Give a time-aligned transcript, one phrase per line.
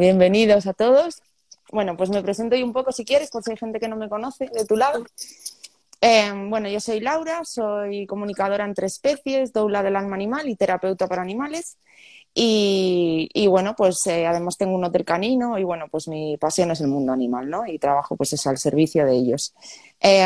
[0.00, 1.22] bienvenidos a todos.
[1.70, 3.96] Bueno, pues me presento yo un poco si quieres, por si hay gente que no
[3.96, 5.04] me conoce de tu lado.
[6.00, 11.06] Eh, bueno, yo soy Laura, soy comunicadora entre especies, doula del alma animal y terapeuta
[11.06, 11.76] para animales.
[12.32, 16.80] Y, bueno, pues eh, además tengo un hotel canino y bueno, pues mi pasión es
[16.80, 17.66] el mundo animal, ¿no?
[17.66, 19.52] Y trabajo pues eso al servicio de ellos.
[20.00, 20.24] Eh,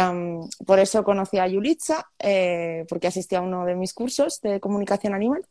[0.67, 5.15] por eso conocí a Yulitza, eh, porque asistí a uno de mis cursos de comunicación
[5.15, 5.47] animal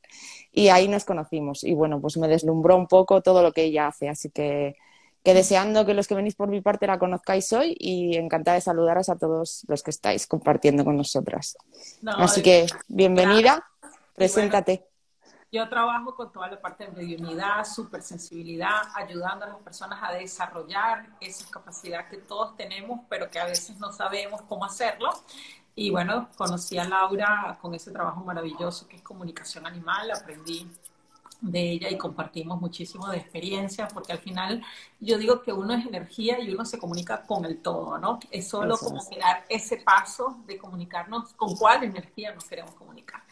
[0.52, 1.64] y ahí nos conocimos.
[1.64, 4.76] Y bueno, pues me deslumbró un poco todo lo que ella hace, así que,
[5.24, 8.62] que deseando que los que venís por mi parte la conozcáis hoy y encantada de
[8.62, 11.58] saludaros a todos los que estáis compartiendo con nosotras.
[12.06, 13.66] así que bienvenida,
[14.16, 14.93] preséntate.
[15.54, 21.08] Yo trabajo con toda la parte de mediunidad, supersensibilidad, ayudando a las personas a desarrollar
[21.22, 25.12] esa capacidad que todos tenemos, pero que a veces no sabemos cómo hacerlo.
[25.76, 30.68] Y bueno, conocí a Laura con ese trabajo maravilloso que es comunicación animal, aprendí
[31.40, 34.64] de ella y compartimos muchísimo de experiencia, porque al final
[35.00, 38.18] yo digo que uno es energía y uno se comunica con el todo, ¿no?
[38.32, 43.23] Es solo como dar ese paso de comunicarnos con cuál energía nos queremos comunicar.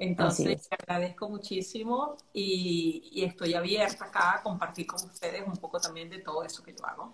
[0.00, 6.08] Entonces, te agradezco muchísimo y, estoy abierta acá a compartir con ustedes un poco también
[6.08, 7.12] de todo eso que yo hago.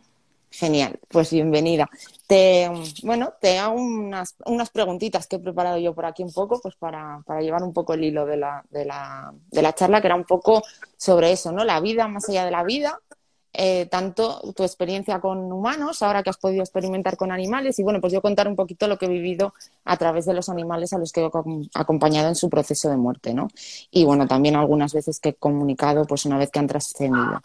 [0.50, 1.88] Genial, pues bienvenida.
[2.26, 2.70] Te,
[3.02, 6.76] bueno, te hago unas, unas preguntitas que he preparado yo por aquí un poco, pues
[6.76, 10.08] para, para llevar un poco el hilo de la, de, la, de la charla, que
[10.08, 10.62] era un poco
[10.98, 11.64] sobre eso, ¿no?
[11.64, 13.00] La vida más allá de la vida,
[13.56, 18.00] eh, tanto tu experiencia con humanos, ahora que has podido experimentar con animales, y bueno,
[18.00, 20.98] pues yo contar un poquito lo que he vivido a través de los animales a
[20.98, 21.30] los que he
[21.74, 23.48] acompañado en su proceso de muerte, ¿no?
[23.92, 27.40] Y bueno, también algunas veces que he comunicado, pues una vez que han trascendido.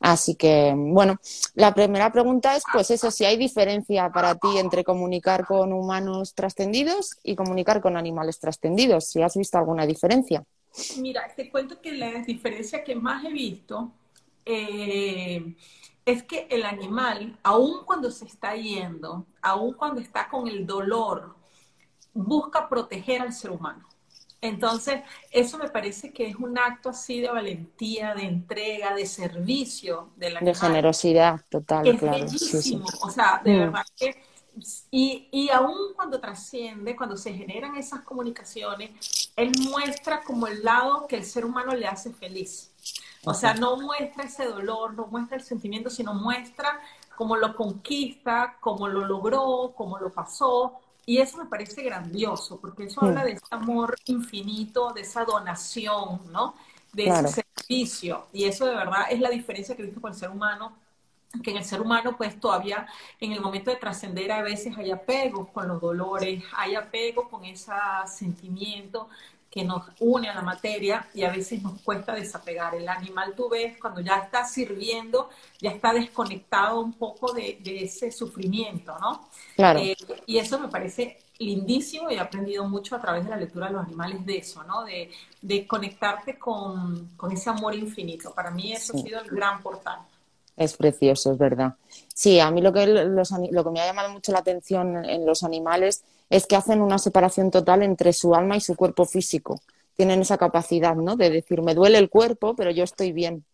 [0.00, 1.16] Así que, bueno,
[1.54, 6.34] la primera pregunta es, pues eso, si hay diferencia para ti entre comunicar con humanos
[6.34, 10.44] trascendidos y comunicar con animales trascendidos, si has visto alguna diferencia.
[10.98, 13.90] Mira, te cuento que la diferencia que más he visto
[14.46, 15.56] eh,
[16.06, 21.34] es que el animal, aun cuando se está yendo, aun cuando está con el dolor,
[22.14, 23.86] busca proteger al ser humano.
[24.40, 25.02] Entonces,
[25.32, 30.36] eso me parece que es un acto así de valentía, de entrega, de servicio del
[30.36, 30.54] animal.
[30.54, 32.86] De generosidad, total, es Bellísimo.
[33.00, 33.58] O sea, de mm.
[33.58, 34.22] verdad que.
[34.90, 41.06] Y, y aún cuando trasciende, cuando se generan esas comunicaciones, él muestra como el lado
[41.06, 42.72] que el ser humano le hace feliz.
[43.26, 46.80] O sea, no muestra ese dolor, no muestra el sentimiento, sino muestra
[47.16, 50.78] cómo lo conquista, cómo lo logró, cómo lo pasó.
[51.04, 56.20] Y eso me parece grandioso, porque eso habla de ese amor infinito, de esa donación,
[56.30, 56.54] ¿no?
[56.92, 58.26] De ese servicio.
[58.32, 60.76] Y eso de verdad es la diferencia que he visto con el ser humano
[61.42, 62.86] que en el ser humano pues todavía
[63.20, 67.44] en el momento de trascender a veces hay apegos con los dolores, hay apegos con
[67.44, 67.72] ese
[68.06, 69.08] sentimiento
[69.56, 72.74] que nos une a la materia y a veces nos cuesta desapegar.
[72.74, 78.12] El animal, tú ves, cuando ya está sirviendo, ya está desconectado un poco de, ese
[78.12, 79.30] sufrimiento, ¿no?
[79.54, 79.78] Claro.
[79.78, 79.96] Eh,
[80.26, 83.72] y eso me parece lindísimo y he aprendido mucho a través de la lectura de
[83.72, 84.84] los animales de eso, ¿no?
[84.84, 88.34] De, de conectarte con, con, ese amor infinito.
[88.34, 90.00] Para mí eso ha sido el gran portal.
[90.54, 91.76] Es precioso, es verdad.
[92.12, 95.24] Sí, a mí lo que, los, lo que me ha llamado mucho la atención en
[95.24, 99.60] los animales es que hacen una separación total entre su alma y su cuerpo físico.
[99.96, 101.16] Tienen esa capacidad, ¿no?
[101.16, 103.44] De decir, me duele el cuerpo, pero yo estoy bien.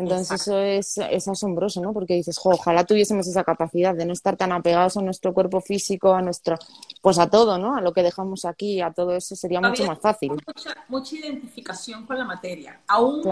[0.00, 1.92] Entonces eso es, es, asombroso, ¿no?
[1.92, 6.14] Porque dices, ojalá tuviésemos esa capacidad de no estar tan apegados a nuestro cuerpo físico,
[6.14, 6.56] a nuestro,
[7.02, 7.76] pues a todo, ¿no?
[7.76, 10.30] A lo que dejamos aquí, a todo eso sería mucho más fácil.
[10.30, 12.80] Mucha, mucha identificación con la materia.
[12.88, 13.22] Aún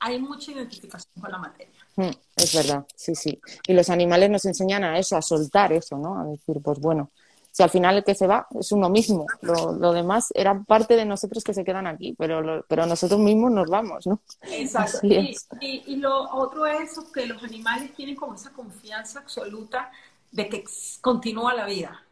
[0.00, 1.72] hay mucha identificación con la materia.
[1.96, 3.40] Mm, es verdad, sí, sí.
[3.66, 6.20] Y los animales nos enseñan a eso, a soltar eso, ¿no?
[6.20, 7.10] A decir, pues bueno,
[7.54, 11.04] si al final el que se va es uno mismo, lo, demás era parte de
[11.04, 14.20] nosotros que se quedan aquí, pero, pero nosotros mismos nos vamos, ¿no?
[14.42, 14.98] Exacto.
[15.02, 19.92] Y, y, lo otro es que los animales tienen como esa confianza absoluta
[20.32, 20.64] de que
[21.00, 22.02] continúa la vida.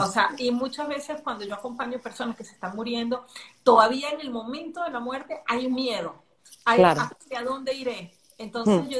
[0.00, 3.24] O sea, y muchas veces cuando yo acompaño personas que se están muriendo,
[3.62, 6.16] todavía en el momento de la muerte hay miedo.
[6.64, 8.88] Hay hacia dónde iré, entonces, hmm.
[8.88, 8.98] yo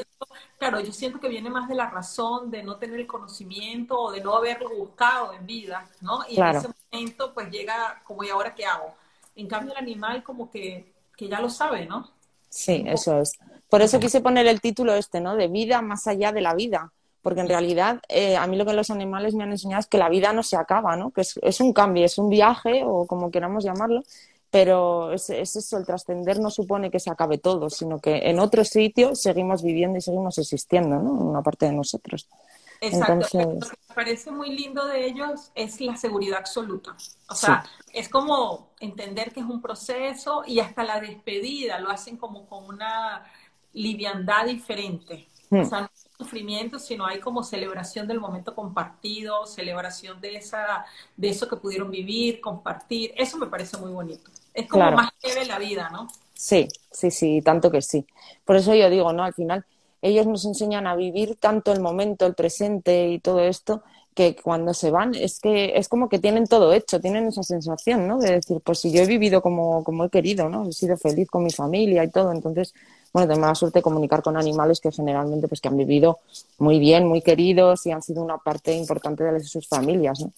[0.59, 4.11] claro, yo siento que viene más de la razón de no tener el conocimiento o
[4.11, 6.19] de no haberlo buscado en vida, ¿no?
[6.29, 8.93] Y en ese momento, pues llega como, ¿y ahora qué hago?
[9.35, 12.11] En cambio, el animal como que, que ya lo sabe, ¿no?
[12.49, 13.39] Sí, eso es.
[13.69, 15.35] Por eso quise poner el título este, ¿no?
[15.35, 16.91] De vida más allá de la vida.
[17.23, 19.97] Porque en realidad, eh, a mí lo que los animales me han enseñado es que
[19.97, 21.09] la vida no se acaba, ¿no?
[21.09, 24.03] Que es, es un cambio, es un viaje, o como queramos llamarlo,
[24.51, 28.65] pero es, eso, el trascender no supone que se acabe todo, sino que en otro
[28.65, 31.13] sitio seguimos viviendo y seguimos existiendo, ¿no?
[31.13, 32.27] Una parte de nosotros.
[32.81, 33.13] Exacto.
[33.15, 36.97] Lo que me parece muy lindo de ellos es la seguridad absoluta.
[37.29, 37.63] O sea,
[37.93, 42.65] es como entender que es un proceso y hasta la despedida lo hacen como con
[42.65, 43.23] una
[43.71, 45.29] liviandad diferente.
[45.51, 50.85] O sea, no sufrimiento, sino hay como celebración del momento compartido, celebración de esa,
[51.17, 53.13] de eso que pudieron vivir, compartir.
[53.15, 54.31] Eso me parece muy bonito.
[54.53, 56.07] Es como más leve la vida, ¿no?
[56.33, 58.05] Sí, sí, sí, tanto que sí.
[58.45, 59.23] Por eso yo digo, ¿no?
[59.23, 59.65] Al final,
[60.01, 63.83] ellos nos enseñan a vivir tanto el momento, el presente y todo esto,
[64.13, 68.07] que cuando se van es que es como que tienen todo hecho, tienen esa sensación,
[68.07, 68.19] ¿no?
[68.19, 70.67] De decir, pues si yo he vivido como, como he querido, ¿no?
[70.67, 72.73] He sido feliz con mi familia y todo, entonces
[73.13, 76.19] bueno, tengo la suerte de comunicar con animales que generalmente pues que han vivido
[76.57, 80.31] muy bien, muy queridos y han sido una parte importante de sus familias, ¿no?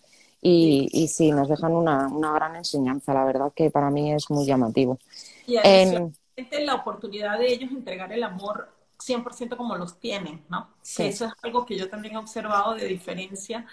[0.46, 4.30] Y, y sí, nos dejan una, una gran enseñanza, la verdad que para mí es
[4.30, 5.00] muy llamativo.
[5.48, 10.70] Y en la oportunidad de ellos entregar el amor 100% como los tienen, ¿no?
[10.82, 11.04] Sí.
[11.04, 13.66] eso es algo que yo también he observado de diferencia,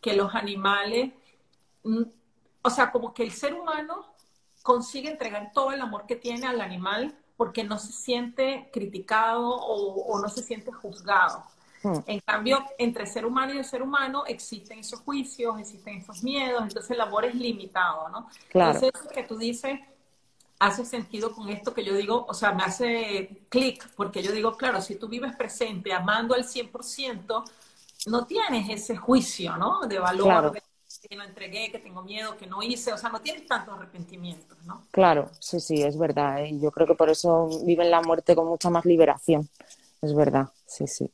[0.00, 1.12] que los animales,
[1.84, 2.02] mm,
[2.62, 4.06] o sea, como que el ser humano
[4.62, 10.20] consigue entregar todo el amor que tiene al animal porque no se siente criticado o,
[10.20, 11.44] no se siente juzgado.
[11.82, 11.98] Hmm.
[12.06, 16.62] En cambio, entre ser humano y el ser humano existen esos juicios, existen esos miedos,
[16.62, 18.28] entonces el amor es limitado, ¿no?
[18.50, 18.74] Claro.
[18.74, 19.78] Entonces, eso que tú dices
[20.58, 24.56] hace sentido con esto que yo digo, o sea, me hace clic, porque yo digo,
[24.56, 27.44] claro, si tú vives presente, amando al 100%,
[28.06, 29.86] no tienes ese juicio, ¿no?
[29.86, 30.60] De valor,
[31.08, 34.58] que no entregué, que tengo miedo, que no hice, o sea, no tienes tantos arrepentimientos,
[34.64, 34.86] ¿no?
[34.90, 36.44] Claro, sí, sí, es verdad.
[36.44, 36.58] ¿eh?
[36.58, 39.48] Yo creo que por eso viven la muerte con mucha más liberación.
[40.00, 41.10] Es verdad, sí, sí.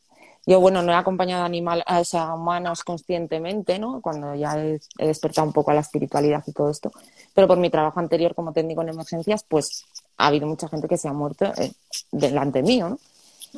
[0.46, 4.00] Yo, bueno, no he acompañado a, animal, a, humanos conscientemente, ¿no?
[4.02, 6.92] Cuando ya he, despertado un poco a la espiritualidad y todo esto.
[7.34, 9.84] Pero por mi trabajo anterior como técnico en emergencias, pues
[10.18, 11.72] ha habido mucha gente que se ha muerto eh,
[12.12, 12.98] delante mío, ¿no?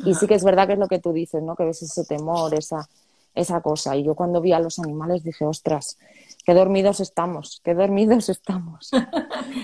[0.04, 1.56] Y sí que es verdad que es lo que tú dices, ¿no?
[1.56, 2.86] Que ves ese temor, esa,
[3.34, 3.96] esa cosa.
[3.96, 5.98] Y yo cuando vi a los animales dije, ostras,
[6.44, 8.90] qué dormidos estamos, qué dormidos estamos.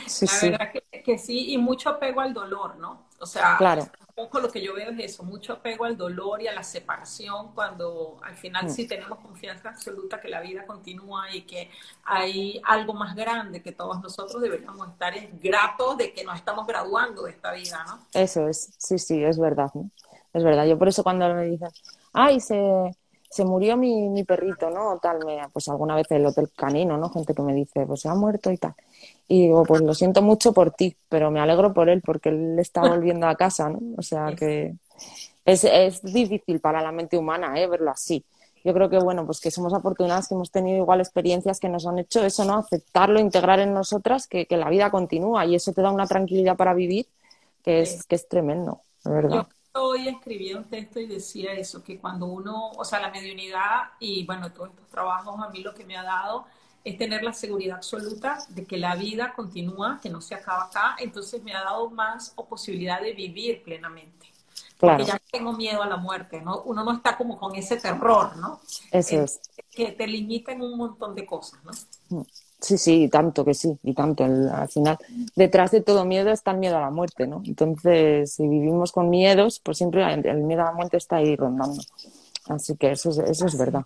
[0.06, 0.72] Sí, la verdad
[1.04, 3.02] que, sí, y mucho apego al dolor, ¿no?
[3.22, 3.82] O sea, claro.
[3.82, 6.64] un poco lo que yo veo es eso, mucho apego al dolor y a la
[6.64, 8.70] separación, cuando al final mm.
[8.70, 11.70] sí tenemos confianza absoluta que la vida continúa y que
[12.04, 17.22] hay algo más grande que todos nosotros deberíamos estar gratos de que nos estamos graduando
[17.22, 18.00] de esta vida, ¿no?
[18.12, 19.70] Eso es, sí, sí, es verdad,
[20.32, 20.66] Es verdad.
[20.66, 21.70] Yo por eso cuando me dicen,
[22.12, 22.90] ay, se
[23.32, 24.98] se murió mi, mi perrito, ¿no?
[24.98, 27.08] Tal, me, pues alguna vez el hotel canino, ¿no?
[27.08, 28.74] Gente que me dice, pues se ha muerto y tal.
[29.32, 32.58] Y digo, pues lo siento mucho por ti, pero me alegro por él porque él
[32.58, 33.78] está volviendo a casa, ¿no?
[33.96, 34.74] O sea que
[35.46, 37.66] es, es difícil para la mente humana, ¿eh?
[37.66, 38.26] Verlo así.
[38.62, 41.86] Yo creo que, bueno, pues que somos afortunadas que hemos tenido igual experiencias que nos
[41.86, 42.58] han hecho eso, ¿no?
[42.58, 46.58] Aceptarlo, integrar en nosotras, que, que la vida continúa y eso te da una tranquilidad
[46.58, 47.06] para vivir
[47.64, 51.98] que es, que es tremendo, de verdad hoy escribí un texto y decía eso, que
[51.98, 55.86] cuando uno, o sea, la mediunidad y bueno, todos estos trabajos a mí lo que
[55.86, 56.44] me ha dado
[56.84, 60.96] es tener la seguridad absoluta de que la vida continúa, que no se acaba acá,
[60.98, 64.26] entonces me ha dado más o posibilidad de vivir plenamente.
[64.78, 66.62] Porque ya tengo miedo a la muerte, ¿no?
[66.62, 68.60] Uno no está como con ese terror, ¿no?
[68.90, 69.40] Eso es.
[69.70, 71.70] Que te limita en un montón de cosas, ¿no?
[72.18, 72.26] Mm.
[72.62, 74.22] Sí, sí, tanto que sí, y tanto.
[74.22, 74.96] al final,
[75.34, 77.42] detrás de todo miedo está el miedo a la muerte, ¿no?
[77.44, 81.82] Entonces, si vivimos con miedos, pues siempre el, miedo a la muerte está ahí rondando.
[82.46, 83.82] Así que eso es, eso es verdad.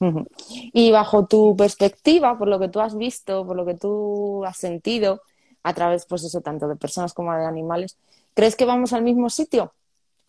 [0.00, 4.56] Y bajo tu perspectiva, por lo que tú has visto, por lo que tú has
[4.56, 5.22] sentido,
[5.62, 7.96] a través, pues eso, tanto de personas como de animales,
[8.34, 9.72] ¿crees que vamos al mismo sitio?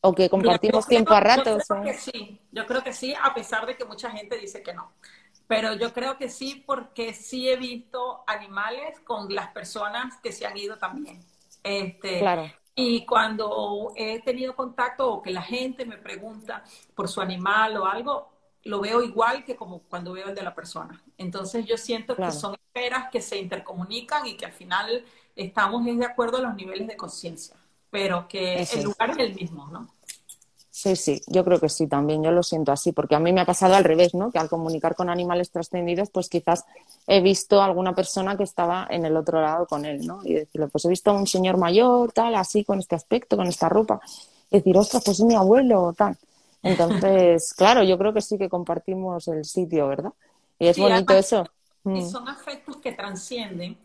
[0.02, 1.64] ¿O que compartimos tiempo a ratos?
[1.68, 4.62] Yo creo que sí, yo creo que sí, a pesar de que mucha gente dice
[4.62, 4.92] que no.
[5.48, 10.46] Pero yo creo que sí, porque sí he visto animales con las personas que se
[10.46, 11.20] han ido también.
[11.64, 12.52] Este, claro.
[12.76, 16.64] Y cuando he tenido contacto o que la gente me pregunta
[16.94, 18.35] por su animal o algo,
[18.66, 21.02] lo veo igual que como cuando veo el de la persona.
[21.18, 25.06] Entonces yo siento que son esferas que se intercomunican y que al final
[25.36, 27.56] estamos de acuerdo a los niveles de conciencia,
[27.90, 29.88] pero que el lugar es el mismo, ¿no?
[30.72, 33.40] Sí, sí, yo creo que sí también, yo lo siento así, porque a mí me
[33.40, 34.30] ha pasado al revés, ¿no?
[34.30, 36.66] Que al comunicar con animales trascendidos, pues quizás
[37.08, 40.20] he visto a alguna persona que estaba en el otro lado con él, ¿no?
[40.26, 43.48] Y decirle, pues he visto a un señor mayor, tal, así, con este aspecto, con
[43.48, 44.02] esta ropa.
[44.52, 46.18] Y decir, ostras, pues es mi abuelo, tal.
[46.66, 50.14] Entonces, claro, yo creo que sí que compartimos el sitio, ¿verdad?
[50.60, 51.46] Y es bonito eso.
[51.86, 52.10] Y mm.
[52.10, 53.78] son afectos que trascienden.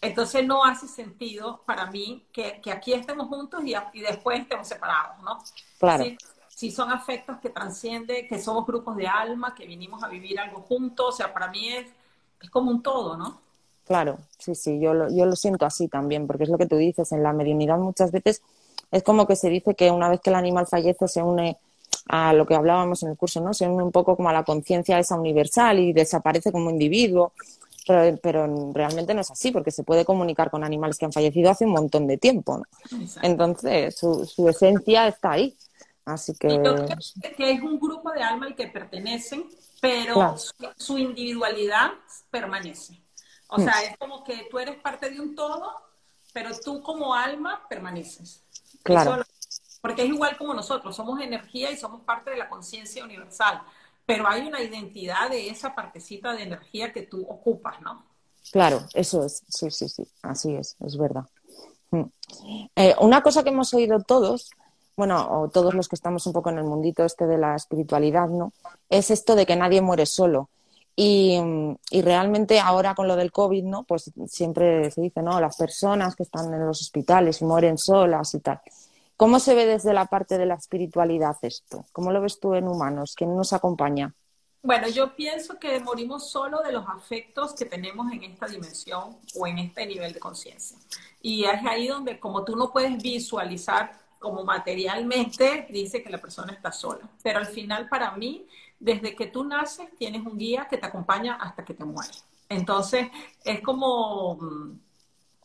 [0.00, 5.22] Entonces no hace sentido para mí que, aquí estemos juntos y, y, después estemos separados,
[5.22, 5.38] ¿no?
[5.78, 6.04] Claro
[6.62, 10.60] si son afectos que transcienden, que somos grupos de alma, que vinimos a vivir algo
[10.60, 11.86] juntos, o sea, para mí es,
[12.40, 13.40] es como un todo, ¿no?
[13.84, 16.76] Claro, sí, sí, yo lo, yo lo siento así también, porque es lo que tú
[16.76, 18.42] dices, en la mediunidad muchas veces
[18.92, 21.58] es como que se dice que una vez que el animal fallece se une
[22.08, 23.54] a lo que hablábamos en el curso, ¿no?
[23.54, 27.32] Se une un poco como a la conciencia esa universal y desaparece como individuo.
[27.86, 31.50] pero, pero, realmente no es así, porque se puede comunicar con animales que han fallecido
[31.50, 32.58] hace un montón de tiempo.
[32.58, 32.64] ¿no?
[33.22, 35.56] Entonces, su, su, esencia está ahí.
[36.04, 36.48] Así que...
[36.48, 36.86] yo creo
[37.36, 39.44] que es un grupo de alma al que pertenecen,
[39.80, 40.36] pero
[40.76, 41.90] su, individualidad
[42.30, 43.00] permanece.
[43.48, 43.90] O sea, mm.
[43.90, 45.72] es como que tú eres parte de un todo,
[46.32, 48.42] pero tú como alma permaneces.
[48.82, 49.22] Claro.
[49.82, 53.62] Porque es igual como nosotros, somos energía y somos parte de la conciencia universal
[54.06, 58.04] pero hay una identidad de esa partecita de energía que tú ocupas, ¿no?
[58.50, 61.24] Claro, eso es, sí, sí, sí, así es, es verdad.
[61.90, 62.02] Mm.
[62.76, 64.50] Eh, una cosa que hemos oído todos,
[64.96, 68.28] bueno, o todos los que estamos un poco en el mundito este de la espiritualidad,
[68.28, 68.52] ¿no?
[68.90, 70.50] Es esto de que nadie muere solo.
[70.94, 71.40] Y,
[71.90, 73.84] y, realmente ahora con lo del COVID, ¿no?
[73.84, 75.40] Pues siempre se dice, ¿no?
[75.40, 78.60] Las personas que están en los hospitales mueren solas y tal.
[79.16, 81.84] ¿Cómo se ve desde la parte de la espiritualidad esto?
[81.92, 83.14] ¿Cómo lo ves tú en humanos?
[83.16, 84.14] ¿Quién nos acompaña?
[84.64, 89.46] Bueno, yo pienso que morimos solo de los afectos que tenemos en esta dimensión o
[89.46, 90.78] en este nivel de conciencia.
[91.20, 96.52] Y es ahí donde, como tú no puedes visualizar como materialmente, dice que la persona
[96.52, 97.10] está sola.
[97.24, 98.46] Pero al final, para mí,
[98.78, 102.24] desde que tú naces, tienes un guía que te acompaña hasta que te mueres.
[102.48, 103.08] Entonces,
[103.44, 104.78] es como mm,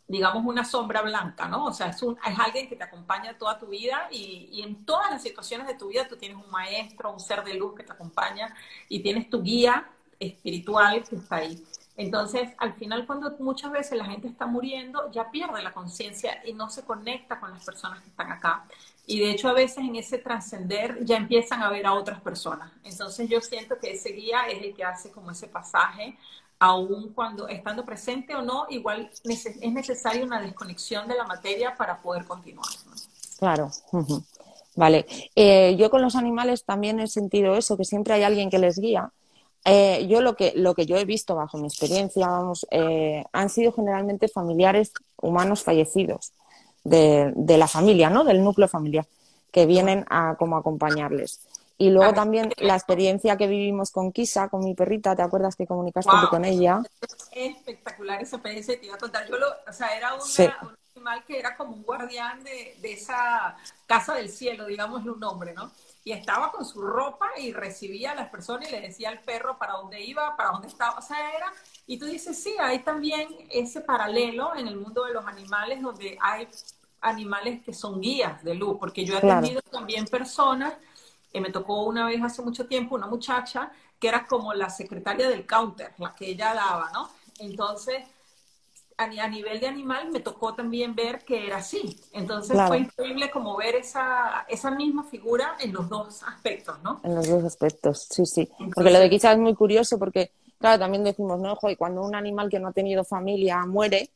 [0.08, 1.66] digamos, una sombra blanca, ¿no?
[1.66, 4.86] O sea, es, un, es alguien que te acompaña toda tu vida y, y, en
[4.86, 7.84] todas las situaciones de tu vida tú tienes un maestro, un ser de luz que
[7.84, 8.56] te acompaña
[8.88, 11.64] y tienes tu guía espiritual que está ahí.
[11.98, 16.54] Entonces, al final, cuando muchas veces la gente está muriendo, ya pierde la conciencia y
[16.54, 18.68] no se conecta con las personas que están acá.
[19.08, 22.72] Y de hecho, a veces en ese trascender ya empiezan a ver a otras personas.
[22.84, 26.16] Entonces, yo siento que ese guía es el que hace como ese pasaje
[26.60, 32.02] aún cuando estando presente o no, igual es necesaria una desconexión de la materia para
[32.02, 32.68] poder continuar.
[33.38, 33.70] Claro.
[34.76, 35.08] Vale.
[35.36, 38.78] Eh, yo con los animales también he sentido eso, que siempre hay alguien que les
[38.78, 39.12] guía.
[39.66, 43.50] Eh, yo lo que, lo que yo he visto bajo mi experiencia, vamos, eh, han
[43.50, 46.32] sido generalmente familiares humanos fallecidos
[46.84, 48.24] de, de, la familia, ¿no?
[48.24, 49.06] Del núcleo familiar,
[49.52, 51.47] que vienen a como acompañarles.
[51.80, 55.68] Y luego también la experiencia que vivimos con Kisa, con mi perrita, ¿te acuerdas que
[55.68, 56.82] comunicaste con ella?
[57.32, 59.28] Es espectacular esa experiencia, te iba a contar.
[59.28, 60.22] Yo lo, o sea, era un
[60.96, 63.56] animal que era como un guardián de, de esa
[63.86, 65.72] casa del cielo, digamos un nombre, ¿no?
[66.04, 69.60] Y estaba con su ropa y recibía a las personas y le decía al perro
[69.60, 70.98] para dónde iba, para dónde estaba.
[70.98, 71.52] O sea, era.
[71.86, 76.18] Y tú dices, sí, hay también ese paralelo en el mundo de los animales donde
[76.22, 76.48] hay
[77.02, 80.74] animales que son guías de luz, porque yo he atendido también personas
[81.42, 85.46] me tocó una vez hace mucho tiempo una muchacha que era como la secretaria del
[85.46, 87.10] counter, la que ella daba, ¿no?
[87.40, 88.04] Entonces,
[88.98, 92.00] a, nivel de animal me tocó también ver que era así.
[92.14, 97.00] Entonces fue increíble como ver esa, esa misma figura en los dos aspectos, ¿no?
[97.04, 98.50] En los dos aspectos, sí, sí.
[98.74, 101.58] porque lo de quizás es muy curioso porque, claro, también decimos, ¿no?
[101.70, 104.10] y cuando un animal que no ha tenido familia muere,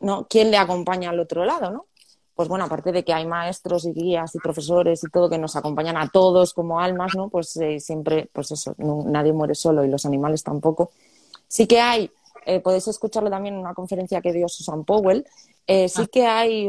[0.00, 0.26] ¿no?
[0.28, 1.86] ¿Quién le acompaña al otro lado, no?
[2.36, 5.56] Pues bueno, aparte de que hay maestros y guías y profesores y todo que nos
[5.56, 7.30] acompañan a todos como almas, ¿no?
[7.30, 10.90] Pues eh, siempre, pues eso, nadie muere solo y los animales tampoco.
[11.48, 12.10] Sí que hay,
[12.44, 15.26] eh, podéis escucharlo también en una conferencia que dio Susan Powell,
[15.66, 16.08] eh, sí ah.
[16.12, 16.68] que hay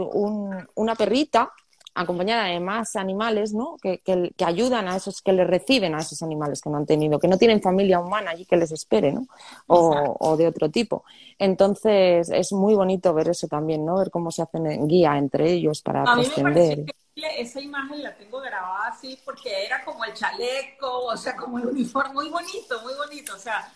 [0.75, 1.51] una perrita
[1.97, 3.77] acompañada de más animales, ¿no?
[3.81, 7.19] Que, que, ayudan a esos, que les reciben a esos animales que no han tenido,
[7.19, 9.27] que no tienen familia humana allí que les espere, ¿no?
[9.67, 11.03] O, de otro tipo.
[11.39, 13.97] Entonces, es muy bonito ver eso también, ¿no?
[13.97, 16.85] Ver cómo se hacen guía entre ellos para trascender.
[17.15, 21.65] esa imagen la tengo grabada así porque era como el chaleco, o sea, como el
[21.65, 23.71] uniforme, muy bonito, muy bonito, o sea,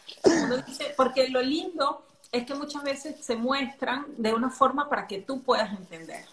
[0.96, 5.42] porque lo lindo es que muchas veces se muestran de una forma para que tú
[5.42, 6.26] puedas entender.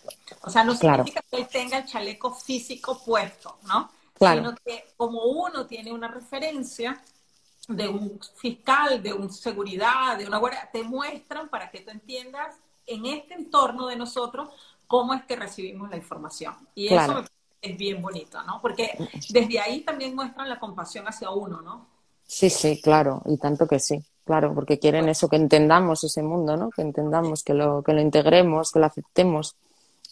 [0.42, 3.90] O sea, no significa que él tenga el chaleco físico puesto, ¿no?
[4.14, 4.40] Claro.
[4.40, 7.00] Sino que como uno tiene una referencia
[7.66, 12.56] de un fiscal, de una seguridad, de una guardia, te muestran para que tú entiendas
[12.86, 14.50] en este entorno de nosotros
[14.86, 16.54] cómo es que recibimos la información.
[16.74, 17.24] Y eso
[17.60, 18.60] es bien bonito, ¿no?
[18.62, 18.96] Porque
[19.28, 21.97] desde ahí también muestran la compasión hacia uno, ¿no?
[22.28, 24.04] Sí, sí, claro, y tanto que sí.
[24.26, 26.68] Claro, porque quieren eso, que entendamos ese mundo, ¿no?
[26.68, 29.56] Que entendamos, que lo, que lo integremos, que lo aceptemos.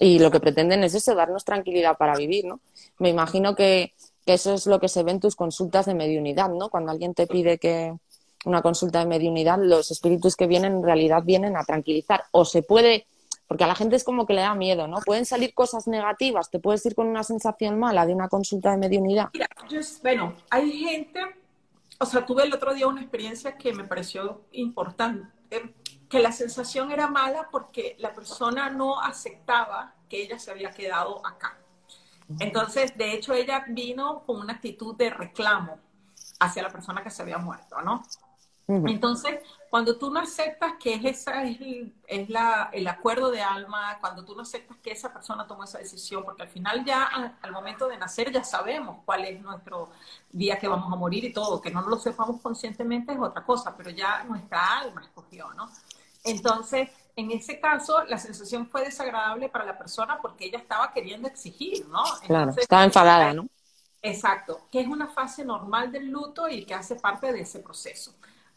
[0.01, 2.61] Y lo que pretenden es eso, darnos tranquilidad para vivir, ¿no?
[2.99, 3.93] Me imagino que,
[4.25, 6.71] eso es lo que se ve en tus consultas de mediunidad, ¿no?
[6.71, 7.95] Cuando alguien te pide que
[8.47, 12.25] una consulta de mediunidad, los espíritus que vienen en realidad vienen a tranquilizar.
[12.31, 13.07] O se puede,
[13.47, 15.01] porque a la gente es como que le da miedo, ¿no?
[15.05, 18.79] Pueden salir cosas negativas, te puedes ir con una sensación mala de una consulta de
[18.79, 19.29] mediunidad.
[19.35, 19.49] Mira,
[20.03, 21.21] bueno, hay gente
[21.99, 25.75] o sea, tuve el otro día una experiencia que me pareció importante,
[26.09, 31.27] que la sensación era mala porque la persona no aceptaba que ella se había quedado
[31.27, 31.59] acá.
[32.41, 35.79] Entonces, de hecho, ella vino con una actitud de reclamo
[36.41, 38.03] hacia la persona que se había muerto, ¿no?
[38.69, 39.41] Entonces,
[39.77, 41.59] cuando tú no aceptas que es, esa, es,
[42.07, 45.77] es la, el acuerdo de alma, cuando tú no aceptas que esa persona tomó esa
[45.77, 49.91] decisión, porque al final ya al momento de nacer ya sabemos cuál es nuestro
[50.33, 53.77] día que vamos a morir y todo, que no lo sepamos conscientemente es otra cosa,
[53.77, 55.69] pero ya nuestra alma escogió, ¿no?
[56.25, 61.29] Entonces, en ese caso, la sensación fue desagradable para la persona porque ella estaba queriendo
[61.29, 62.03] exigir, ¿no?
[62.27, 63.47] claro, estaba enfadada, ¿no?
[64.01, 68.15] Exacto, que es una fase normal del luto y que hace parte de ese proceso.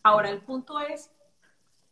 [0.09, 1.11] Ahora, el punto es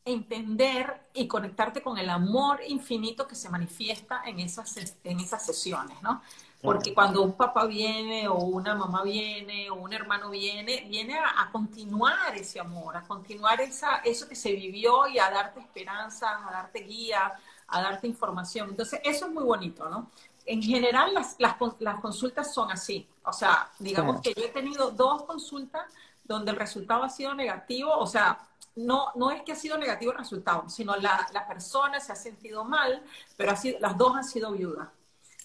[0.03, 6.01] entender y conectarte con el amor infinito que se manifiesta en esas, en esas sesiones,
[6.01, 6.24] ¿no?
[6.59, 11.47] Porque cuando un papá viene o una mamá viene o un hermano viene, viene a,
[11.51, 16.51] continuar ese amor, a continuar esa, eso que se vivió y a darte esperanza, a
[16.51, 17.33] darte guía,
[17.67, 18.69] a darte información.
[18.69, 20.09] Entonces, eso es muy bonito, ¿no?
[20.47, 23.07] En general, las, las, las consultas son así.
[23.24, 25.86] O sea, digamos que yo he tenido dos consultas
[26.27, 28.39] donde el resultado ha sido negativo, o sea,
[28.75, 32.15] no, no es que ha sido negativo el resultado, sino la, la persona se ha
[32.15, 33.03] sentido mal,
[33.36, 34.89] pero ha sido, las dos han sido viudas.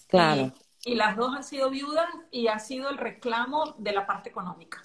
[0.07, 0.53] Claro.
[0.85, 4.81] Y, las dos han sido viudas y ha sido el reclamo de la parte económica.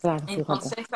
[0.00, 0.86] Claro, Entonces,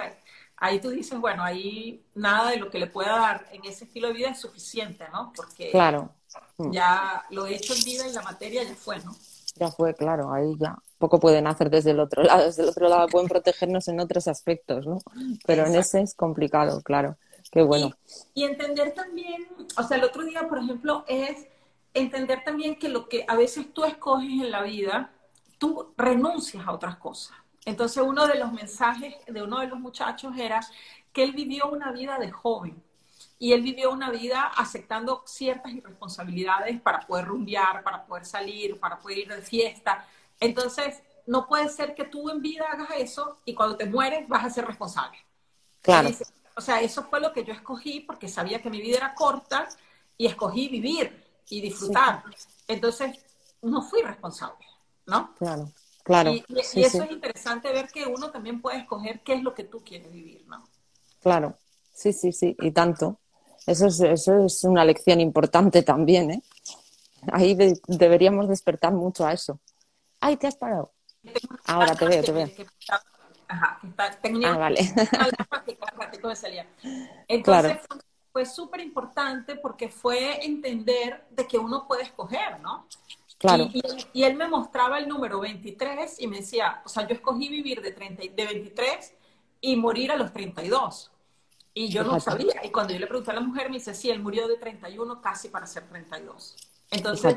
[0.57, 4.09] ahí, tú dices, bueno, ahí nada de lo que le pueda dar en ese estilo
[4.09, 5.33] de vida es suficiente, ¿no?
[5.35, 6.12] Porque claro.
[6.71, 9.16] ya lo hecho en vida y la materia ya fue, ¿no?
[9.57, 12.45] Ya fue, claro, ahí ya poco pueden hacer desde el otro lado.
[12.45, 14.99] Desde el otro lado pueden protegernos en otros aspectos, ¿no?
[15.47, 17.17] Pero en ese es complicado, claro.
[17.51, 17.93] Qué bueno.
[18.35, 19.47] Y, entender también,
[19.79, 21.47] o sea, el otro día, por ejemplo, es
[21.95, 25.13] entender también que lo que a veces tú escoges en la vida,
[25.59, 27.37] tú renuncias a otras cosas.
[27.65, 30.61] Entonces, uno de los mensajes de uno de los muchachos era
[31.13, 32.83] que él vivió una vida de joven
[33.38, 38.99] y él vivió una vida aceptando ciertas irresponsabilidades para poder rumbear, para poder salir, para
[38.99, 40.07] poder ir de fiesta.
[40.40, 44.45] Entonces, no puede ser que tú en vida hagas eso y cuando te mueres vas
[44.45, 45.19] a ser responsable.
[45.83, 46.09] Claro.
[46.57, 49.69] o sea, eso fue lo que yo escogí porque sabía que mi vida era corta
[50.16, 52.25] y escogí vivir y disfrutar.
[52.66, 53.25] Entonces,
[53.62, 54.64] no fui responsable,
[55.07, 55.35] ¿no?
[55.35, 55.71] Claro,
[56.02, 56.31] claro.
[56.33, 59.83] Y, eso es interesante ver que uno también puede escoger qué es lo que tú
[59.85, 60.66] quieres vivir, ¿no?
[61.21, 61.57] Claro,
[61.92, 63.20] sí, sí, sí, y tanto.
[63.66, 66.42] Eso es, eso es una lección importante también, ¿eh?
[67.33, 67.57] Ahí
[67.88, 69.59] deberíamos despertar mucho a eso.
[70.20, 70.92] Ay, te has parado.
[71.66, 72.48] Ahora te veo, te veo.
[73.48, 73.81] Ajá,
[74.22, 74.81] tenía ah, vale.
[77.29, 77.79] Entonces
[78.33, 82.87] fue súper importante porque fue entender de que uno puede escoger, ¿no?
[83.38, 83.68] Claro.
[84.12, 87.83] Y, él me mostraba el número 23 y me decía, o sea, yo escogí vivir
[87.83, 89.14] de, 30, de 23
[89.61, 91.12] y morir a los 32.
[91.79, 92.55] Y yo no sabía.
[92.65, 95.21] Y cuando yo le pregunté a la mujer, me dice, sí, él murió de 31
[95.21, 96.57] casi para ser 32.
[96.91, 97.37] Entonces,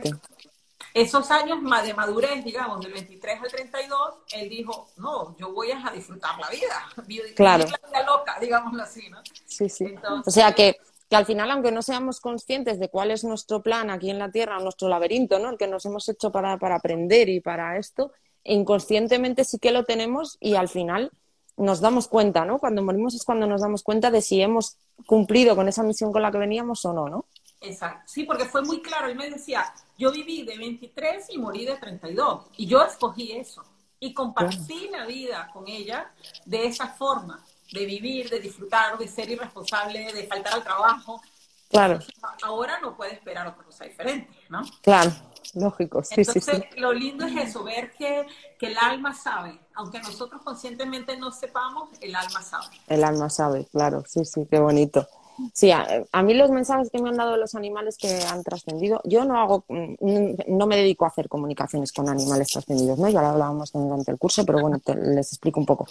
[0.93, 3.99] esos años de madurez, digamos, del 23 al 32,
[4.31, 7.65] él dijo, no, yo voy a disfrutar la vida, claro.
[7.65, 9.17] la vida loca, digámoslo así, ¿no?
[9.45, 9.93] Sí, sí.
[10.25, 10.77] o sea que,
[11.09, 14.31] que al final, aunque no seamos conscientes de cuál es nuestro plan aquí en la
[14.31, 15.49] Tierra, nuestro laberinto, ¿no?
[15.49, 18.13] El que nos hemos hecho para, para aprender y para esto,
[18.45, 21.11] inconscientemente sí que lo tenemos y al final
[21.59, 22.57] nos damos cuenta, ¿no?
[22.57, 26.21] Cuando morimos es cuando nos damos cuenta de si hemos cumplido con esa misión con
[26.21, 27.25] la que veníamos o no, ¿no?
[27.61, 31.65] Exacto, sí, porque fue muy claro, él me decía, yo viví de 23 y morí
[31.65, 32.45] de 32.
[32.55, 33.63] Y yo escogí eso.
[33.99, 36.11] Y compartí la vida con ella
[36.45, 37.43] de esa forma,
[37.73, 41.21] de vivir, de disfrutar, de ser irresponsable, de faltar al trabajo.
[41.69, 41.99] Claro.
[42.43, 44.61] Ahora no puede esperar otra cosa diferente, ¿no?
[44.81, 45.11] Claro,
[45.55, 46.03] lógico.
[46.03, 46.79] Sí, Entonces, sí, sí.
[46.79, 48.25] lo lindo es eso, ver que,
[48.57, 49.59] que el alma sabe.
[49.73, 52.65] Aunque nosotros conscientemente no sepamos, el alma sabe.
[52.87, 54.03] El alma sabe, claro.
[54.07, 55.07] Sí, sí, qué bonito.
[55.53, 59.23] Sí, a, mí los mensajes que me han dado los animales que han trascendido, yo
[59.25, 63.09] no hago, mm, no me dedico a hacer comunicaciones con animales trascendidos, ¿no?
[63.09, 65.87] Ya lo hablábamos durante el curso, pero bueno, les explico un poco.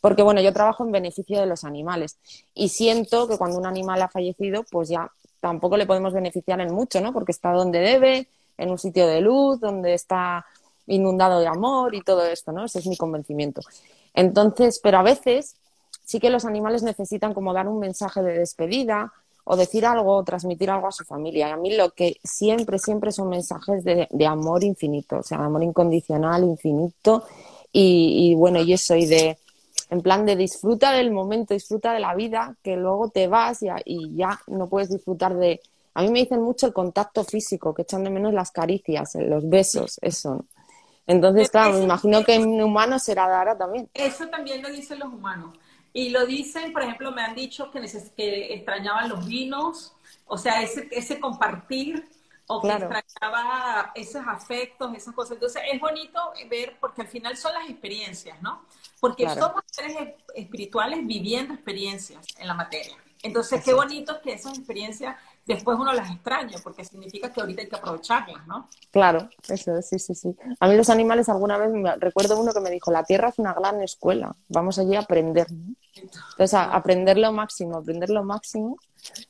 [0.00, 2.18] Porque bueno, yo trabajo en beneficio de los animales
[2.54, 5.10] y siento que cuando un animal ha fallecido, pues ya
[5.40, 7.12] tampoco le podemos beneficiar en mucho, ¿no?
[7.12, 10.44] Porque está donde debe, en un sitio de luz, donde está
[10.86, 12.64] inundado de amor y todo esto, ¿no?
[12.64, 13.60] Ese es mi convencimiento.
[14.14, 15.56] Entonces, pero a veces
[16.04, 19.12] sí que los animales necesitan como dar un mensaje de despedida
[19.44, 21.48] o decir algo o transmitir algo a su familia.
[21.48, 25.62] Y a mí lo que siempre, siempre son mensajes de, amor infinito, o sea, amor
[25.62, 27.24] incondicional, infinito.
[27.72, 29.38] Y, bueno, yo soy de,
[29.90, 33.68] en plan de disfruta del momento, disfruta de la vida, que luego te vas y,
[33.84, 35.60] y, ya no puedes disfrutar de...
[35.94, 39.48] A mí me dicen mucho el contacto físico, que echan de menos las caricias, los
[39.48, 40.46] besos, eso.
[41.06, 43.90] Entonces, claro, me imagino que en humanos será Dara también.
[43.94, 45.56] Eso también lo dicen los humanos.
[45.92, 47.80] Y lo dicen, por ejemplo, me han dicho que,
[48.16, 49.94] que extrañaban los vinos,
[50.26, 52.08] o sea, ese, ese compartir,
[52.46, 55.32] o que extrañaba esos afectos, esas cosas.
[55.32, 58.62] Entonces, es bonito ver, porque al final son las experiencias, ¿no?
[59.02, 59.96] porque somos seres
[60.32, 62.94] espirituales viviendo experiencias en la materia.
[63.24, 67.68] Entonces, qué bonito que esas experiencias después uno las extraña, porque significa que ahorita hay
[67.68, 68.68] que aprovecharlas, ¿no?
[68.90, 70.36] Claro, eso, sí, sí, sí.
[70.60, 73.38] A mí los animales alguna vez, me, recuerdo uno que me dijo, la Tierra es
[73.38, 75.46] una gran escuela, vamos allí a aprender.
[75.94, 78.78] Entonces, a aprender lo máximo, aprender lo máximo,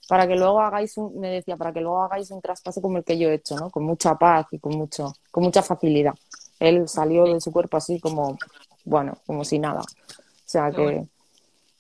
[0.09, 3.05] para que luego hagáis un, me decía, para que luego hagáis un traspaso como el
[3.05, 3.70] que yo he hecho, ¿no?
[3.70, 6.14] Con mucha paz y con, mucho, con mucha facilidad.
[6.61, 8.38] Él salió de su cuerpo así como,
[8.85, 9.81] bueno, como si nada.
[9.81, 11.09] O sea que...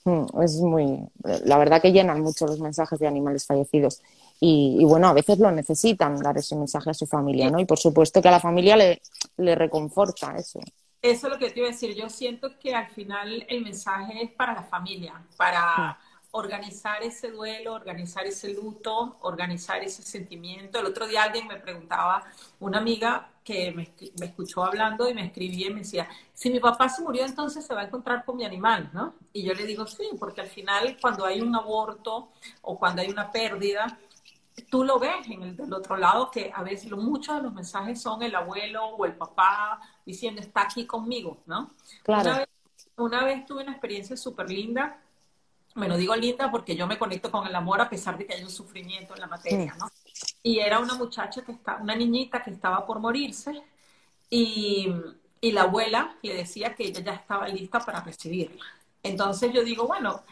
[0.04, 0.98] Mm, es muy,
[1.44, 4.02] la verdad que llenan mucho los mensajes de animales fallecidos.
[4.44, 7.60] Y, bueno, a veces lo necesitan dar ese mensaje a su familia, ¿no?
[7.60, 9.00] Y por supuesto que a la familia le,
[9.36, 10.58] le reconforta eso.
[11.00, 11.94] Eso es lo que te iba a decir.
[11.94, 15.96] Yo siento que al final el mensaje es para la familia, para
[16.32, 20.80] organizar ese duelo, organizar ese luto, organizar ese sentimiento.
[20.80, 22.24] El otro día alguien me preguntaba,
[22.58, 26.58] una amiga que me, me, escuchó hablando y me escribía y me decía, si mi
[26.58, 29.14] papá se murió, entonces se va a encontrar con mi animal, ¿no?
[29.32, 32.30] Y yo le digo, sí, porque al final cuando hay un aborto
[32.62, 33.98] o cuando hay una pérdida,
[34.70, 38.00] tú lo ves en el del otro lado, que a veces muchos de los mensajes
[38.00, 41.70] son el abuelo o el papá diciendo, está aquí conmigo, ¿no?
[42.02, 42.44] Claro.
[42.96, 45.00] Una vez, tuve una experiencia súper linda,
[45.74, 48.34] me lo digo linda porque yo me conecto con el amor a pesar de que
[48.34, 49.88] hay un sufrimiento en la materia, ¿no?
[50.42, 53.62] Y era una muchacha que está, una niñita que estaba por morirse
[54.28, 54.92] y,
[55.40, 58.62] y la abuela le decía que ella ya estaba lista para recibirla.
[59.02, 60.22] Entonces yo digo, bueno,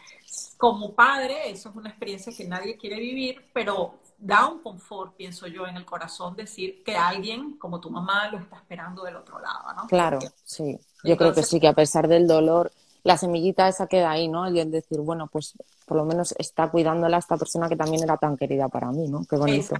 [0.57, 5.47] como padre, eso es una experiencia que nadie quiere vivir, pero da un confort, pienso
[5.47, 9.39] yo, en el corazón decir que alguien como tu mamá lo está esperando del otro
[9.39, 9.87] lado, ¿no?
[9.87, 10.79] Claro, sí.
[11.03, 12.71] Yo creo que sí, que a pesar del dolor,
[13.03, 14.47] la semillita esa queda ahí, ¿no?
[14.51, 15.53] Y el decir, bueno, pues
[15.85, 19.25] por lo menos está cuidándola esta persona que también era tan querida para mí, ¿no?
[19.27, 19.75] Qué bonito.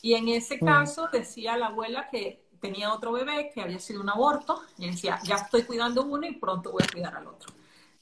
[0.00, 0.64] Y en ese mm.
[0.64, 5.20] caso decía la abuela que tenía otro bebé que había sido un aborto y decía,
[5.24, 7.52] ya estoy cuidando uno y pronto voy a cuidar al otro.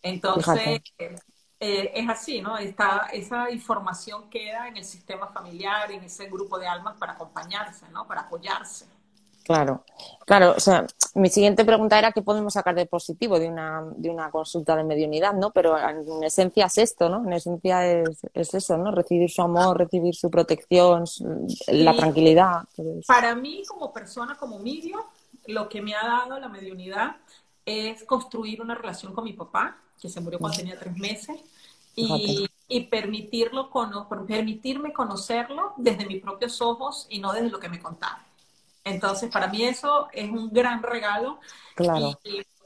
[0.01, 0.81] Entonces,
[1.65, 2.59] eh, es así, ¿no?
[2.59, 7.89] Esta, esa información queda en el sistema familiar, en ese grupo de almas para acompañarse,
[7.91, 8.05] ¿no?
[8.05, 8.87] Para apoyarse.
[9.45, 9.85] Claro,
[10.27, 10.55] claro.
[10.57, 14.29] O sea, mi siguiente pregunta era qué podemos sacar de positivo de una, de una
[14.33, 15.53] consulta de mediunidad, ¿no?
[15.53, 17.25] Pero en esencia es esto, ¿no?
[17.25, 18.91] En esencia es, es eso, ¿no?
[18.91, 21.05] Recibir su amor, recibir su protección,
[21.69, 22.65] la tranquilidad.
[23.07, 25.07] Para mí, como persona, como medio,
[25.47, 27.19] lo que me ha dado la mediunidad
[27.65, 31.41] es construir una relación con mi papá, que se murió cuando tenía tres meses,
[31.95, 32.49] y,
[32.91, 33.71] permitirlo
[34.27, 38.25] permitirme conocerlo desde mis propios ojos y no desde lo que me contaron.
[38.83, 41.39] Entonces, para mí eso es un gran regalo
[41.77, 42.19] claro.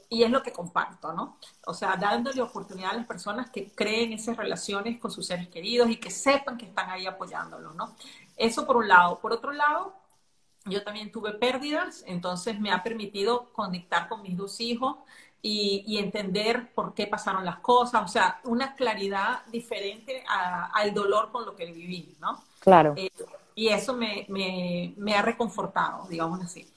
[0.09, 1.37] y, es lo que comparto, ¿no?
[1.65, 5.89] O sea, dándole oportunidad a las personas que creen esas relaciones con sus seres queridos
[5.89, 7.93] y que sepan que están ahí apoyándolos, ¿no?
[8.37, 9.19] Eso por un lado.
[9.19, 9.93] Por otro lado,
[10.65, 14.97] yo también tuve pérdidas, entonces me ha permitido conectar con mis dos hijos
[15.49, 21.45] y, entender por qué pasaron las cosas, o sea, una claridad diferente al dolor con
[21.45, 22.43] lo que viví, ¿no?
[22.59, 22.93] Claro.
[22.97, 23.11] Eh,
[23.55, 26.67] y eso me, me, me, ha reconfortado, digamos así.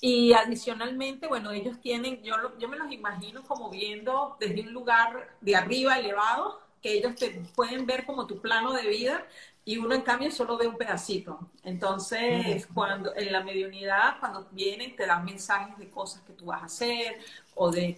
[0.00, 5.36] Y adicionalmente, bueno, ellos tienen, yo, yo me los imagino como viendo desde un lugar
[5.40, 9.24] de arriba elevado, que ellos te pueden ver como tu plano de vida
[9.64, 11.38] y uno en cambio solo ve un pedacito.
[11.64, 16.62] Entonces, cuando en la mediunidad, cuando vienen, te dan mensajes de cosas que tú vas
[16.62, 17.18] a hacer
[17.56, 17.96] o de,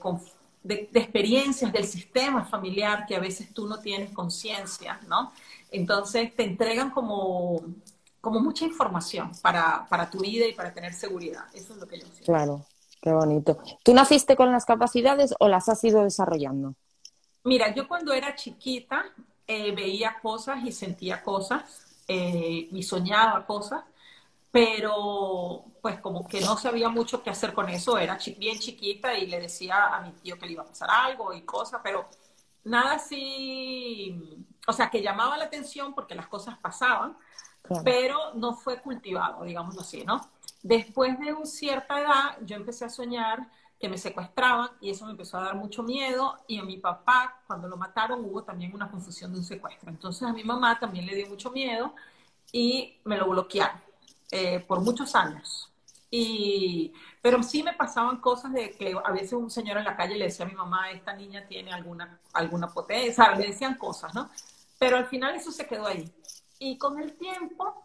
[0.63, 5.33] de, experiencias del sistema familiar que a veces tú no tienes conciencia, ¿no?
[5.71, 7.61] Entonces, te entregan como,
[8.21, 11.45] como mucha información para, para tu vida y para tener seguridad.
[11.53, 12.25] Eso es lo que yo siento.
[12.25, 12.65] Claro,
[13.03, 13.59] qué bonito.
[13.83, 16.75] ¿Tú naciste con las capacidades o las has ido desarrollando?
[17.45, 19.05] Mira, yo cuando era chiquita,
[19.47, 21.63] eh, veía cosas y sentía cosas
[22.07, 23.83] eh, y soñaba cosas,
[24.51, 29.27] pero pues como que no sabía mucho qué hacer con eso, era bien chiquita y
[29.27, 32.07] le decía a mi tío que le iba a pasar algo y cosas, pero
[32.65, 37.17] nada así, o sea, que llamaba la atención porque las cosas pasaban,
[37.85, 40.21] pero no fue cultivado, digámoslo así, ¿no?
[40.63, 45.13] Después de una cierta edad, yo empecé a soñar que me secuestraban y eso me
[45.13, 48.91] empezó a dar mucho miedo y a mi papá cuando lo mataron hubo también una
[48.91, 49.91] confusión de un secuestro.
[49.91, 51.95] Entonces a mi mamá también le dio mucho miedo
[52.51, 53.88] y me lo bloquearon
[54.31, 55.71] eh, por muchos años.
[56.11, 60.17] Y, pero sí me pasaban cosas de que a veces un señor en la calle
[60.17, 64.31] le decía a mi mamá, esta niña tiene alguna, alguna potencia, le decían cosas, ¿no?
[64.79, 66.11] Pero al final eso se quedó ahí.
[66.59, 67.85] Y con el tiempo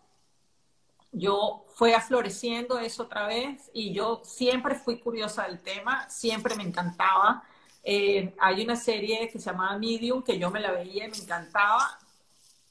[1.12, 6.64] yo fue afloreciendo eso otra vez y yo siempre fui curiosa del tema, siempre me
[6.64, 7.44] encantaba.
[7.84, 11.18] Eh, hay una serie que se llamaba Medium que yo me la veía y me
[11.18, 12.00] encantaba.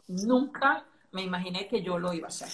[0.08, 2.52] Nunca me imaginé que yo lo iba a hacer.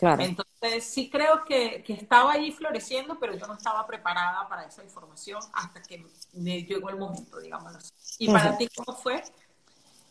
[0.00, 4.64] Entonces Entonces, sí creo que, que, estaba ahí floreciendo, pero yo no estaba preparada para
[4.64, 7.92] esa información hasta que me llegó el momento, digámoslo así.
[8.18, 9.22] ¿Y para ti cómo fue?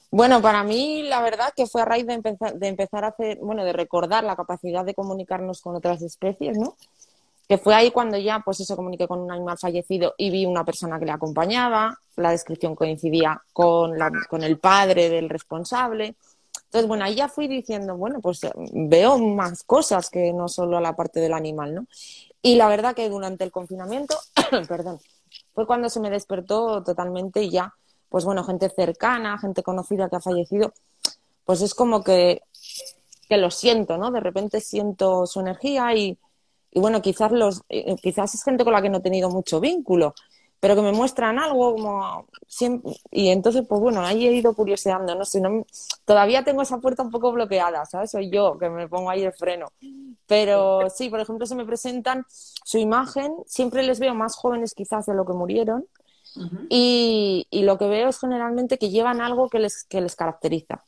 [0.09, 3.39] Bueno, para mí la verdad que fue a raíz de empezar, de empezar a hacer,
[3.39, 6.77] bueno, de recordar la capacidad de comunicarnos con otras especies, ¿no?
[7.47, 10.63] Que fue ahí cuando ya, pues eso, comuniqué con un animal fallecido y vi una
[10.63, 16.15] persona que le acompañaba, la descripción coincidía con, la, con el padre del responsable.
[16.67, 18.41] Entonces, bueno, ahí ya fui diciendo, bueno, pues
[18.73, 21.87] veo más cosas que no solo la parte del animal, ¿no?
[22.41, 24.15] Y la verdad que durante el confinamiento,
[24.67, 24.99] perdón,
[25.53, 27.73] fue cuando se me despertó totalmente ya
[28.09, 30.73] pues bueno, gente cercana, gente conocida que ha fallecido,
[31.45, 32.41] pues es como que,
[33.27, 34.11] que lo siento, ¿no?
[34.11, 36.17] De repente siento su energía y,
[36.71, 39.59] y bueno, quizás, los, eh, quizás es gente con la que no he tenido mucho
[39.59, 40.13] vínculo,
[40.59, 45.15] pero que me muestran algo como siempre, y entonces pues bueno, ahí he ido curioseando,
[45.15, 45.65] no sé, no,
[46.05, 48.11] todavía tengo esa puerta un poco bloqueada, ¿sabes?
[48.11, 49.67] Soy yo que me pongo ahí el freno.
[50.25, 55.05] Pero sí, por ejemplo, se me presentan su imagen, siempre les veo más jóvenes quizás
[55.05, 55.85] de lo que murieron,
[56.69, 60.83] y, lo que veo es generalmente que llevan algo que les, que les caracteriza.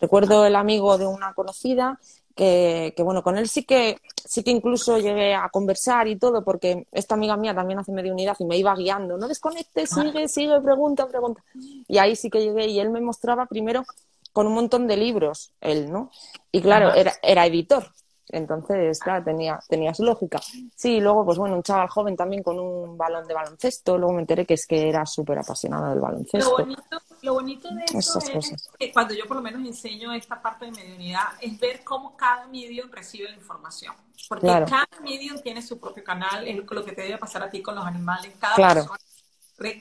[0.00, 1.98] Recuerdo el amigo de una conocida
[2.40, 6.42] que, que, bueno, con él sí que, sí que incluso llegué a conversar y todo,
[6.42, 10.26] porque esta amiga mía también hace medio unidad y me iba guiando, no desconectes, sigue,
[10.26, 11.44] sigue, pregunta, pregunta.
[11.86, 13.84] Y ahí sí que llegué y él me mostraba primero
[14.32, 16.10] con un montón de libros, él, ¿no?
[16.50, 17.92] Y claro, era, era editor,
[18.32, 20.40] entonces, claro, tenía, tenía su lógica.
[20.74, 23.98] Sí, luego, pues bueno, un chaval joven también con un balón de baloncesto.
[23.98, 26.50] Luego me enteré que es que era súper apasionado del baloncesto.
[26.50, 26.82] Lo bonito,
[27.22, 30.72] lo bonito de eso es que cuando yo por lo menos enseño esta parte de
[30.72, 33.94] mediunidad es ver cómo cada medium recibe la información.
[34.28, 37.62] Porque cada medium tiene su propio canal, es lo que te debe pasar a ti
[37.62, 38.32] con los animales.
[38.38, 38.98] Cada persona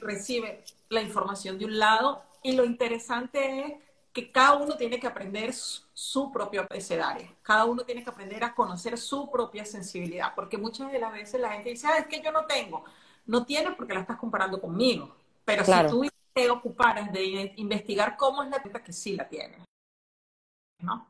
[0.02, 3.74] recibe la información de un lado y lo interesante es
[4.14, 8.56] que cada uno tiene que aprender su, propio abecedario, cada uno tiene que aprender a
[8.56, 12.22] conocer su propia sensibilidad, porque muchas de las veces la gente dice, ah, es que
[12.22, 12.84] yo no tengo,
[13.26, 18.44] no tienes porque la estás comparando conmigo, pero si tú te ocuparas de investigar cómo
[18.44, 19.64] es la gente que sí la tiene,
[20.80, 21.08] ¿no?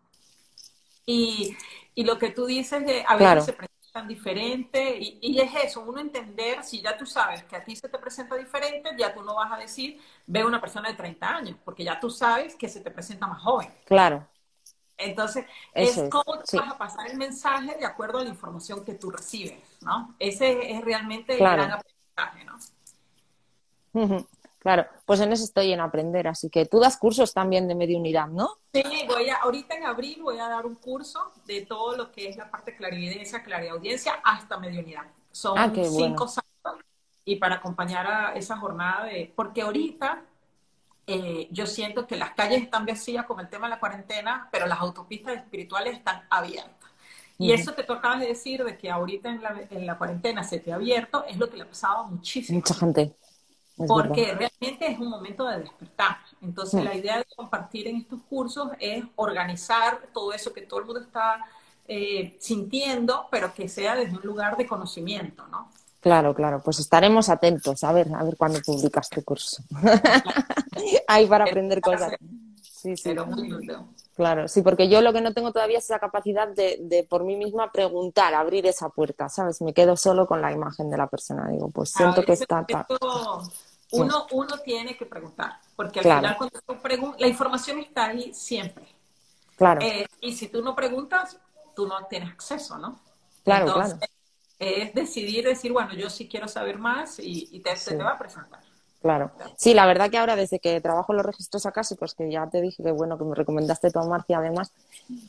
[1.06, 1.56] Y,
[1.96, 3.54] y lo que tú dices de a veces se
[3.92, 7.76] tan diferente y, y, es eso, uno entender, si ya tú sabes que a ti
[7.76, 11.36] se te presenta diferente, ya tú no vas a decir, ve una persona de 30
[11.36, 13.74] años, porque ya tú sabes que se te presenta más joven.
[13.86, 14.28] Claro.
[14.98, 18.96] Entonces, es cómo tú vas a pasar el mensaje de acuerdo a la información que
[18.96, 20.14] tú recibes, ¿no?
[20.20, 22.60] Ese es realmente el gran aprendizaje, ¿no?
[24.60, 28.28] Claro, pues en eso estoy en aprender, así que tú das cursos también de mediunidad,
[28.28, 28.58] ¿no?
[28.74, 32.28] Sí, voy a, ahorita en abril voy a dar un curso de todo lo que
[32.28, 35.04] es la parte de clarividencia, clariaudiencia, hasta mediunidad.
[35.32, 36.84] Son ah, cinco sábados
[37.24, 40.24] y para acompañar a esa jornada de, porque ahorita
[41.08, 44.68] eh, yo siento que las calles están vacías con el tema de la cuarentena, pero
[44.68, 46.90] las autopistas espirituales están abiertas.
[47.38, 50.44] Y eso que tú acabas de decir, de que ahorita en la, en la cuarentena
[50.44, 53.16] se te ha abierto, es lo que le ha pasado a muchísima Mucha gente
[53.88, 56.18] porque realmente es un momento de despertar.
[56.42, 60.86] Entonces, la idea de compartir en estos cursos es organizar todo eso que todo el
[60.86, 61.46] mundo está
[61.88, 65.70] eh, sintiendo, pero que sea desde un lugar de conocimiento, ¿no?
[66.02, 69.64] Claro, claro, pues estaremos atentos a ver, a ver cuándo publicas tu curso.
[71.08, 72.14] Ahí para aprender cosas.
[72.62, 73.14] Sí, sí.
[74.16, 77.24] Claro, sí, porque yo lo que no tengo todavía es esa capacidad de, de, por
[77.24, 79.62] mí misma preguntar, abrir esa puerta, ¿sabes?
[79.62, 81.48] Me quedo solo con la imagen de la persona.
[81.50, 82.66] Digo, pues siento que está
[83.92, 88.34] uno, uno tiene que preguntar, porque al final cuando tú preguntas, la información está ahí
[88.34, 88.86] siempre.
[89.58, 89.82] Claro.
[89.82, 91.38] Eh, y si tú no preguntas,
[91.76, 93.00] tú no tienes acceso, ¿no?
[93.44, 94.14] Claro, Entonces, claro.
[94.60, 98.18] Es decidir, decir, bueno, yo sí quiero saber más y, te, se te va a
[98.20, 98.60] presentar.
[99.02, 99.32] Claro.
[99.56, 102.62] Sí, la verdad que ahora desde que trabajo en los registros acásicos, que ya te
[102.62, 104.74] dije que bueno, que me recomendaste tú, Marcia, además,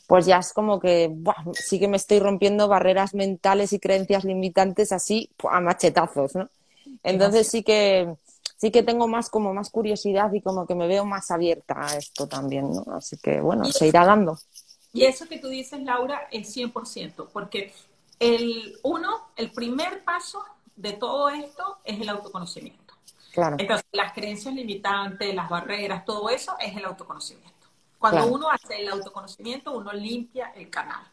[0.07, 1.15] pues ya es como que
[1.53, 6.49] sí que me estoy rompiendo barreras mentales y creencias limitantes así a machetazos, ¿no?
[7.03, 8.13] Entonces sí que
[8.61, 11.97] sí que tengo más como más curiosidad y como que me veo más abierta a
[11.97, 12.85] esto también, ¿no?
[12.93, 14.37] Así que bueno, se irá dando.
[14.93, 17.73] Y eso que tú dices, Laura, es 100%, porque
[18.19, 20.43] el uno, el primer paso
[20.75, 22.93] de todo esto es el autoconocimiento.
[23.33, 23.55] Claro.
[23.57, 27.49] Entonces, las creencias limitantes, las barreras, todo eso es el autoconocimiento.
[27.97, 31.03] Cuando uno hace el autoconocimiento, uno limpia el canal.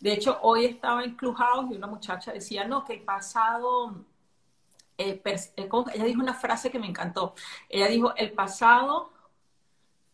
[0.00, 3.94] De hecho, hoy estaba en Clubhouse y una muchacha decía, no, que el pasado
[4.98, 7.34] eh, eh, ella dijo una frase que me encantó.
[7.68, 9.10] Ella dijo, el pasado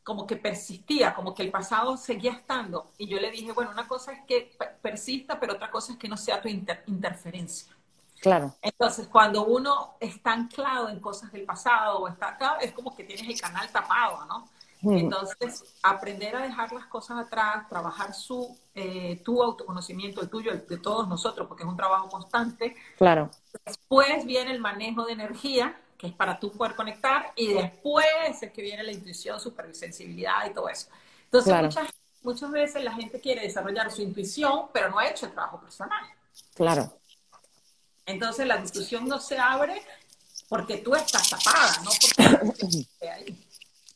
[0.02, 2.90] como que persistía, como que el pasado seguía estando.
[2.98, 6.08] Y yo le dije, bueno, una cosa es que persista, pero otra cosa es que
[6.08, 7.76] no sea tu interferencia.
[8.20, 8.54] Claro.
[8.60, 13.04] Entonces, cuando uno está anclado en cosas del pasado o está acá, es como que
[13.04, 14.48] tienes el canal tapado, ¿no?
[14.82, 20.66] Entonces, aprender a dejar las cosas atrás, trabajar su, eh, tu autoconocimiento, el tuyo, el
[20.66, 22.76] de todos nosotros, porque es un trabajo constante.
[22.96, 23.30] Claro.
[23.64, 28.06] Después viene el manejo de energía, que es para tú poder conectar, y después
[28.40, 30.88] es que viene la intuición, supersensibilidad y todo eso.
[31.24, 31.88] Entonces, muchas,
[32.22, 36.04] muchas veces la gente quiere desarrollar su intuición, pero no ha hecho el trabajo personal.
[36.54, 36.90] Claro.
[38.06, 39.82] Entonces, la discusión no se abre
[40.48, 43.36] porque tú estás tapada, no porque.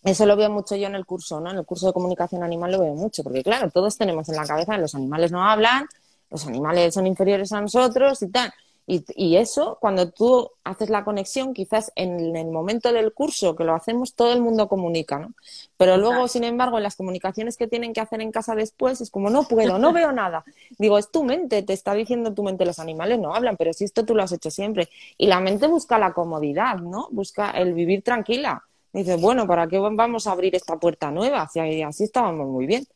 [0.04, 1.50] Eso lo veo mucho yo en el curso, ¿no?
[1.50, 4.46] En el curso de comunicación animal lo veo mucho, porque claro, todos tenemos en la
[4.46, 5.86] cabeza los animales no hablan,
[6.30, 8.52] los animales son inferiores a nosotros y tal.
[8.86, 13.74] Y, eso, cuando tú haces la conexión, quizás en el momento del curso que lo
[13.74, 15.32] hacemos, todo el mundo comunica, ¿no?
[15.78, 19.10] Pero luego, sin embargo, en las comunicaciones que tienen que hacer en casa después, es
[19.10, 20.44] como, no puedo, no veo nada.
[20.78, 23.84] Digo, es tu mente, te está diciendo tu mente, los animales no hablan, pero si
[23.84, 24.90] esto tú lo has hecho siempre.
[25.16, 27.08] Y la mente busca la comodidad, ¿no?
[27.10, 28.64] Busca el vivir tranquila.
[28.94, 31.46] Dice, bueno, ¿para qué vamos a abrir esta puerta nueva?
[31.48, 32.86] Si así estábamos muy bien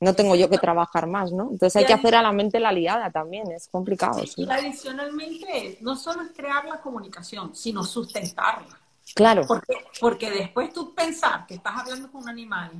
[0.00, 1.48] no tengo yo que trabajar más, ¿no?
[1.50, 4.24] Entonces hay que hacer a la mente la liada también, es complicado.
[4.24, 8.78] Sí, Y adicionalmente, no solo es crear la comunicación, sino sustentarla.
[9.14, 9.42] Claro.
[9.46, 12.70] Porque, porque después tú pensar que estás hablando con un animal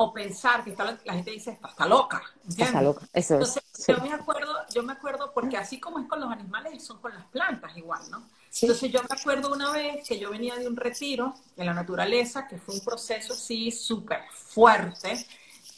[0.00, 2.22] o pensar que está, la gente dice, está, loca.
[2.48, 6.20] Está loca, eso Entonces, yo me acuerdo, yo me acuerdo, porque así como es con
[6.20, 8.22] los animales, son con las plantas igual, ¿no?
[8.62, 12.46] Entonces yo me acuerdo una vez que yo venía de un retiro en la naturaleza,
[12.46, 15.26] que fue un proceso así súper fuerte,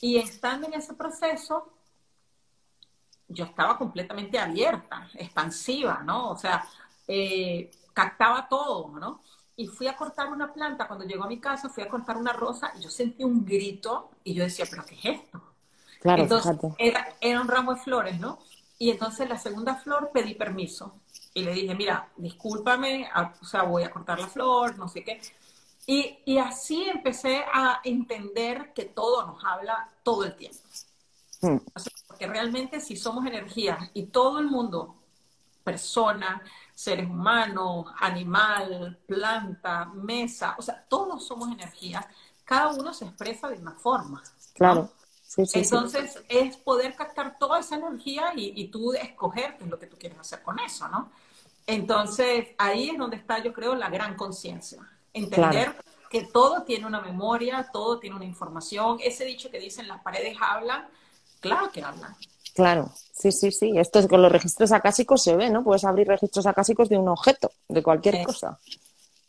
[0.02, 1.72] y estando en ese proceso,
[3.26, 6.33] yo estaba completamente abierta, expansiva, ¿no?
[6.33, 6.62] O sea,
[7.09, 9.22] eh, captaba todo, ¿no?
[9.61, 12.33] Y fui a cortar una planta, cuando llegó a mi casa, fui a cortar una
[12.33, 15.42] rosa y yo sentí un grito y yo decía, ¿pero qué es esto?
[16.01, 18.38] Claro, entonces, era, era, un ramo de flores, ¿no?
[18.79, 20.94] Y entonces la segunda flor pedí permiso
[21.35, 23.11] y le dije, mira, discúlpame,
[23.42, 25.20] o sea, voy a cortar la flor, no sé qué.
[25.87, 30.59] Y, así empecé a entender que todo nos habla todo el tiempo.
[31.42, 31.59] Hmm.
[32.07, 34.94] porque realmente si somos energía y todo el mundo,
[35.64, 36.42] persona,
[36.81, 42.07] seres humanos, animal, planta, mesa, o sea, todos somos energía,
[42.45, 44.23] cada uno se expresa de una forma.
[44.55, 44.90] Claro.
[45.37, 49.87] Entonces es poder captar toda esa energía y, y, tú escoger qué es lo que
[49.87, 51.11] tú quieres hacer con eso, ¿no?
[51.66, 54.81] Entonces ahí es donde está, yo creo, la gran conciencia
[55.12, 55.77] entender
[56.09, 58.99] que todo tiene una memoria, todo tiene una información.
[59.03, 60.88] Ese dicho que dicen las paredes hablan,
[61.40, 62.16] claro que hablan.
[62.54, 63.72] Claro, sí, sí, sí.
[63.76, 65.62] Esto es con los registros acásicos se ve, ¿no?
[65.62, 68.58] Puedes abrir registros acásicos de un objeto, de cualquier cosa.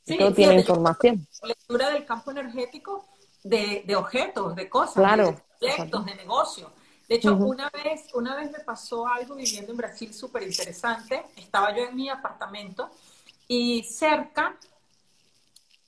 [0.06, 1.28] Sí, todo tiene información.
[1.44, 3.06] Lectura del campo energético
[3.44, 6.72] de, objetos, de cosas, de proyectos, de negocio.
[7.08, 11.26] De hecho, una, vez, una vez me pasó algo viviendo en Brasil súper interesante.
[11.36, 12.90] Estaba yo en mi apartamento
[13.48, 14.56] y cerca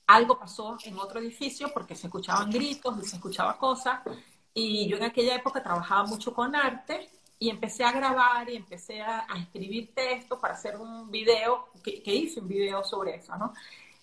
[0.06, 4.00] algo pasó en otro edificio porque se escuchaban gritos y se escuchaba cosas.
[4.52, 7.08] Y yo en aquella época trabajaba mucho con arte
[7.44, 12.40] y empecé a grabar y empecé a, escribir textos para hacer un video, que, hice
[12.40, 13.52] un video sobre eso, ¿no?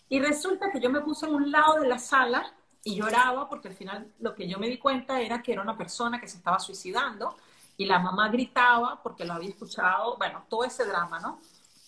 [0.09, 3.69] Y resulta que yo me puse en un lado de la sala y lloraba porque
[3.69, 6.37] al final lo que yo me di cuenta era que era una persona que se
[6.37, 7.35] estaba suicidando
[7.77, 11.39] y la mamá gritaba porque lo había escuchado, bueno, todo ese drama, ¿no?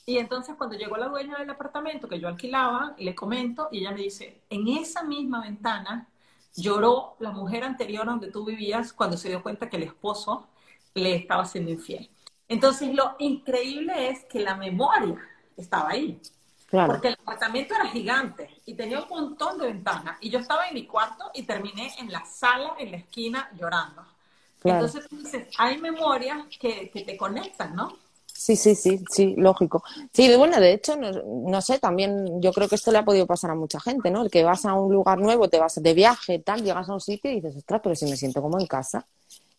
[0.08, 3.92] Y entonces cuando llegó la dueña del apartamento que yo alquilaba, le comento y ella
[3.92, 6.08] me dice, en esa misma ventana
[6.56, 10.48] lloró la mujer anterior donde tú vivías cuando se dio cuenta que el esposo
[10.93, 12.10] le estaba siendo infiel.
[12.47, 15.17] Entonces lo increíble es que la memoria
[15.58, 16.19] estaba ahí.
[16.69, 20.17] Porque el apartamento era gigante y tenía un montón de ventanas.
[20.21, 24.03] Y yo estaba en mi cuarto y terminé en la sala, en la esquina, llorando.
[24.63, 27.95] Entonces tú dices, hay memorias que, que te conectan, ¿no?
[28.34, 29.84] Sí, sí, sí, sí, lógico.
[30.12, 33.51] Sí, bueno, de hecho, no, sé, también yo creo que esto le ha podido pasar
[33.51, 34.23] a mucha gente, ¿no?
[34.23, 37.01] El que vas a un lugar nuevo, te vas de viaje, tal, llegas a un
[37.01, 39.06] sitio y dices, ostras, pero si me siento como en casa.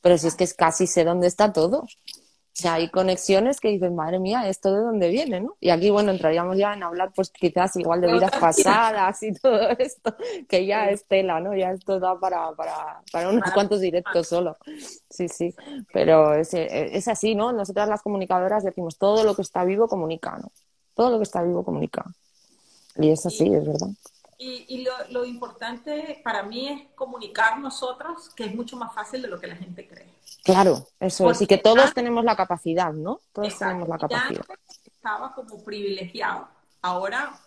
[0.04, 1.78] Pero si es que es casi sé dónde está todo.
[1.78, 5.56] O sea, hay conexiones que dices, madre mía, ¿esto de dónde viene, no?
[5.60, 9.70] Y aquí, bueno, entraríamos ya en hablar, pues quizás igual de vidas pasadas y todo
[9.70, 10.14] esto,
[10.46, 11.56] que ya es tela, ¿no?
[11.56, 14.58] Ya esto da para, para, para unos cuantos directos solo.
[15.08, 15.54] Sí, sí.
[15.90, 17.54] Pero es, es así, ¿no?
[17.54, 20.52] Nosotras las comunicadoras decimos, todo lo que está vivo comunica, ¿no?
[20.92, 22.04] Todo lo que está vivo comunica.
[22.96, 23.88] Y es así, es verdad.
[24.46, 29.40] Y, lo, importante para mí es comunicar nosotros, que es mucho más fácil de lo
[29.40, 30.12] que la gente cree.
[30.42, 31.40] Claro, eso es.
[31.40, 33.20] Y que todos tenemos la capacidad, ¿no?
[33.32, 34.44] Todos tenemos la capacidad.
[34.84, 36.46] estaba como privilegiado.
[36.82, 37.38] Ahora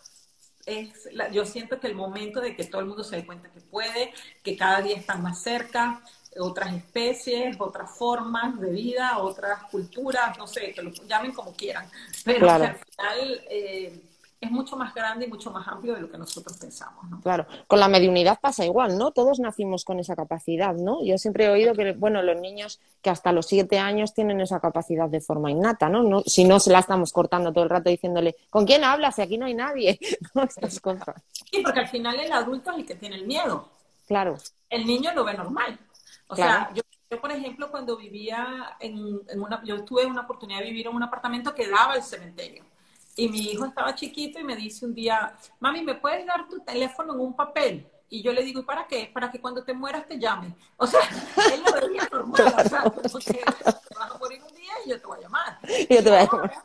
[0.66, 3.60] es yo siento que el momento de que todo el mundo se dé cuenta que
[3.60, 4.12] puede,
[4.42, 6.02] que cada día están más cerca,
[6.38, 11.88] otras especies, otras formas de vida, otras culturas, no sé, que lo llamen como quieran,
[12.24, 14.02] pero al final eh,
[14.40, 17.20] es mucho más grande y mucho más amplio de lo que nosotros pensamos, ¿no?
[17.20, 19.10] Claro, con la mediunidad pasa igual, ¿no?
[19.10, 21.04] Todos nacimos con esa capacidad, ¿no?
[21.04, 24.60] Yo siempre he oído que, bueno, los niños que hasta los siete años tienen esa
[24.60, 26.02] capacidad de forma innata, ¿no?
[26.02, 29.16] no si no se la estamos cortando todo el rato diciéndole, ¿con quién hablas?
[29.16, 29.98] Si aquí no hay nadie,
[30.34, 31.20] Estas cosas.
[31.32, 33.68] Sí, porque al final el adulto es el que tiene el miedo.
[34.06, 34.36] Claro.
[34.70, 35.78] El niño lo ve normal.
[36.28, 40.60] O sea, yo, yo, por ejemplo, cuando vivía en, en una, yo tuve una oportunidad
[40.60, 42.64] de vivir en un apartamento que daba al cementerio.
[43.18, 46.60] Y mi hijo estaba chiquito y me dice un día, mami, ¿me puedes dar tu
[46.60, 47.84] teléfono en un papel?
[48.08, 49.10] Y yo le digo, ¿y para qué?
[49.12, 50.54] Para que cuando te mueras te llame.
[50.76, 51.00] O sea,
[51.52, 55.00] él lo veía normal, o sea, porque te vas a morir un día y yo
[55.00, 55.58] te voy a llamar.
[55.66, 56.62] Y yo te voy a llamar.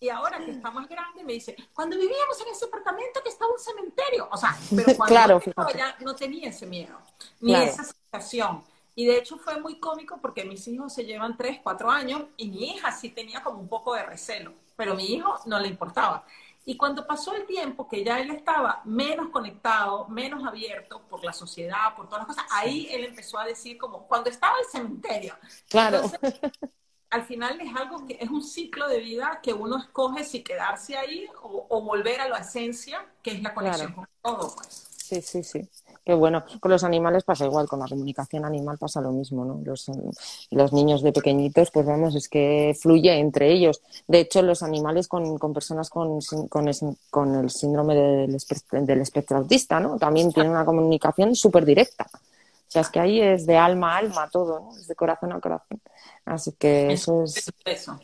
[0.00, 3.52] Y ahora que está más grande me dice, cuando vivíamos en ese apartamento que estaba
[3.52, 4.26] un cementerio.
[4.32, 6.98] O sea, pero cuando claro, yo ya no tenía ese miedo,
[7.40, 7.66] ni claro.
[7.66, 8.64] esa sensación.
[8.94, 12.48] Y de hecho fue muy cómico porque mis hijos se llevan 3, 4 años y
[12.48, 15.68] mi hija sí tenía como un poco de recelo pero a mi hijo no le
[15.68, 16.24] importaba.
[16.64, 21.34] Y cuando pasó el tiempo que ya él estaba menos conectado, menos abierto por la
[21.34, 25.34] sociedad, por todas las cosas, ahí él empezó a decir como cuando estaba el cementerio.
[25.68, 26.00] Claro.
[26.02, 26.40] Entonces,
[27.10, 30.96] al final es algo que es un ciclo de vida que uno escoge si quedarse
[30.96, 34.08] ahí o, o volver a la esencia, que es la conexión claro.
[34.22, 34.54] con todo.
[34.56, 34.88] Pues.
[34.96, 35.68] Sí, sí, sí.
[36.14, 36.44] Bueno.
[36.60, 39.60] Con los animales pasa igual, con la comunicación animal pasa lo mismo, ¿no?
[39.64, 43.82] Los, niños de pequeñitos, pues vamos, es que fluye entre ellos.
[44.06, 48.36] De hecho, los animales con, con personas con, con, el síndrome del,
[48.86, 49.96] del espectro autista, ¿no?
[49.98, 52.06] También tienen una comunicación súper directa.
[52.70, 54.76] O sea, es que ahí es de alma a alma todo, ¿no?
[54.76, 55.80] Es de corazón a corazón.
[56.24, 57.50] Así que eso es...
[57.64, 57.98] Eso.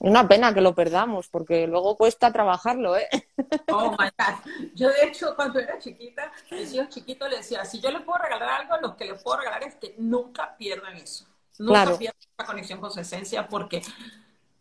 [0.00, 3.06] Una pena que lo perdamos, porque luego cuesta trabajarlo, ¿eh?
[3.70, 4.50] Oh, my God.
[4.74, 8.18] Yo, de hecho, cuando era chiquita, mis hijos chiquitos le decía, si yo les puedo
[8.18, 11.24] regalar algo, lo que les puedo regalar es que nunca pierdan eso.
[11.60, 11.98] Nunca Claro.
[11.98, 13.82] pierdan esa conexión con su esencia, porque,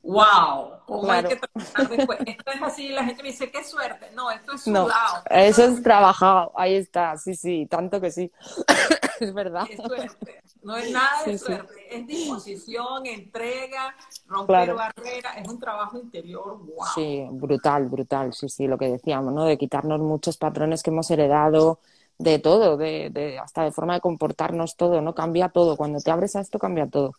[0.08, 1.30] wow, ¿cómo Claro.
[1.30, 2.20] hay que trabajar después?
[2.26, 4.12] Esto es así, la gente me dice, qué suerte.
[4.16, 5.24] No, esto es No, sudado.
[5.30, 8.32] eso es trabajado, ahí está, sí, sí, tanto que sí.
[9.20, 9.68] es verdad.
[9.70, 10.42] Es suerte.
[10.64, 11.46] No es nada de Sí, sí.
[11.46, 11.74] suerte.
[11.98, 13.96] Es disposición, entrega,
[14.28, 14.76] romper Claro.
[14.76, 15.38] barreras.
[15.38, 16.58] Es un trabajo interior.
[16.66, 16.86] Wow.
[16.96, 19.46] Sí, brutal, brutal, sí, sí, lo que decíamos, ¿no?
[19.46, 21.80] De quitarnos muchos patrones que hemos heredado,
[22.18, 25.14] de todo, de, de, hasta de forma de comportarnos todo, ¿no?
[25.16, 27.14] Cambia todo, cuando te abres a esto cambia todo.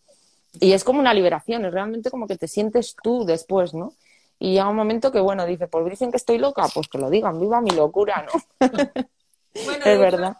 [0.60, 3.94] Y es como una liberación, es realmente como que te sientes tú después, ¿no?
[4.38, 7.10] Y llega un momento que, bueno, dice, pues dicen que estoy loca, pues que lo
[7.10, 8.42] digan, viva mi locura, ¿no?
[9.54, 10.36] Bueno, Es hecho, verdad.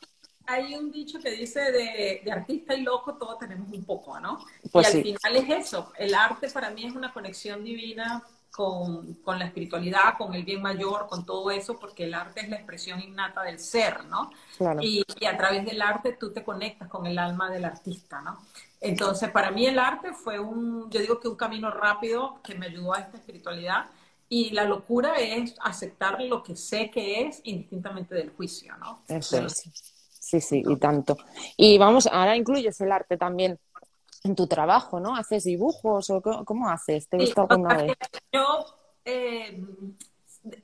[0.47, 4.45] Hay un dicho que dice de, de artista y loco todos tenemos un poco, ¿no?
[4.73, 5.03] Pues y al sí.
[5.03, 5.93] final es eso.
[5.99, 10.63] El arte para mí es una conexión divina con, con la espiritualidad, con el bien
[10.63, 14.33] mayor, con todo eso, porque el arte es la expresión innata del ser, ¿no?
[14.57, 14.81] Claro.
[14.83, 18.39] Y, y a través del arte tú te conectas con el alma del artista, ¿no?
[18.81, 22.67] Entonces, para mí el arte fue un, yo digo que un camino rápido que me
[22.67, 23.87] ayudó a esta espiritualidad.
[24.29, 29.01] Y la locura es aceptar lo que sé que es indistintamente del juicio, ¿no?
[29.09, 29.65] Eso es.
[30.21, 31.17] Sí, sí, y tanto.
[31.57, 33.59] Y vamos, ahora incluyes el arte también
[34.25, 35.17] en tu trabajo, ¿no?
[35.17, 37.09] ¿Haces dibujos o co- cómo haces?
[37.09, 37.95] ¿Te he visto alguna vez?
[38.33, 38.67] Yo
[39.07, 39.65] eh,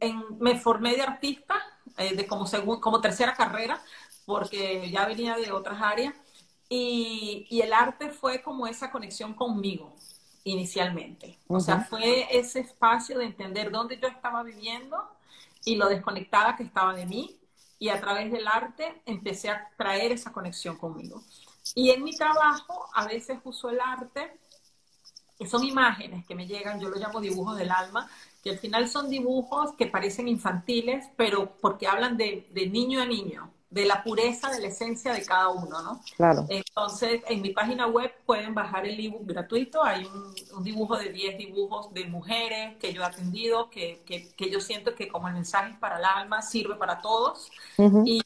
[0.00, 1.54] en- me formé de artista,
[1.96, 3.80] eh, de como, segun- como tercera carrera,
[4.26, 6.14] porque ya venía de otras áreas,
[6.68, 9.94] y, y el arte fue como esa conexión conmigo
[10.44, 11.38] inicialmente.
[11.48, 14.96] O sea, fue ese espacio de entender dónde yo estaba viviendo
[15.64, 17.38] y lo desconectada que estaba de mí,
[17.78, 21.22] y a través del arte empecé a traer esa conexión conmigo.
[21.74, 24.38] Y en mi trabajo a veces uso el arte
[25.38, 28.08] que son imágenes que me llegan, yo lo llamo dibujos del alma,
[28.42, 33.06] que al final son dibujos que parecen infantiles, pero porque hablan de, de niño a
[33.06, 36.00] niño, de la pureza, de la esencia de cada uno, ¿no?
[36.16, 39.82] Claro, Entonces, en mi página web pueden bajar el ebook gratuito.
[39.82, 44.32] Hay un, un dibujo de 10 dibujos de mujeres que yo he atendido, que, que,
[44.34, 47.50] que yo siento que como el mensaje es para el alma, sirve para todos.
[47.78, 48.04] Ujú.
[48.04, 48.20] Y,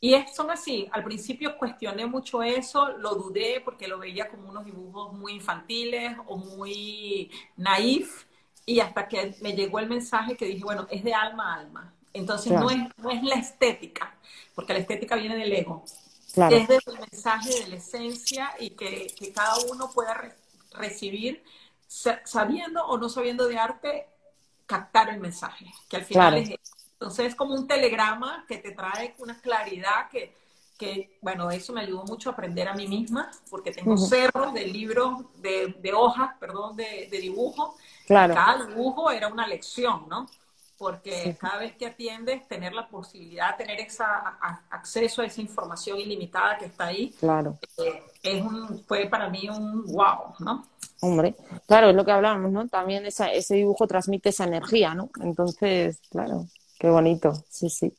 [0.00, 0.88] y es, son así.
[0.92, 6.16] Al principio cuestioné mucho eso, lo dudé porque lo veía como unos dibujos muy infantiles
[6.26, 8.26] o muy naif.
[8.66, 11.94] Y hasta que me llegó el mensaje que dije, bueno, es de alma a alma.
[12.12, 12.66] Entonces Claro.
[12.66, 14.14] no, es, no es la estética,
[14.54, 15.84] porque la estética viene del ego
[16.32, 20.36] claro, es desde el mensaje de la esencia y que, que cada uno pueda re-
[20.72, 21.44] recibir,
[21.86, 24.06] sa- sabiendo o no sabiendo de arte,
[24.66, 26.38] captar el mensaje, que al final Claro.
[26.38, 26.50] es.
[26.92, 30.34] Entonces es como un telegrama que te trae una claridad que,
[30.78, 34.06] que, bueno, eso me ayudó mucho a aprender a mí misma, porque tengo Ujú.
[34.06, 37.76] cerros de libros, de, de hojas, perdón, de, de dibujo.
[38.06, 40.28] claro, Cada dibujo era una lección, ¿no?
[40.80, 41.34] Porque Sí.
[41.34, 45.98] cada vez que atiendes, tener la posibilidad de tener esa, a- acceso a esa información
[45.98, 47.58] ilimitada que está ahí, claro.
[47.76, 50.66] eh, es un, fue para mí un wow, ¿no?
[51.02, 51.34] Hombre,
[51.66, 52.66] claro, es lo que hablábamos, ¿no?
[52.66, 55.10] También esa, ese dibujo transmite esa energía, ¿no?
[55.20, 56.46] Entonces, claro,
[56.80, 57.94] Qué bonito, sí, sí.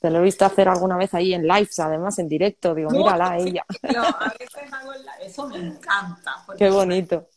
[0.00, 2.74] Te lo he visto hacer alguna vez ahí en lives, además en directo.
[2.74, 3.64] Digo, mírala ella.
[3.84, 6.44] a veces hago eso me encanta.
[6.58, 7.28] Qué bonito.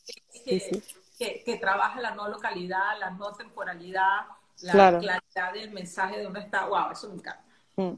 [0.43, 4.22] Que, que, trabaja la no localidad, la no temporalidad,
[4.62, 6.66] la claridad del mensaje de uno está.
[6.68, 7.43] Wow, eso me encanta.
[7.78, 7.91] Mm.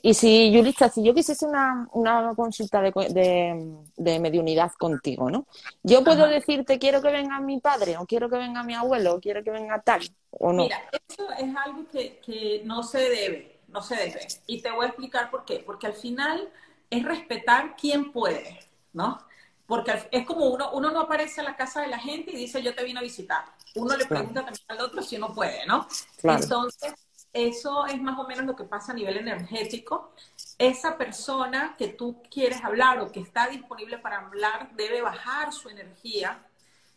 [0.00, 5.46] Y si, Yulitza, si yo quisiese una, una consulta de, de, de, mediunidad contigo, ¿no?
[5.82, 9.20] Yo puedo decirte, quiero que venga mi padre, o quiero que venga mi abuelo, o
[9.20, 10.00] quiero que venga tal,
[10.30, 10.62] o no.
[10.62, 14.26] Mira, eso es algo que, que no se debe, no se debe.
[14.46, 15.62] Y te voy a explicar por qué.
[15.66, 16.48] Porque al final
[16.88, 18.58] es respetar quién puede,
[18.94, 19.18] ¿no?
[19.66, 22.62] Porque es como uno, uno no aparece en la casa de la gente y dice,
[22.62, 23.44] yo te vine a visitar.
[23.74, 25.86] Uno le pregunta también al otro si uno puede, ¿no?
[26.22, 26.94] Entonces,
[27.32, 30.12] eso es más o menos lo que pasa a nivel energético.
[30.56, 35.68] Esa persona que tú quieres hablar o que está disponible para hablar debe bajar su
[35.68, 36.42] energía.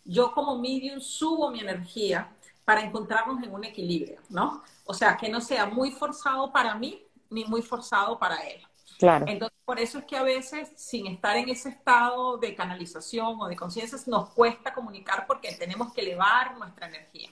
[0.05, 2.31] Yo como medium subo mi energía
[2.63, 4.63] para encontrarnos en un equilibrio, ¿no?
[4.85, 8.65] O sea, que no sea muy forzado para mí ni muy forzado para él.
[8.99, 9.25] Claro.
[9.29, 13.47] Entonces, por eso es que a veces, sin estar en ese estado de canalización o
[13.47, 17.29] de conciencia, nos cuesta comunicar porque tenemos que elevar nuestra energía.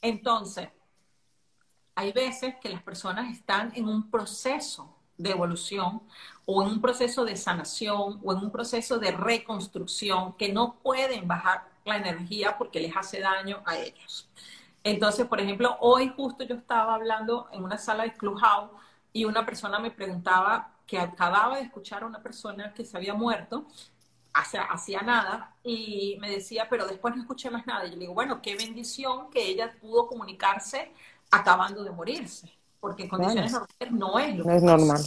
[0.00, 0.68] Entonces,
[1.96, 6.00] hay veces que las personas están en un proceso de evolución
[6.46, 11.26] o en un proceso de sanación o en un proceso de reconstrucción que no pueden
[11.26, 14.30] bajar la energía porque les hace daño a ellos.
[14.84, 18.70] Entonces, por ejemplo, hoy justo yo estaba hablando en una sala de Clubhouse
[19.12, 23.14] y una persona me preguntaba que acababa de escuchar a una persona que se había
[23.14, 23.64] muerto
[24.32, 27.86] hacía nada y me decía, pero después no escuché más nada.
[27.86, 30.92] Y yo le digo, bueno, qué bendición que ella pudo comunicarse
[31.30, 35.00] acabando de morirse, porque en condiciones normales no es lo no es normal.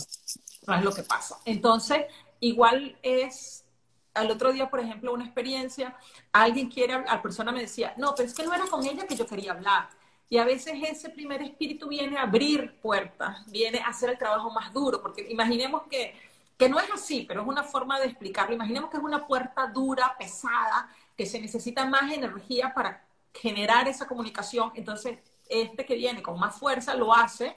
[0.68, 1.38] No es lo que pasa.
[1.44, 2.06] Entonces,
[2.40, 3.66] igual es,
[4.14, 5.98] al otro día, por ejemplo, una experiencia,
[6.32, 9.18] alguien quiere, la persona me decía, no, pero es que no era con ella que
[9.18, 9.90] yo quería hablar.
[10.34, 14.50] Y a veces ese primer espíritu viene a abrir puertas, viene a hacer el trabajo
[14.50, 16.16] más duro, porque imaginemos que,
[16.58, 18.56] que no es así, pero es una forma de explicarlo.
[18.56, 24.08] Imaginemos que es una puerta dura, pesada, que se necesita más energía para generar esa
[24.08, 24.72] comunicación.
[24.74, 27.56] Entonces, este que viene con más fuerza lo hace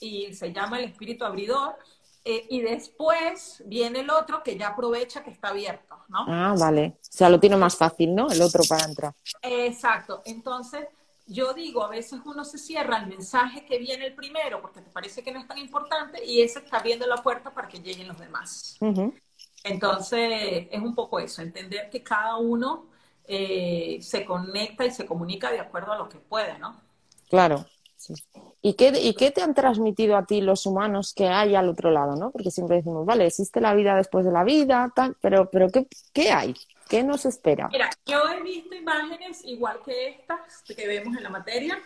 [0.00, 1.76] y se llama el espíritu abridor.
[2.24, 6.24] Eh, y después viene el otro que ya aprovecha que está abierto, ¿no?
[6.26, 6.96] Ah, vale.
[6.98, 8.30] O sea, lo tiene más fácil, ¿no?
[8.30, 9.12] El otro para entrar.
[9.42, 10.22] Exacto.
[10.24, 10.86] Entonces,
[11.26, 14.90] yo digo, a veces uno se cierra el mensaje que viene el primero porque te
[14.90, 18.08] parece que no es tan importante y ese está abriendo la puerta para que lleguen
[18.08, 18.78] los demás.
[19.64, 22.86] Entonces, es un poco eso, entender que cada uno
[23.26, 26.80] eh, se conecta y se comunica de acuerdo a lo que puede, ¿no?
[27.28, 27.66] Claro.
[28.62, 31.90] ¿Y, qué, ¿Y qué te han transmitido a ti los humanos que hay al otro
[31.90, 32.14] lado?
[32.14, 32.30] ¿no?
[32.30, 35.88] Porque siempre decimos, vale, existe la vida después de la vida, tal, pero, pero ¿qué,
[36.12, 36.54] ¿qué hay?
[36.88, 37.68] ¿Qué nos espera?
[37.68, 41.78] Mira, yo he visto imágenes igual que estas que vemos en la materia.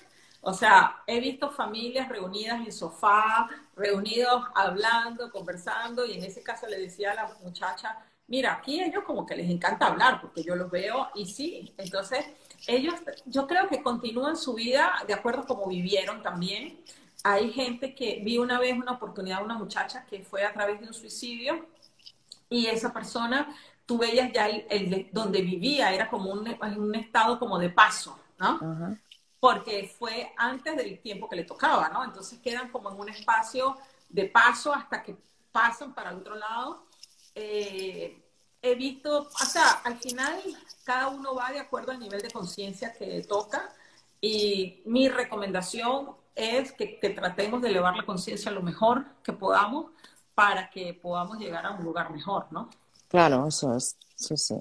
[0.42, 6.66] O sea, he visto familias reunidas en sofá, reunidos hablando, conversando, y en ese caso
[6.66, 10.54] le decía a la muchacha, mira, aquí ellos como que les encanta hablar, porque yo
[10.54, 12.24] los veo y sí, entonces
[12.66, 12.94] ellos,
[13.26, 16.80] yo creo que continúan su vida de acuerdo a como vivieron también.
[17.22, 20.86] Hay gente que vi una vez una oportunidad, una muchacha que fue a través de
[20.86, 21.66] un suicidio
[22.48, 23.54] y esa persona,
[23.90, 26.46] tú veías ya el, donde vivía, era como un,
[26.78, 28.96] un, estado como de paso, ¿no?
[29.40, 32.04] Porque fue antes del tiempo que le tocaba, ¿no?
[32.04, 33.76] Entonces quedan como en un espacio
[34.08, 35.16] de paso hasta que
[35.50, 36.84] pasan para el otro lado.
[37.34, 38.22] Eh,
[38.62, 40.40] he visto, o sea, al final
[40.84, 43.74] cada uno va de acuerdo al nivel de conciencia que toca
[44.20, 49.86] y mi recomendación es que, tratemos de elevar la conciencia lo mejor que podamos
[50.36, 52.70] para que podamos llegar a un lugar mejor, ¿no?
[53.10, 54.54] Claro, eso es, sí, sí.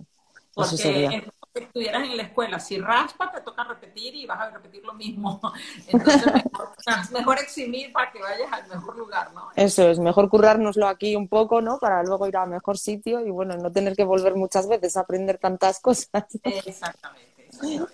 [0.54, 4.94] Porque estuvieras en la escuela, si raspa te toca repetir y vas a repetir lo
[4.94, 5.40] mismo.
[5.88, 6.72] Entonces, mejor,
[7.12, 9.50] mejor eximir para que vayas al mejor lugar, ¿no?
[9.56, 11.78] Eso es, mejor currárnoslo aquí un poco, ¿no?
[11.78, 15.02] Para luego ir al mejor sitio y, bueno, no tener que volver muchas veces a
[15.02, 16.26] aprender tantas cosas.
[16.44, 17.30] Exactamente.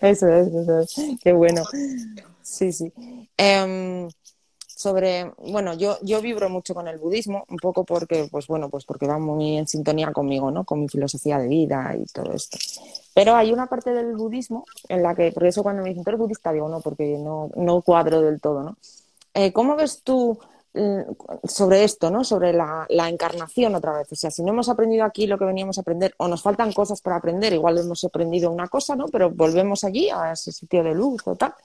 [0.01, 1.19] Eso es, eso es.
[1.21, 1.63] Qué bueno.
[2.41, 2.91] Sí, sí.
[3.37, 4.07] Em,
[4.85, 8.85] sobre, bueno, yo, yo vibro mucho con el budismo, un poco porque, pues bueno, pues
[8.85, 10.63] porque va muy en sintonía conmigo, ¿no?
[10.63, 12.59] Con mi filosofía de vida y todo esto.
[13.11, 16.11] Pero hay una parte del budismo en la que, por eso cuando me dicen, ¿tú
[16.11, 16.53] eres budista?
[16.53, 18.77] Digo, no, porque no, no cuadro del todo, ¿no?
[19.33, 20.37] Eh, ¿Cómo ves tú
[20.75, 22.23] mm, sobre esto, ¿no?
[22.23, 24.11] Sobre la, la, encarnación otra vez.
[24.11, 26.71] O sea, si no hemos aprendido aquí lo que veníamos a aprender, o nos faltan
[26.73, 29.07] cosas para aprender, igual hemos aprendido una cosa, ¿no?
[29.07, 31.55] Pero volvemos allí, a ese sitio de luz o tal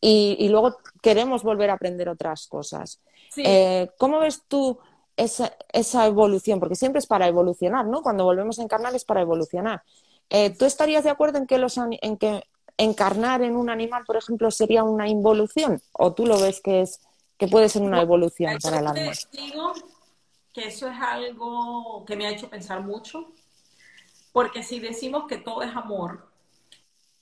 [0.00, 3.00] y, luego queremos volver a aprender otras cosas.
[3.36, 4.78] Eh, ¿Cómo ves tú
[5.16, 6.60] esa, esa, evolución?
[6.60, 8.02] Porque siempre es para evolucionar, ¿no?
[8.02, 9.82] Cuando volvemos a encarnar es para evolucionar.
[10.30, 12.44] Eh, ¿Tú estarías de acuerdo en que, los, en que
[12.76, 15.82] encarnar en un animal, por ejemplo, sería una involución?
[15.92, 17.00] ¿O tú lo ves que es
[17.38, 19.12] que puede ser una evolución para el alma.
[19.32, 19.72] Digo
[20.52, 23.32] que eso es algo que me ha hecho pensar mucho,
[24.32, 26.27] porque si decimos que todo es amor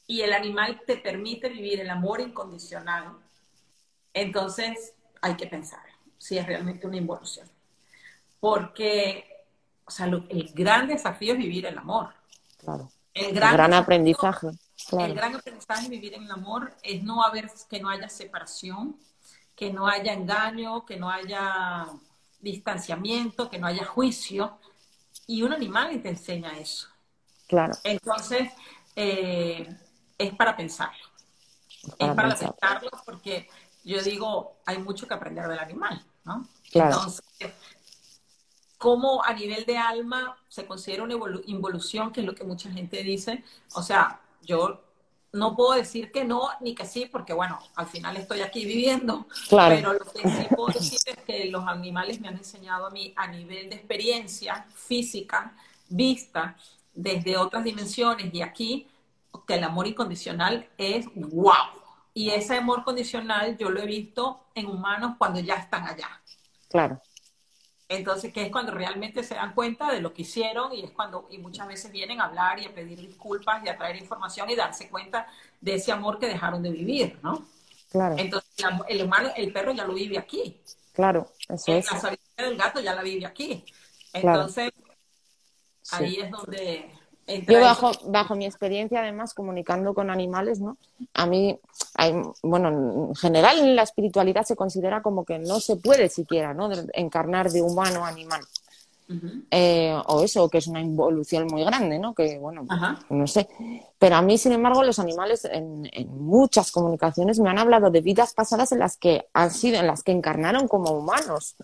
[0.06, 3.16] y el animal te permite vivir el amor incondicional,
[4.12, 5.82] entonces hay que pensar
[6.18, 7.48] si es realmente una involución.
[8.40, 9.46] Porque,
[9.84, 12.14] o sea, el gran desafío es vivir el amor.
[12.58, 12.90] Claro.
[13.12, 14.48] El gran, aprendizaje.
[14.92, 18.96] El gran aprendizaje de vivir en el amor es no haber, que no haya separación,
[19.54, 21.86] que no haya engaño, que no haya
[22.40, 24.58] distanciamiento, que no haya juicio.
[25.26, 26.88] Y un animal te enseña eso.
[27.46, 27.72] Claro.
[27.84, 28.52] Entonces,
[28.94, 29.66] eh,
[30.18, 31.04] es para pensarlo.
[31.98, 33.48] es para pensarlo porque
[33.84, 36.46] yo digo, hay mucho que aprender del animal, ¿no?
[36.72, 37.22] Entonces,
[38.78, 41.14] ¿cómo a nivel de alma se considera una
[41.46, 43.44] involución, que es lo que mucha gente dice?
[43.74, 44.82] O sea, yo
[45.32, 49.26] no puedo decir que no ni que sí, porque bueno, al final estoy aquí viviendo.
[49.48, 49.76] Claro.
[49.76, 53.12] Pero lo que sí puedo decir es que los animales me han enseñado a mí
[53.16, 55.54] a nivel de experiencia física,
[55.88, 56.56] vista
[56.92, 58.88] desde otras dimensiones y aquí,
[59.44, 61.52] que el amor incondicional es wow.
[62.14, 66.20] Y ese amor condicional yo lo he visto en humanos cuando ya están allá.
[66.68, 67.00] Claro.
[67.88, 71.28] Entonces, que es cuando realmente se dan cuenta de lo que hicieron y es cuando,
[71.30, 74.56] y muchas veces vienen a hablar y a pedir disculpas y a traer información y
[74.56, 75.28] darse cuenta
[75.60, 77.46] de ese amor que dejaron de vivir, ¿no?
[77.90, 78.16] Claro.
[78.18, 78.50] Entonces,
[78.88, 80.60] el humano, el perro ya lo vive aquí.
[80.92, 81.86] Claro, eso es.
[81.92, 83.64] La del gato ya la vive aquí.
[84.12, 84.72] Entonces,
[85.92, 86.90] ahí es donde
[87.26, 90.76] yo bajo, bajo mi experiencia, además, comunicando con animales, ¿no?
[91.14, 91.58] A mí,
[91.94, 96.54] hay, bueno, en general en la espiritualidad se considera como que no se puede siquiera,
[96.54, 96.70] ¿no?
[96.94, 98.42] encarnar de humano a animal.
[99.52, 102.12] Eh, o eso, que es una involución muy grande, ¿no?
[102.12, 102.66] Que, bueno,
[103.08, 103.48] no sé.
[103.98, 108.00] Pero a mí, sin embargo, los animales en, en, muchas comunicaciones me han hablado de
[108.00, 111.54] vidas pasadas en las que han sido, en las que encarnaron como humanos.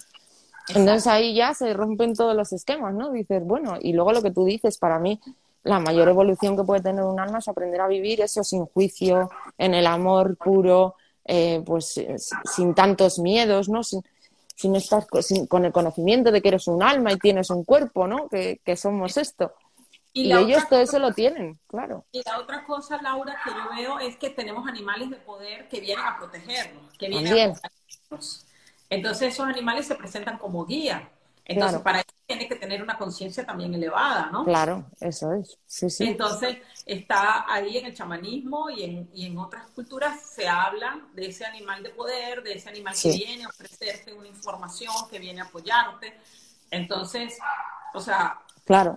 [0.69, 3.11] Entonces ahí ya se rompen todos los esquemas, ¿no?
[3.11, 5.21] Dices, bueno, y luego lo que tú dices, para mí,
[5.65, 9.31] la mayor evolución que puede tener un alma es aprender a vivir eso sin juicio,
[9.59, 12.01] en el amor puro, eh, pues
[12.45, 13.83] sin tantos miedos, ¿no?
[13.85, 14.03] Sin,
[14.55, 15.07] sin estar
[15.49, 18.29] con el conocimiento de que eres un alma y tienes un cuerpo, ¿no?
[18.29, 19.53] Que, somos esto.
[20.13, 22.05] Y, ellos todo eso lo tienen, claro.
[22.13, 25.81] Y la otra cosa, Laura, que yo veo es que tenemos animales de poder que
[25.81, 28.47] vienen a protegernos, que vienen a protegernos.
[28.91, 31.09] Entonces esos animales se presentan como guía.
[31.45, 34.45] Entonces, para eso tiene que tener una conciencia también elevada, ¿no?
[34.45, 35.59] Claro, eso es.
[35.67, 36.05] Sí, sí.
[36.05, 41.27] Entonces, está ahí en el chamanismo y en, y en otras culturas se habla de
[41.27, 45.41] ese animal de poder, de ese animal que viene a ofrecerte una información, que viene
[45.41, 46.15] a apoyarte.
[46.71, 47.37] Entonces,
[47.93, 48.97] o sea, claro.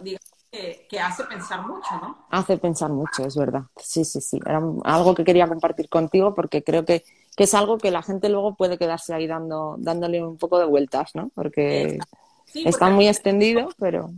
[0.52, 2.26] que, que, hace pensar mucho, ¿no?
[2.30, 3.64] Hace pensar mucho, es verdad.
[3.76, 4.39] Sí, sí, sí.
[4.46, 7.04] Era algo que quería compartir contigo porque creo que,
[7.36, 10.66] que es algo que la gente luego puede quedarse ahí dando, dándole un poco de
[10.66, 11.32] vueltas, ¿no?
[11.34, 12.00] Porque...
[12.64, 14.14] Está muy extendido, pero...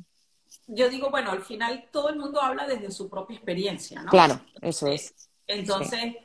[0.68, 4.12] Yo digo, bueno, al final todo el mundo habla desde su propia experiencia, ¿no?
[4.12, 5.30] Claro, eso es.
[5.48, 6.16] Entonces,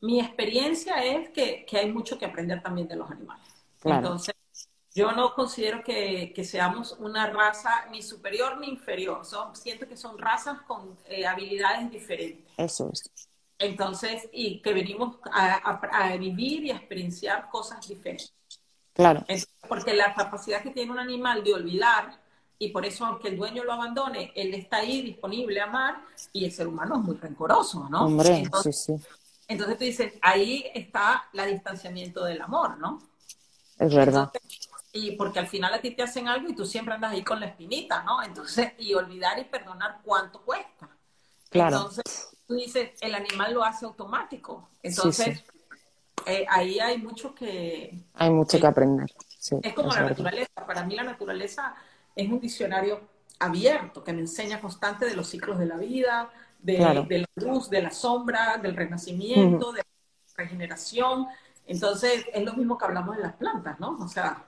[0.00, 3.46] mi experiencia es que, hay mucho que aprender también de los animales.
[3.84, 4.34] Entonces,
[4.94, 9.24] yo no considero que, seamos una raza ni superior ni inferior.
[9.24, 12.50] Son, siento que son razas con eh, habilidades diferentes.
[12.56, 13.10] Eso es.
[13.58, 18.34] Entonces, y que venimos a vivir y a experienciar cosas diferentes.
[18.94, 19.24] Claro.
[19.68, 22.20] porque la capacidad que tiene un animal de olvidar,
[22.58, 26.44] y por eso aunque el dueño lo abandone, él está ahí disponible a amar, y
[26.44, 28.04] el ser humano es muy rencoroso, ¿no?
[28.04, 29.04] Hombre, entonces, sí, sí.
[29.48, 33.02] Entonces tú dices, ahí está el distanciamiento del amor, ¿no?
[33.78, 34.30] Es verdad.
[34.92, 37.40] y porque al final a ti te hacen algo y tú siempre andas ahí con
[37.40, 38.22] la espinita, ¿no?
[38.22, 40.88] Entonces, y olvidar y perdonar cuánto cuesta.
[41.48, 41.76] Claro.
[41.76, 44.68] Entonces, tú dices, el animal lo hace automático.
[44.82, 45.42] Entonces,
[46.26, 48.04] eh, ahí hay mucho que...
[48.14, 49.10] Hay mucho que aprender.
[49.62, 50.66] es como la naturaleza.
[50.66, 51.74] Para mí la naturaleza
[52.14, 53.00] es un diccionario
[53.38, 57.82] abierto que me enseña constante de los ciclos de la vida, de, la luz, de
[57.82, 61.26] la sombra, del renacimiento, de la regeneración.
[61.66, 63.96] Entonces, es lo mismo que hablamos de las plantas, ¿no?
[64.00, 64.44] O sea,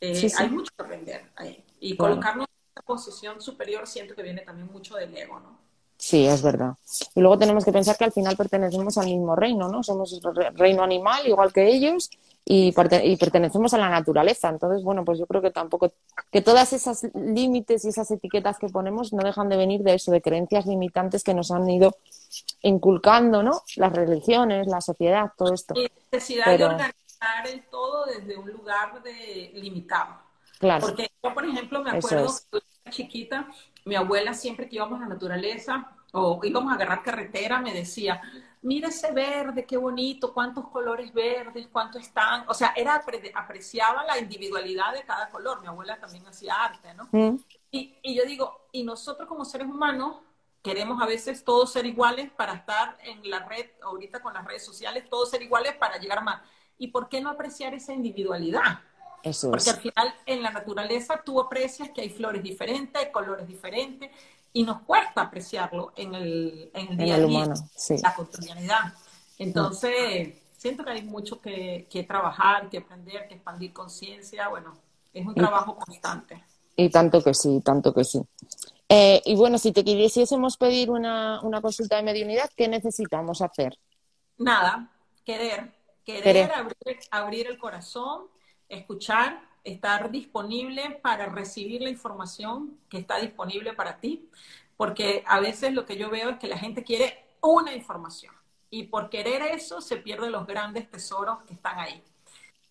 [0.00, 1.64] eh, hay mucho que aprender ahí.
[1.80, 5.65] Y colocarnos en una posición superior siento que viene también mucho del ego, ¿no?
[5.98, 6.74] Sí, es verdad.
[7.14, 9.82] Y luego tenemos que pensar que al final pertenecemos al mismo reino, ¿no?
[9.82, 10.20] Somos
[10.54, 12.10] reino animal, igual que ellos,
[12.44, 14.48] y, pertenecemos a la naturaleza.
[14.48, 15.92] Entonces, bueno, pues yo creo que tampoco,
[16.30, 20.12] que todas esas límites y esas etiquetas que ponemos no dejan de venir de eso,
[20.12, 21.96] de creencias limitantes que nos han ido
[22.62, 23.62] inculcando, ¿no?
[23.76, 25.74] Las religiones, la sociedad, todo esto.
[25.76, 26.94] Y necesidad de organizar
[27.46, 30.14] el todo desde un lugar de limitado.
[30.58, 30.86] Claro.
[30.86, 33.48] Porque yo, por ejemplo, me acuerdo cuando era chiquita,
[33.86, 38.20] mi abuela siempre que íbamos a la naturaleza o íbamos a agarrar carretera me decía,
[38.62, 42.44] mira ese verde, qué bonito, cuántos colores verdes, cuántos están.
[42.48, 43.02] O sea, era
[43.34, 45.60] apreciaba la individualidad de cada color.
[45.60, 47.08] Mi abuela también hacía arte, ¿no?
[47.12, 47.38] Mm.
[47.70, 50.16] Y, y yo digo, y nosotros como seres humanos
[50.62, 54.64] queremos a veces todos ser iguales para estar en la red, ahorita con las redes
[54.64, 56.42] sociales, todos ser iguales para llegar más.
[56.76, 58.80] ¿Y por qué no apreciar esa individualidad?
[59.26, 63.46] Eso Porque al final en la naturaleza tú aprecias que hay flores diferentes, hay colores
[63.48, 64.10] diferentes,
[64.52, 67.54] y nos cuesta apreciarlo en el, en el día a día,
[68.02, 68.94] la cotidianidad.
[69.38, 74.48] Entonces, siento que hay mucho que, que trabajar, que aprender, que expandir conciencia.
[74.48, 74.74] Bueno,
[75.12, 76.42] es un trabajo constante.
[76.76, 78.22] Y tanto que sí, tanto que sí.
[78.88, 83.76] Eh, y bueno, si te quisiésemos pedir una, una consulta de mediunidad, ¿qué necesitamos hacer?
[84.38, 84.90] Nada,
[85.24, 85.72] querer,
[86.04, 88.26] querer, Abrir, abrir, el corazón,
[88.68, 94.28] escuchar, estar disponible para recibir la información que está disponible para ti,
[94.76, 98.34] porque a veces lo que yo veo es que la gente quiere una información
[98.70, 102.02] y por querer eso se pierden los grandes tesoros que están ahí.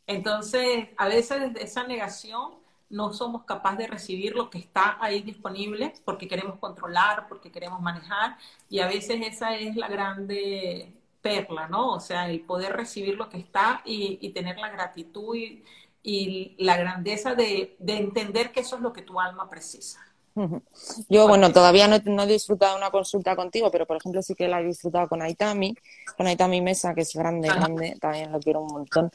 [0.07, 2.55] Entonces, a veces desde esa negación
[2.89, 7.81] no somos capaces de recibir lo que está ahí disponible porque queremos controlar, porque queremos
[7.81, 8.37] manejar
[8.69, 11.93] y a veces esa es la grande perla, ¿no?
[11.93, 15.35] O sea, el poder recibir lo que está y, tener la gratitud
[16.05, 19.99] y la grandeza de, de entender que eso es lo que tu alma precisa.
[21.07, 24.59] Yo, bueno, todavía no, he disfrutado una consulta contigo, pero por ejemplo sí que la
[24.59, 25.73] he disfrutado con Aitami,
[26.17, 29.11] con Aitami Mesa, que es grande, grande, también lo quiero un montón.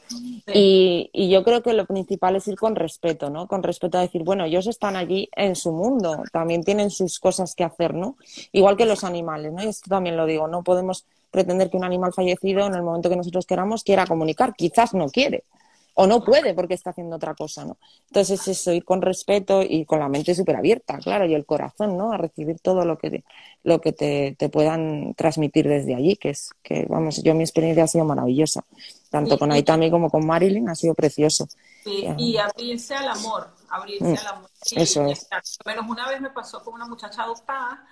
[0.51, 3.47] Y, y, yo creo que lo principal es ir con respeto, ¿no?
[3.47, 7.53] Con respeto a decir, bueno, ellos están allí en su mundo, también tienen sus cosas
[7.53, 8.17] que hacer, ¿no?
[8.51, 9.63] Igual que los animales, ¿no?
[9.63, 13.09] Y esto también lo digo, no podemos pretender que un animal fallecido en el momento
[13.09, 15.43] que nosotros queramos quiera comunicar, quizás no quiere
[15.93, 17.77] o no puede porque está haciendo otra cosa, ¿no?
[18.07, 21.97] Entonces eso, ir con respeto y con la mente súper abierta, claro, y el corazón,
[21.97, 22.11] ¿no?
[22.11, 23.23] A recibir todo lo que,
[23.63, 27.83] lo que te, te, puedan transmitir desde allí, que es, que vamos, yo mi experiencia
[27.83, 28.63] ha sido maravillosa,
[29.09, 31.47] tanto con Aitami como con Marilyn, ha sido precioso.
[31.83, 34.49] Sí, y abrirse al amor, abrirse mm, al amor.
[34.75, 35.27] eso es.
[35.65, 37.85] Menos una vez me pasó con una muchacha adoptada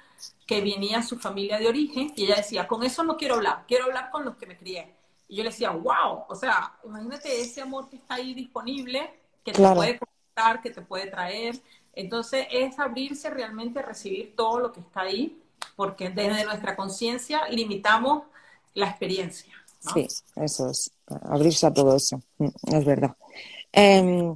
[0.45, 3.65] que venía a su familia de origen y ella decía, con eso no quiero hablar,
[3.67, 4.98] quiero hablar con los que me crié
[5.29, 9.13] y yo le decía, wow, o sea, imagínate ese amor que está ahí disponible,
[9.45, 11.61] que te puede conectar, que te puede traer.
[11.93, 15.39] Entonces es abrirse realmente a recibir todo lo que está ahí,
[15.75, 18.23] porque desde nuestra conciencia limitamos
[18.73, 19.53] la experiencia.
[19.93, 23.15] Sí, eso es, abrirse a todo eso, mm, es verdad.
[23.71, 24.35] Em,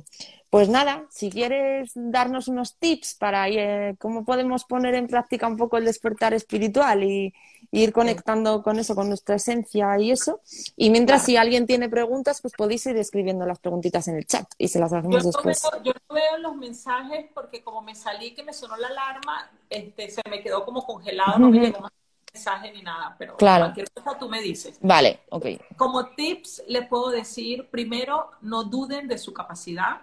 [0.52, 5.58] pues nada, si quieres darnos unos tips para eh, cómo podemos poner en práctica un
[5.58, 7.34] poco el despertar espiritual y,
[7.74, 10.42] ir conectando con eso, con nuestra esencia y eso.
[10.78, 14.46] Y mientras si alguien tiene preguntas, pues podéis ir escribiendo las preguntitas en el chat
[14.60, 15.62] y se las hacemos después.
[15.84, 20.10] yo no veo los mensajes porque como me salí que me sonó la alarma, este,
[20.12, 21.92] se me quedó como congelado, no me llegó más
[22.32, 23.66] mensaje ni nada, pero claro.
[23.66, 24.78] cualquier cosa tú me dices.
[24.82, 25.46] Vale, ok.
[25.76, 30.02] Como tips le puedo decir, primero, no duden de su capacidad,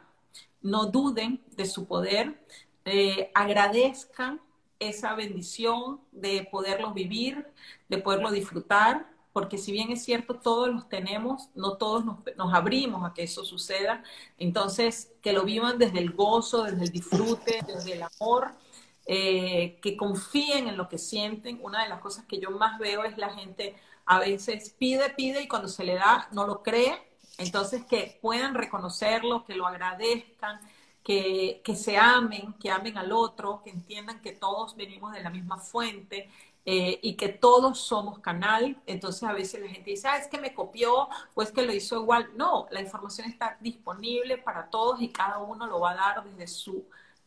[0.62, 2.40] no duden de su poder,
[2.84, 4.40] eh, agradezcan
[4.80, 7.46] esa bendición de poderlo vivir,
[7.88, 13.08] de poderlo disfrutar, porque si bien es cierto, todos los tenemos, no todos nos, abrimos
[13.08, 14.02] a que eso suceda,
[14.38, 18.52] entonces que lo vivan desde el gozo, desde el disfrute, desde el amor,
[19.06, 21.60] eh, que confíen en lo que sienten.
[21.62, 23.76] Una de las cosas que yo más veo es la gente
[24.06, 26.98] a veces pide, pide y cuando se le da no lo cree,
[27.38, 30.60] entonces que puedan reconocerlo, que lo agradezcan,
[31.62, 35.58] que, se amen, que amen al otro, que entiendan que todos venimos de la misma
[35.58, 36.30] fuente
[36.64, 38.76] eh, y que todos somos canal.
[38.86, 41.72] Entonces a veces la gente dice, ah, es que me copió o es que lo
[41.72, 42.30] hizo igual.
[42.36, 46.46] No, la información está disponible para todos y cada uno lo va a dar desde
[46.46, 46.84] su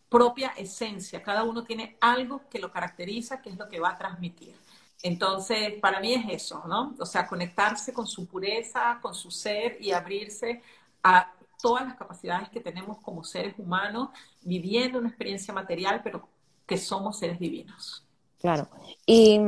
[0.07, 1.21] propia esencia.
[1.21, 4.55] Cada uno tiene algo que lo caracteriza, que es lo que va a transmitir.
[5.01, 6.95] Entonces, para mí es eso, ¿no?
[6.99, 10.61] O sea, conectarse con su pureza, con su ser y abrirse
[11.03, 11.33] a
[11.63, 14.09] todas las capacidades que tenemos como seres humanos,
[14.41, 16.27] viviendo una experiencia material, pero
[16.67, 18.03] que somos seres divinos.
[18.37, 18.67] Claro.
[19.05, 19.39] Y,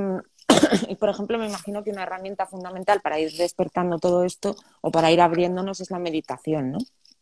[0.87, 4.91] y, por ejemplo, me imagino que una herramienta fundamental para ir despertando todo esto o
[4.91, 6.79] para ir abriéndonos es la meditación, ¿no?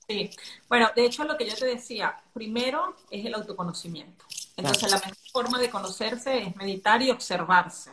[0.08, 0.30] Sí.
[0.70, 4.26] Bueno, de hecho, lo que yo te decía, primero es el autoconocimiento.
[4.56, 7.90] Entonces, la mejor forma de conocerse es meditar y observarse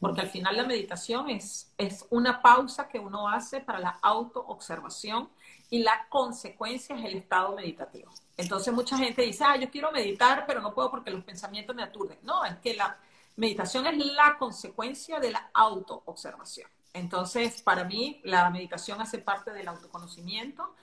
[0.00, 5.28] porque al final la meditación es, es una pausa que uno hace para la autoobservación
[5.70, 8.10] y la consecuencia es el estado meditativo.
[8.36, 11.84] Entonces mucha gente dice, ah, yo quiero meditar, pero no puedo porque los pensamientos me
[11.84, 12.18] aturden.
[12.22, 12.98] No, es que la
[13.36, 16.68] meditación es la consecuencia de la autoobservación.
[16.92, 20.74] Entonces, para mí, la meditación hace parte del autoconocimiento,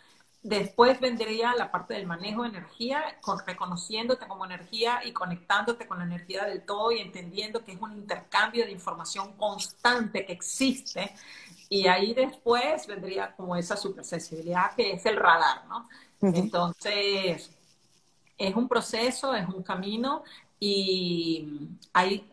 [0.47, 5.97] Después vendría la parte del manejo de energía, con, reconociéndote como energía y conectándote con
[5.97, 11.13] la energía del todo y entendiendo que es un intercambio de información constante que existe.
[11.67, 15.89] Y ahí después vendría como esa supersensibilidad que es el radar, ¿no?
[16.21, 17.51] Entonces,
[18.37, 20.23] es un proceso, es un camino
[20.61, 22.25] y hay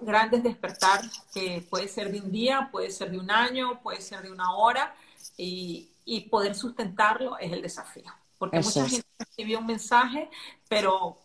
[0.00, 1.00] grandes despertar
[1.32, 4.52] que puede ser de un día, puede ser de un año, puede ser de una
[4.56, 4.96] hora
[5.36, 8.12] y, y poder sustentarlo es el desafío.
[8.38, 10.28] Porque mucha gente recibió un mensaje,
[10.68, 11.18] pero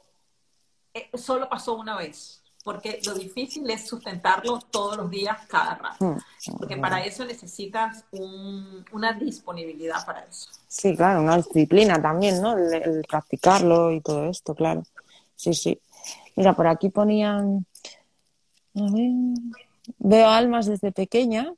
[0.93, 2.43] eh, solo pasó una vez.
[2.63, 6.05] Porque lo difícil es sustentarlo todos los días, cada rato.
[6.05, 8.03] Mm, porque para eso necesitas
[8.91, 10.49] una disponibilidad para eso.
[10.67, 12.57] Sí, claro, una disciplina también, ¿no?
[12.57, 14.83] El, practicarlo y todo esto, claro.
[15.35, 15.79] Sí, sí.
[16.35, 17.65] Mira, por aquí ponían.
[18.73, 21.53] veo almas desde pequeña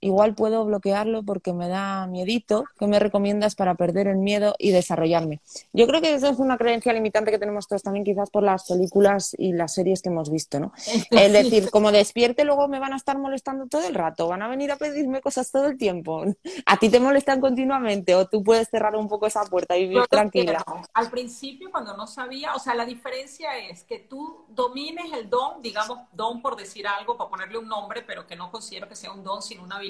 [0.00, 2.64] igual puedo bloquearlo porque me da miedito.
[2.78, 5.40] ¿Qué me recomiendas para perder el miedo y desarrollarme?
[5.72, 8.66] Yo creo que eso es una creencia limitante que tenemos todos también, quizás por las
[8.66, 10.72] películas y las series que hemos visto, ¿no?
[11.10, 14.48] Es decir, como despierte, luego me van a estar molestando todo el rato, van a
[14.48, 16.24] venir a pedirme cosas todo el tiempo.
[16.66, 20.06] A ti te molestan continuamente o tú puedes cerrar un poco esa puerta y vivir
[20.08, 20.62] tranquila.
[20.92, 25.62] Al principio, cuando no sabía, o sea, la diferencia es que tú domines el don,
[25.62, 29.12] digamos, don por decir algo, para ponerle un nombre, pero que no considero que sea
[29.12, 29.87] un don, sino una habilidad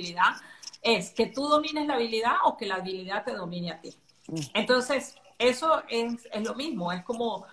[0.83, 3.95] es que tú domines la habilidad o que la habilidad te domine a ti.
[4.29, 4.41] Mm.
[4.55, 7.47] Entonces, eso es, lo mismo, es como,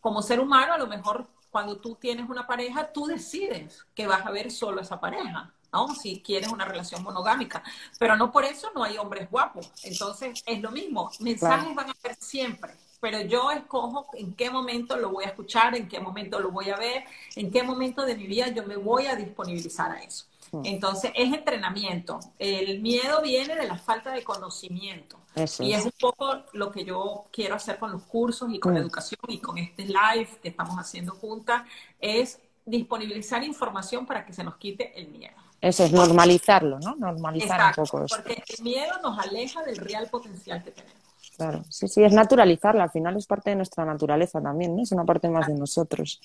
[0.00, 4.26] como ser humano, a lo mejor cuando tú tienes una pareja, tú decides que vas
[4.26, 5.52] a ver solo esa pareja.
[5.72, 5.92] ¿no?
[5.94, 7.62] Si quieres una relación monogámica.
[7.98, 9.72] Pero no por eso no hay hombres guapos.
[9.82, 11.10] Entonces, es lo mismo.
[11.18, 12.74] Mensajes van a haber siempre.
[13.00, 16.70] Pero yo escojo en qué momento lo voy a escuchar, en qué momento lo voy
[16.70, 17.04] a ver,
[17.36, 20.26] en qué momento de mi vida yo me voy a disponibilizar a eso.
[20.64, 22.20] Entonces, es entrenamiento.
[22.38, 25.18] El miedo viene de la falta de conocimiento.
[25.60, 25.84] y es.
[25.84, 29.38] un poco lo que yo quiero hacer con los cursos y con la educación y
[29.38, 31.62] con este live que estamos haciendo juntas,
[32.00, 35.34] es disponibilizar información para que se nos quite el miedo.
[35.60, 36.94] Eso es normalizarlo, ¿no?
[36.96, 38.16] Normalizar un poco eso.
[38.16, 41.04] Porque el miedo nos aleja del real potencial que tenemos.
[41.36, 42.82] Claro, sí, sí, es naturalizarlo.
[42.82, 44.82] Al final es parte de nuestra naturaleza también, ¿no?
[44.82, 46.20] Es una parte más de nosotros,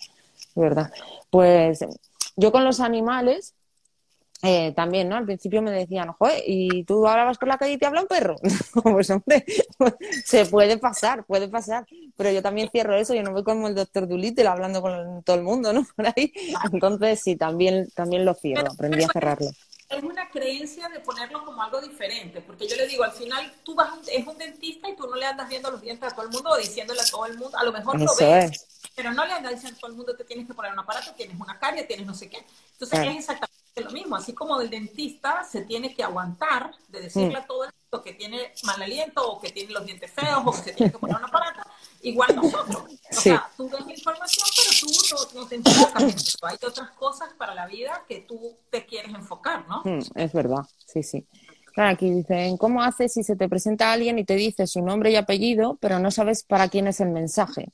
[0.55, 0.91] ¿verdad?
[1.29, 1.85] Pues
[2.35, 3.55] yo con los animales,
[4.41, 5.17] eh, también, ¿no?
[5.17, 8.01] Al principio me decían, joder, ¿y tú ahora vas por la calle y te habla
[8.01, 8.37] un perro?
[8.83, 9.43] pues hombre,
[10.25, 11.85] se puede pasar, puede pasar.
[12.15, 15.35] Pero yo también cierro eso, yo no voy como el doctor Dulittle hablando con todo
[15.35, 15.85] el mundo, ¿no?
[15.95, 16.31] Por ahí.
[16.71, 19.49] Entonces, sí, también, también lo cierro, aprendí a cerrarlo.
[19.89, 23.73] Es una creencia de ponerlo como algo diferente, porque yo le digo, al final tú
[23.73, 26.31] vas, es un dentista y tú no le andas viendo los dientes a todo el
[26.31, 29.33] mundo o diciéndole a todo el mundo, a lo mejor lo ves, pero no le
[29.33, 31.87] andas diciendo a todo el mundo que tienes que poner un aparato, tienes una caria,
[31.87, 32.45] tienes no sé qué.
[32.73, 37.37] Entonces es exactamente lo mismo, así como del dentista se tiene que aguantar de decirle
[37.37, 40.51] a todo el mundo que tiene mal aliento o que tiene los dientes feos o
[40.51, 41.61] que se tiene que poner un aparato,
[42.01, 42.83] igual nosotros.
[43.11, 46.37] O sea, tú ves la información, pero tú no, te enfocas en eso.
[46.43, 49.81] Hay otras cosas para la vida que tú te quieres enfocar, ¿no?
[49.83, 51.27] Mm, es verdad, sí, sí.
[51.73, 55.11] Claro, aquí dicen, ¿cómo haces si se te presenta alguien y te dice su nombre
[55.11, 57.69] y apellido, pero no sabes para quién es el mensaje?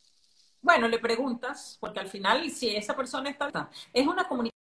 [0.62, 3.70] Bueno, le preguntas, porque al final, si esa persona está...
[3.94, 4.56] Es una comunicación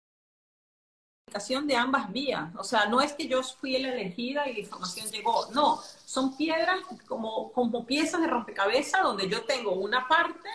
[1.66, 2.54] de ambas vías.
[2.56, 5.46] O sea, no es que yo fui la elegida y la información llegó.
[5.52, 10.48] No, son piedras como, como piezas de rompecabezas donde yo tengo una parte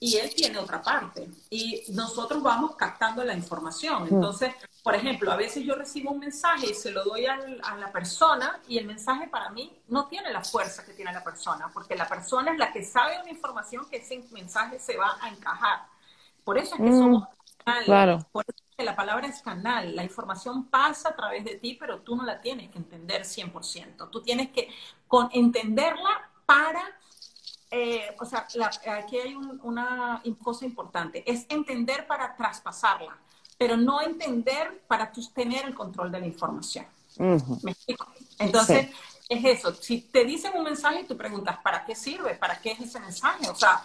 [0.00, 1.28] y él tiene otra parte.
[1.50, 4.04] Y nosotros vamos captando la información.
[4.04, 4.14] Mm.
[4.14, 7.36] Entonces, por ejemplo, a veces yo recibo un mensaje y se lo doy a
[7.76, 11.70] la persona y el mensaje para mí no tiene la fuerza que tiene la persona,
[11.72, 15.28] porque la persona es la que sabe una información que ese mensaje se va a
[15.28, 15.86] encajar.
[16.44, 17.28] Por eso es que mm, somos
[17.84, 18.18] Claro
[18.84, 22.40] la palabra es canal, la información pasa a través de ti, pero tú no la
[22.40, 24.08] tienes que entender 100%.
[24.10, 24.68] Tú tienes que
[25.06, 26.82] con, entenderla para,
[27.70, 28.46] eh, o sea,
[28.96, 33.18] aquí hay una cosa importante, es entender para traspasarla,
[33.56, 36.86] pero no entender para tener el control de la información.
[37.18, 38.06] ¿Me explico?
[38.38, 38.90] Entonces,
[39.28, 39.74] es eso.
[39.74, 42.34] Si te dicen un mensaje y tú preguntas, ¿para qué sirve?
[42.36, 43.48] ¿Para qué es ese mensaje?
[43.50, 43.82] O sea,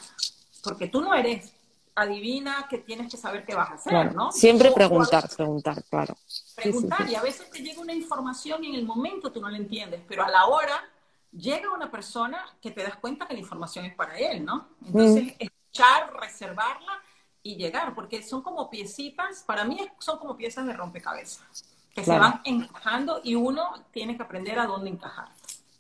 [0.64, 1.52] porque tú no eres
[1.96, 4.32] adivina que tienes que saber qué vas a hacer, ¿no?
[4.32, 6.16] Siempre preguntar, preguntar, claro.
[6.56, 9.58] Preguntar, y a veces te llega una información y en el momento tú no la
[9.58, 10.84] entiendes, pero a la hora
[11.32, 14.70] llega una persona que te das cuenta que la información es para él, ¿no?
[14.86, 15.36] Entonces, mm.
[15.40, 17.02] escuchar, reservarla
[17.44, 22.18] y llegar, porque son como piecitas, para mí son como piezas de rompecabezas, que se
[22.18, 25.30] van encajando y uno tiene que aprender a dónde encajar.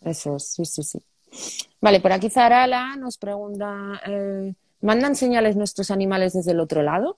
[0.02, 1.02] Eso, sí, sí, sí.
[1.82, 4.00] Vale, por aquí Zarala nos pregunta...
[4.06, 4.54] Eh,
[4.84, 7.16] ¿Mandan señales nuestros animales desde el otro lado?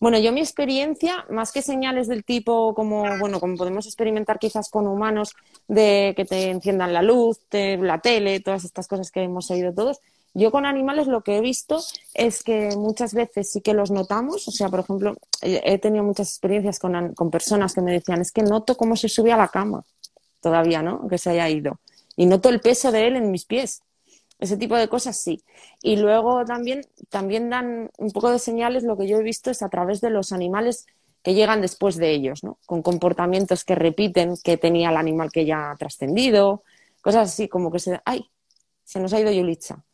[0.00, 4.70] Bueno, yo mi experiencia, más que señales del tipo como, bueno, como podemos experimentar quizás
[4.70, 5.34] con humanos,
[5.68, 10.00] de que te enciendan la luz, la tele, todas estas cosas que hemos oído todos,
[10.32, 11.82] yo con animales lo que he visto
[12.14, 16.30] es que muchas veces sí que los notamos, o sea, por ejemplo, he tenido muchas
[16.30, 19.48] experiencias con, con personas que me decían, es que noto cómo se sube a la
[19.48, 19.84] cama,
[20.40, 21.06] todavía, ¿no?
[21.08, 21.78] Que se haya ido.
[22.16, 23.82] Y noto el peso de él en mis pies.
[24.42, 25.44] Ese tipo de cosas sí.
[25.82, 29.62] Y luego también, también dan un poco de señales, lo que yo he visto es
[29.62, 30.86] a través de los animales
[31.22, 32.58] que llegan después de ellos, ¿no?
[32.66, 36.64] Con comportamientos que repiten que tenía el animal que ya ha trascendido,
[37.02, 38.30] cosas así como que se, ay,
[38.82, 39.84] se nos ha ido Yulitza.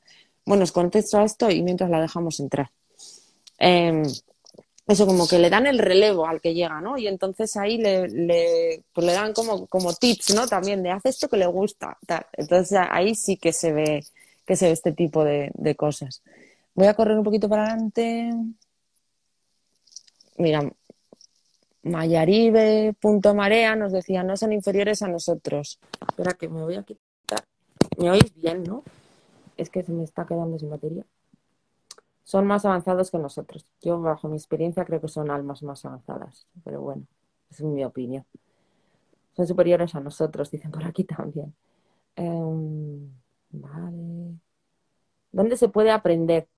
[0.47, 2.71] Bueno, os contesto a esto y mientras la dejamos entrar.
[3.59, 4.03] Em,
[4.87, 6.97] eso como que le dan el relevo al que llega, ¿no?
[6.97, 10.47] Y entonces ahí le, le, pues le dan como, como tips, ¿no?
[10.49, 11.99] También de haz esto que le gusta.
[12.33, 14.05] Entonces ahí sí que se ve
[14.49, 16.23] que se ve este tipo de, cosas.
[16.75, 18.31] Voy a correr un poquito para adelante.
[20.39, 20.73] Mira,
[21.83, 25.79] Mayaribe.marea nos decía, no son inferiores a nosotros.
[26.09, 27.45] Espera que me voy a quitar.
[27.99, 28.85] ¿Me oís bien, no?
[29.59, 31.05] Es que se me está quedando sin batería.
[32.25, 33.67] Son más avanzados que nosotros.
[33.83, 36.47] Yo, bajo mi experiencia, creo que son almas más avanzadas.
[36.65, 37.03] Pero bueno,
[37.51, 38.25] es mi opinión.
[39.37, 41.55] Son superiores a nosotros, dicen por aquí también.
[42.17, 43.11] Em,
[43.51, 44.39] Vale.
[45.33, 46.49] ¿Dónde se puede aprender?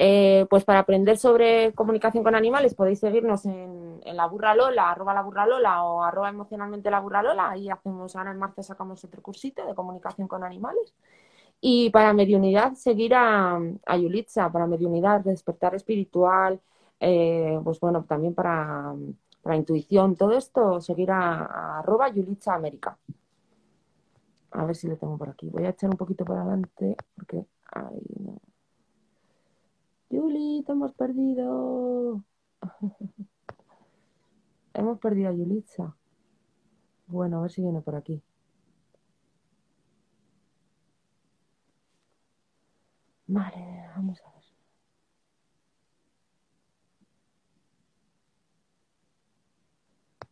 [0.00, 5.12] Eh, pues para aprender sobre comunicación con animales podéis seguirnos en, la burra Lola, arroba
[5.12, 7.50] la burra Lola o arroba emocionalmente la burra Lola.
[7.50, 10.94] Ahí hacemos, ahora en marzo sacamos otro cursito de comunicación con animales.
[11.60, 16.60] Y para mediunidad, seguir a, a Yulitza, para mediunidad, despertar espiritual,
[17.00, 18.94] eh, pues bueno, también para,
[19.42, 22.98] para, intuición, todo esto, seguir a, a arroba Yulitza América.
[24.50, 25.48] A ver si lo tengo por aquí.
[25.50, 27.46] Voy a echar un poquito para adelante porque...
[27.72, 28.40] Ay, no.
[30.10, 32.24] Yuli, hemos perdido.
[34.74, 35.96] hemos perdido a Yulitza.
[37.06, 38.22] Bueno, a ver si viene por aquí.
[43.26, 44.44] Vale, vamos a ver.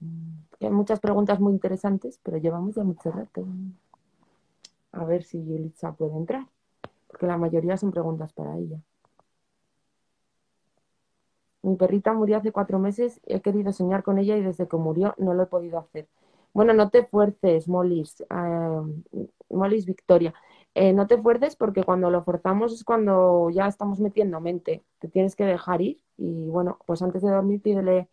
[0.00, 3.46] Mm, hay muchas preguntas muy interesantes, pero llevamos ya mucho rato
[4.97, 6.47] a ver si Yulitza puede entrar,
[7.09, 8.78] porque la mayoría son preguntas para ella.
[11.62, 15.14] Mi perrita murió hace cuatro meses, he querido soñar con ella y desde que murió
[15.18, 16.09] no lo he podido hacer.
[16.55, 20.32] Bueno, no te fuerces, Molis, eh, Molis Victoria.
[20.74, 24.84] Eh, no te fuerces porque cuando lo forzamos es cuando ya estamos metiendo mente.
[25.01, 28.09] Te tienes que dejar ir y bueno, pues antes de dormir pídele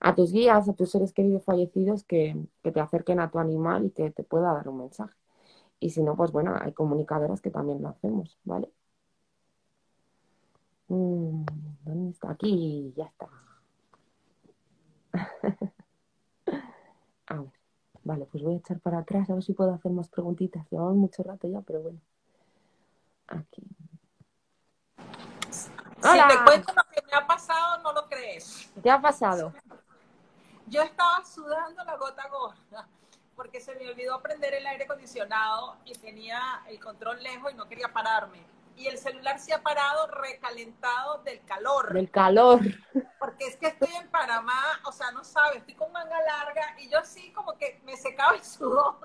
[0.00, 3.86] a tus guías, a tus seres queridos fallecidos que, que te acerquen a tu animal
[3.86, 5.14] y que te pueda dar un mensaje.
[5.80, 8.70] Y si no, pues bueno, hay comunicadoras que también lo hacemos, ¿vale?
[10.88, 11.44] Mm,
[11.84, 12.30] ¿Dónde está?
[12.30, 13.28] Aquí, ya está.
[17.26, 17.52] a ver,
[18.02, 20.66] vale, pues voy a echar para atrás a ver si puedo hacer más preguntitas.
[20.70, 22.00] Llevamos mucho rato ya, pero bueno.
[23.28, 23.62] Aquí.
[25.50, 25.68] Si
[26.12, 28.70] te cuento lo que me ha pasado, no lo crees.
[28.82, 29.52] ¿Qué ha pasado?
[30.66, 32.88] Yo estaba sudando la gota gorda
[33.38, 37.68] porque se me olvidó prender el aire acondicionado y tenía el control lejos y no
[37.68, 38.44] quería pararme.
[38.76, 41.92] Y el celular se ha parado recalentado del calor.
[41.92, 42.60] Del calor.
[43.20, 46.90] Porque es que estoy en Panamá, o sea, no sabes, estoy con manga larga y
[46.90, 48.98] yo así como que me secaba el sudor.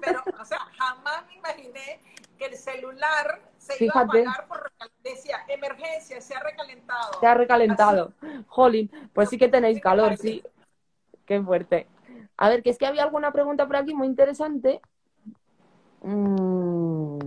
[0.00, 2.00] Pero, o sea, jamás me imaginé
[2.38, 4.70] que el celular se iba a apagar por
[5.02, 7.18] decía emergencia, se ha recalentado.
[7.18, 8.12] Se ha recalentado.
[8.46, 10.44] Jolín, pues sí que tenéis calor, sí.
[11.26, 11.88] Qué fuerte.
[12.36, 14.80] A ver, que es que había alguna pregunta por aquí muy interesante.
[16.02, 17.18] Mm,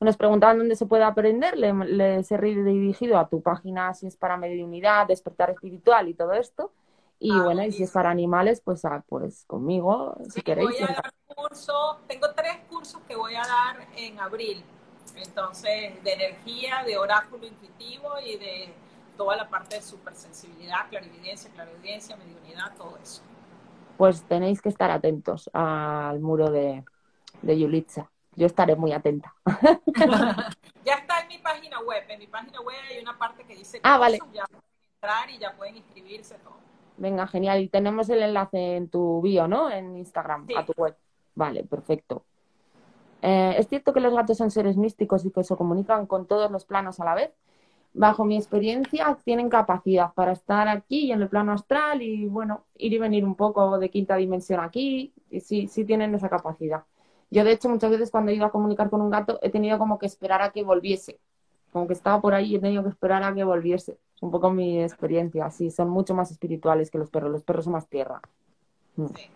[0.00, 1.56] nos preguntaban dónde se puede aprender.
[1.58, 6.32] Le, les he dirigido a tu página si es para mediunidad, despertar espiritual y todo
[6.32, 6.72] esto.
[7.18, 10.70] Y ah, bueno, y si es para animales, pues, ah, pues conmigo, si queréis.
[10.70, 14.64] Voy a dar curso, tengo tres cursos que voy a dar en abril.
[15.16, 18.72] Entonces, de energía, de oráculo intuitivo y de
[19.18, 23.20] toda la parte de supersensibilidad, clarividencia, clarividencia, mediunidad, todo eso
[24.00, 26.86] pues tenéis que estar atentos al muro de,
[27.42, 28.10] de Yulitza.
[28.34, 29.34] Yo estaré muy atenta.
[30.86, 32.04] ya está en mi página web.
[32.08, 34.18] En mi página web hay una parte que dice ah, vale.
[34.32, 36.54] ya pueden entrar y ya pueden inscribirse todo.
[36.96, 37.60] Venga, genial.
[37.60, 39.70] Y tenemos el enlace en tu bio, ¿no?
[39.70, 40.96] En Instagram, a tu web.
[41.34, 42.24] Vale, perfecto.
[43.20, 46.50] Eh, ¿Es cierto que los gatos son seres místicos y que se comunican con todos
[46.50, 47.32] los planos a la vez?
[47.92, 52.92] Bajo mi experiencia, tienen capacidad para estar aquí en el plano astral y, bueno, ir
[52.92, 55.12] y venir un poco de quinta dimensión aquí.
[55.30, 56.84] Y sí, sí tienen esa capacidad.
[57.30, 59.78] Yo, de hecho, muchas veces cuando he ido a comunicar con un gato, he tenido
[59.78, 61.20] como que esperar a que volviese
[61.72, 63.98] como que estaba por ahí y he tenido que esperar a que volviese.
[64.14, 67.64] Es un poco mi experiencia, sí, son mucho más espirituales que los perros, los perros
[67.64, 68.20] son más tierra.
[68.96, 69.06] Mm.
[69.06, 69.30] Sí.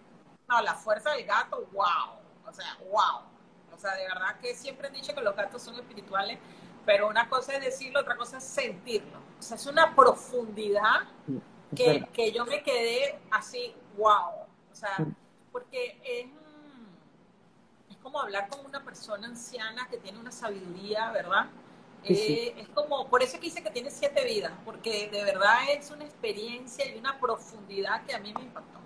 [0.49, 3.31] No, la fuerza del gato, wow, o sea, wow.
[3.73, 6.39] O sea, de verdad que siempre han dicho que los gatos son espirituales,
[6.85, 9.19] pero una cosa es decirlo, otra cosa es sentirlo.
[9.39, 11.03] O sea, es una profundidad
[11.75, 14.31] que, que yo me quedé así, wow.
[14.73, 14.97] O sea,
[15.53, 16.27] porque es,
[17.91, 21.47] es como hablar con una persona anciana que tiene una sabiduría, ¿verdad?
[22.07, 25.91] Eh, es como, por eso que dice que tiene siete vidas, porque de verdad es
[25.91, 28.79] una experiencia y una profundidad que a mí me impactó.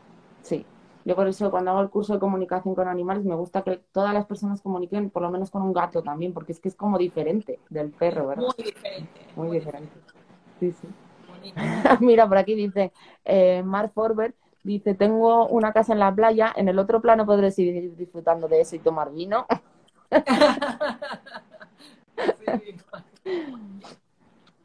[0.42, 0.64] Sí,
[1.08, 4.12] yo por eso cuando hago el curso de comunicación con animales me gusta que todas
[4.12, 6.98] las personas comuniquen por lo menos con un gato también, porque es que es como
[6.98, 8.44] diferente del perro, ¿verdad?
[8.44, 9.20] Muy diferente.
[9.34, 9.90] Muy, diferente.
[10.60, 10.86] Sí, sí.
[12.00, 12.92] Mira, por aquí dice
[13.24, 17.52] eh, Mark Forber, dice, tengo una casa en la playa, en el otro plano podré
[17.52, 19.46] seguir disfrutando de eso y tomar vino.
[19.48, 19.62] Eh,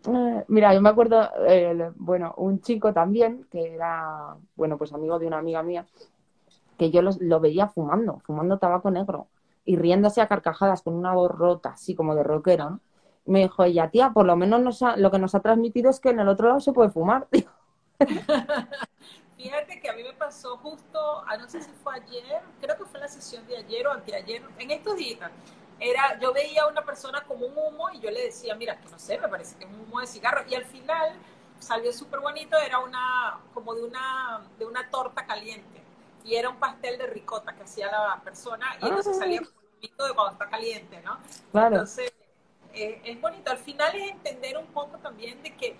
[0.49, 1.29] mira, yo me acuerdo,
[1.95, 5.85] bueno, un chico también, que era, bueno, pues amigo de una amiga mía,
[6.77, 9.27] que yo lo veía fumando, fumando tabaco negro
[9.65, 12.79] y riéndose a carcajadas con una voz rota, así como de rockero,
[13.25, 16.19] Me dijo ella, tía, por lo menos lo que nos ha transmitido es que en
[16.19, 17.27] el otro lado se puede fumar.
[19.37, 22.99] Fíjate que a mí me pasó justo, no sé si fue ayer, creo que fue
[22.99, 25.31] la sesión de ayer o anteayer, en estos días,
[25.79, 28.89] era, yo veía a una persona como un humo y yo le decía, mira, que
[28.89, 30.43] no sé, me parece que es un humo de cigarro.
[30.47, 31.13] Y al final
[31.59, 35.82] salió súper bonito, era una, como de una, de una torta caliente.
[36.23, 39.79] Y era un pastel de ricota que hacía la persona y entonces salía como un
[39.81, 41.17] mito de cuando está caliente, ¿no?
[41.51, 41.75] Claro.
[41.75, 42.13] Entonces,
[42.73, 43.51] eh, es bonito.
[43.51, 45.75] Al final es entender un poco también de que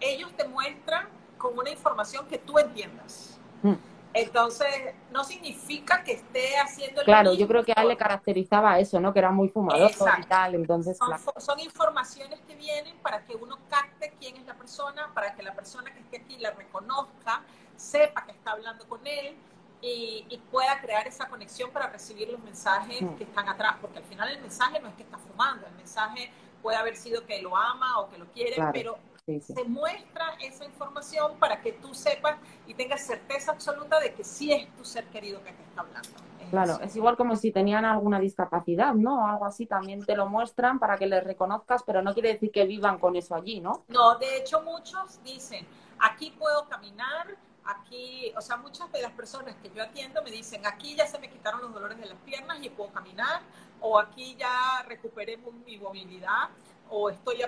[0.00, 1.08] ellos te muestran
[1.38, 3.38] con una información que tú entiendas.
[3.62, 3.74] Mm.
[4.12, 4.66] Entonces,
[5.12, 9.12] no significa que esté haciendo Claro, yo creo que a él le caracterizaba eso, ¿no?
[9.12, 10.98] Que era muy fumador y tal, entonces...
[10.98, 15.44] Son, son, informaciones que vienen para que uno capte quién es la persona, para que
[15.44, 17.42] la persona que esté aquí la reconozca,
[17.76, 19.36] sepa que está hablando con él
[19.82, 24.28] y, pueda crear esa conexión para recibir los mensajes que están atrás, porque al final
[24.28, 28.00] el mensaje no es que está fumando, el mensaje puede haber sido que lo ama
[28.00, 28.98] o que lo quiere, pero
[29.38, 34.52] se muestra esa información para que tú sepas y tengas certeza absoluta de que sí
[34.52, 36.08] es tu ser querido que te está hablando.
[36.50, 39.26] claro, es igual como si tenían alguna discapacidad, ¿no?
[39.26, 42.64] Algo así también te lo muestran para que les reconozcas, pero no quiere decir que
[42.64, 43.84] vivan con eso allí, ¿no?
[43.88, 45.64] No, de hecho muchos dicen,
[46.00, 50.66] aquí puedo caminar, aquí, o sea, muchas de las personas que yo atiendo me dicen,
[50.66, 53.42] aquí ya se me quitaron los dolores de las piernas y puedo caminar,
[53.80, 56.50] o aquí ya recuperé mi movilidad,
[56.88, 57.42] o estoy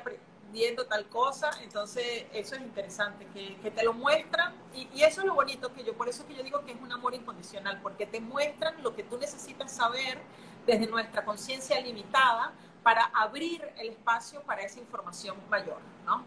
[0.52, 5.34] viendo tal cosa, entonces eso es interesante, que, te lo muestran y, eso es lo
[5.34, 8.20] bonito que yo, por eso que yo digo que es un amor incondicional, porque te
[8.20, 10.18] muestran lo que tú necesitas saber
[10.66, 12.52] desde nuestra conciencia limitada
[12.82, 16.24] para abrir el espacio para esa información mayor, ¿no?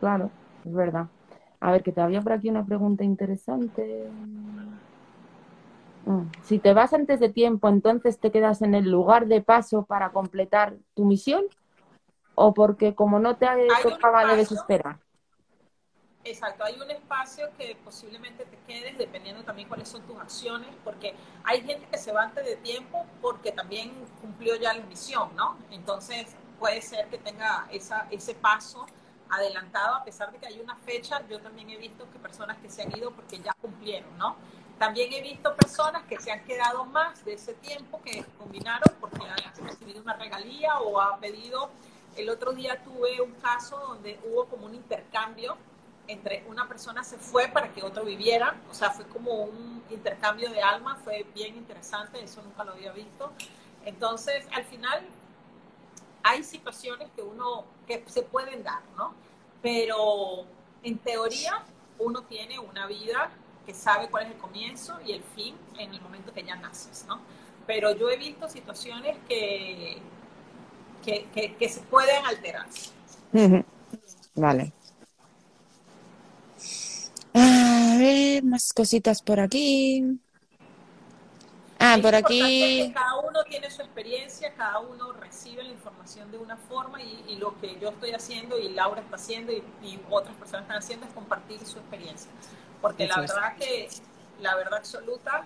[0.00, 0.30] Claro,
[0.64, 1.06] es verdad.
[1.60, 4.08] A ver, que te había por aquí una pregunta interesante.
[6.06, 9.84] Mm, si te vas antes de tiempo, entonces te quedas en el lugar de paso
[9.84, 11.44] para completar tu misión
[12.34, 13.46] o porque como no te
[13.82, 14.98] tocaba debes esperar.
[16.22, 21.14] Exacto, hay un espacio que posiblemente te quedes dependiendo también cuáles son tus acciones, porque
[21.44, 25.56] hay gente que se va antes de tiempo porque también cumplió ya la misión, ¿no?
[25.70, 28.86] Entonces puede ser que tenga esa, ese paso
[29.30, 32.68] adelantado, a pesar de que hay una fecha, yo también he visto que personas que
[32.68, 34.36] se han ido porque ya cumplieron, ¿no?
[34.78, 39.18] También he visto personas que se han quedado más de ese tiempo que combinaron porque
[39.24, 41.70] han recibido una regalía o han pedido
[42.16, 45.56] el otro día tuve un caso donde hubo como un intercambio
[46.08, 50.50] entre una persona se fue para que otro viviera, o sea, fue como un intercambio
[50.50, 53.32] de alma, fue bien interesante, eso nunca lo había visto.
[53.84, 55.04] Entonces, al final,
[56.22, 59.14] hay situaciones que uno, que se pueden dar, ¿no?
[59.62, 60.44] Pero
[60.82, 61.64] en teoría,
[61.98, 63.30] uno tiene una vida
[63.64, 67.04] que sabe cuál es el comienzo y el fin en el momento que ya naces,
[67.08, 67.20] ¿no?
[67.66, 69.98] Pero yo he visto situaciones que,
[71.04, 72.66] que, se pueden alterar.
[74.34, 74.72] Vale.
[77.34, 80.20] A ver, más cositas por aquí.
[81.78, 82.90] Ah, por aquí.
[82.94, 87.58] Cada uno tiene su experiencia, cada uno recibe la información de una forma y, lo
[87.60, 89.62] que yo estoy haciendo y Laura está haciendo y,
[90.10, 92.30] otras personas están haciendo es compartir su experiencia.
[92.80, 93.88] Porque la verdad que
[94.40, 95.44] la verdad absoluta,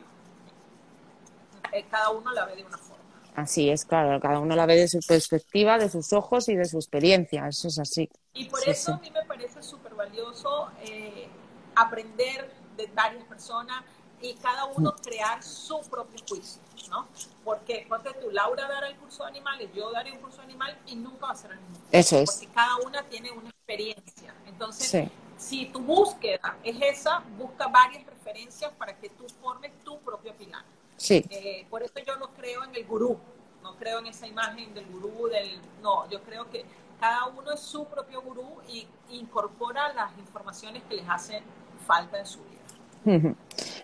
[1.72, 3.00] eh, cada uno la ve de una forma.
[3.34, 6.64] Así es, claro, cada uno la ve de su perspectiva, de sus ojos y de
[6.64, 8.08] su experiencia, eso es así.
[8.34, 11.28] Y por eso a mí me parece súper valioso eh,
[11.76, 13.82] aprender de varias personas,
[14.22, 17.08] y cada uno crear su propio juicio, ¿no?
[17.44, 20.78] Porque, ponte tú, Laura dará el curso de animales, yo daré un curso de animal
[20.86, 21.84] y nunca va a ser el mismo.
[21.90, 22.30] Eso es.
[22.30, 24.34] Porque cada una tiene una experiencia.
[24.46, 30.34] Entonces, si tu búsqueda es esa, busca varias referencias para que tú formes tu propio
[30.34, 30.64] pilar.
[30.96, 31.24] Sí.
[31.30, 33.18] Eh, por eso yo no creo en el gurú,
[33.62, 35.58] no creo en esa imagen del gurú, del...
[35.80, 36.64] No, yo creo que
[37.00, 41.42] cada uno es su propio gurú y incorpora las informaciones que les hacen
[41.86, 43.34] falta en su vida.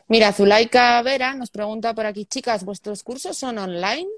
[0.09, 4.09] Mira, Zulaika Vera nos pregunta por aquí, chicas, ¿vuestros cursos son online?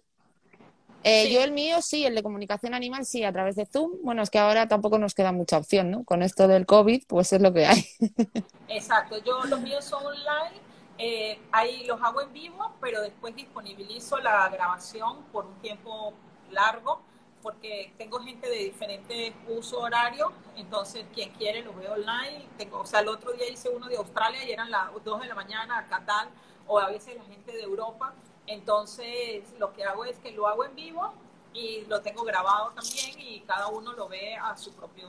[1.02, 3.93] Eh, yo el mío sí, el de comunicación animal sí, a través de Zoom.
[4.02, 6.05] Bueno, es que ahora tampoco nos queda mucha opción, ¿no?
[6.05, 7.89] Con esto del COVID, pues es lo que hay.
[8.69, 10.60] Exacto, yo los míos son online,
[10.98, 16.12] eh, ahí los hago en vivo, pero después disponibilizo la grabación por un tiempo
[16.51, 17.01] largo
[17.43, 22.47] porque tengo gente de diferentes uso horarios, entonces quien quiere lo veo online.
[22.56, 25.27] Tengo, o sea, el otro día hice uno de Australia y eran las 2 de
[25.27, 26.28] la mañana acá tal,
[26.66, 28.15] o a veces la gente de Europa.
[28.47, 31.12] Entonces, lo que hago es que lo hago en vivo
[31.52, 35.09] y lo tengo grabado también y cada uno lo ve a su propio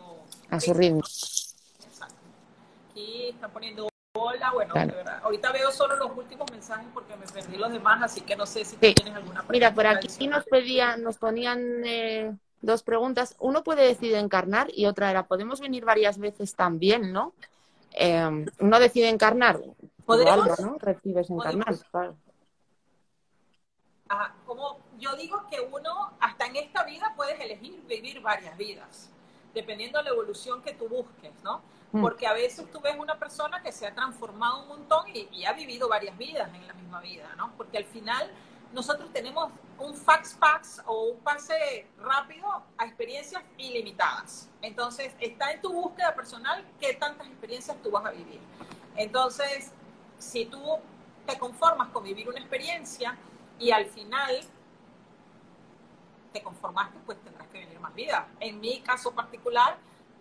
[0.49, 1.01] a su ritmo.
[1.85, 2.15] Exacto.
[2.91, 5.22] Aquí están poniendo hola, bueno, de verdad.
[5.23, 8.65] Ahorita veo solo los últimos mensajes porque me perdí los demás, así que no sé
[8.65, 9.52] si tienes alguna pregunta.
[9.52, 13.36] Mira, por aquí nos pedían, nos ponían eh, dos preguntas.
[13.40, 17.34] Uno puede decidir encarnar y otra era, podemos venir varias veces también, ¿no?
[17.94, 19.60] Eh, uno decide encarnar,
[20.06, 20.60] ¿Podemos?
[20.60, 20.77] ¿no?
[20.80, 22.15] Recibes encarnar, claro
[24.45, 29.10] como yo digo que uno hasta en esta vida puedes elegir vivir varias vidas,
[29.53, 31.61] dependiendo de la evolución que tú busques, ¿no?
[31.91, 32.02] Mm.
[32.02, 35.53] Porque a veces tú ves una persona que se ha transformado un montón y, ha
[35.53, 37.52] vivido varias vidas en la misma vida, ¿no?
[37.57, 38.32] Porque al final
[38.74, 42.48] nosotros tenemos un fax pass o un pase rápido
[42.78, 44.49] a experiencias ilimitadas.
[44.61, 48.40] Entonces, está en tu búsqueda personal qué tantas experiencias tú vas a vivir.
[48.95, 49.72] Entonces,
[50.20, 50.61] si tú
[51.26, 53.18] te conformas con vivir una experiencia,
[53.60, 54.40] y al final
[56.32, 58.28] te conformaste, pues tendrás que venir más vida.
[58.40, 59.78] En mi caso particular,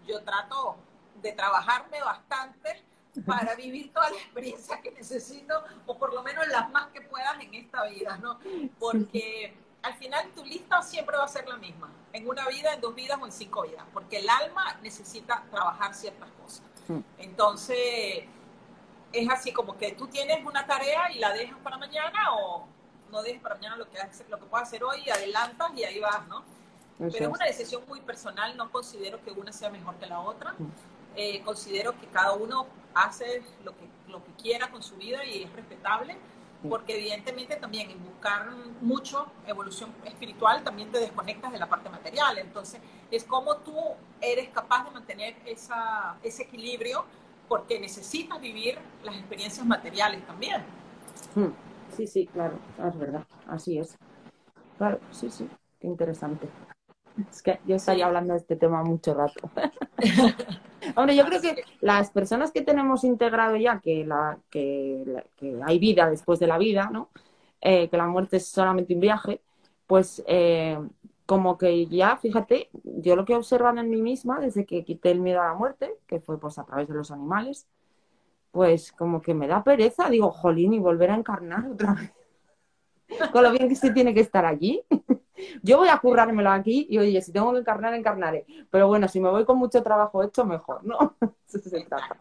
[0.06, 0.76] yo trato
[1.22, 2.84] de trabajarme bastante
[3.26, 5.54] para vivir todas las experiencias que necesito,
[5.86, 8.38] o por lo menos las más que puedas en esta vida, ¿no?
[8.78, 12.80] Porque al final tu lista siempre va a ser la misma, en una vida, en
[12.80, 16.62] dos vidas o en cinco vidas, porque el alma necesita trabajar ciertas cosas.
[16.88, 17.00] Mm.
[17.18, 18.24] Entonces,
[19.12, 22.66] es así como que tú tienes una tarea y la dejas para mañana o
[23.10, 26.26] no dejes para mañana lo que, lo que puedas hacer hoy, adelantas y ahí vas,
[26.28, 26.44] ¿no?
[26.98, 30.54] Pero es una decisión muy personal, no considero que una sea mejor que la otra.
[31.18, 35.42] Eh, considero que cada uno hace lo que, lo que quiera con su vida y
[35.42, 36.16] es respetable,
[36.62, 36.68] mm.
[36.70, 38.48] porque evidentemente también en buscar
[38.80, 42.38] mucho evolución espiritual también te desconectas de la parte material.
[42.38, 42.80] Entonces,
[43.10, 43.76] es como tú
[44.20, 47.04] eres capaz de mantener esa, ese equilibrio,
[47.48, 50.64] porque necesitas vivir las experiencias materiales también.
[51.34, 51.68] Mm
[51.98, 53.96] sí, sí, claro, es verdad, así es.
[54.76, 55.48] Claro, sí, sí,
[55.80, 56.48] qué interesante.
[57.30, 59.50] Es que yo estaría hablando de este tema mucho rato.
[60.96, 65.24] Hombre, yo creo que las personas que tenemos integrado ya que, la, que,
[65.64, 67.10] hay vida después de la vida, ¿no?
[67.60, 69.40] Eh, que la muerte es solamente un viaje,
[69.86, 70.78] pues eh,
[71.26, 75.10] como que ya, fíjate, yo lo que he observado en mí misma desde que quité
[75.10, 77.66] el miedo a la muerte, que fue pues a través de los animales,
[78.50, 82.12] pues como que me da pereza, digo, jolín, y volver a encarnar otra vez.
[83.32, 84.82] Con lo bien que se tiene que estar allí.
[85.62, 88.46] Yo voy a currármelo aquí y oye, si tengo que encarnar, encarnaré.
[88.70, 91.16] Pero bueno, si me voy con mucho trabajo hecho, mejor, ¿no?
[91.48, 92.16] Eso se trata.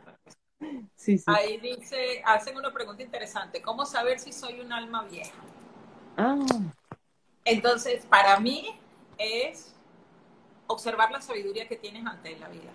[0.95, 1.26] Sí, sí.
[1.27, 3.61] Ahí dice, hacen una pregunta interesante.
[3.61, 5.38] ¿Cómo saber si soy un alma vieja?
[6.18, 6.38] Ah.
[7.45, 8.80] Entonces, para mí
[9.18, 9.73] es
[10.68, 12.72] observar la sabiduría que tienes ante la vida.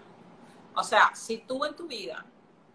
[0.74, 2.24] O sea, si tú en tu vida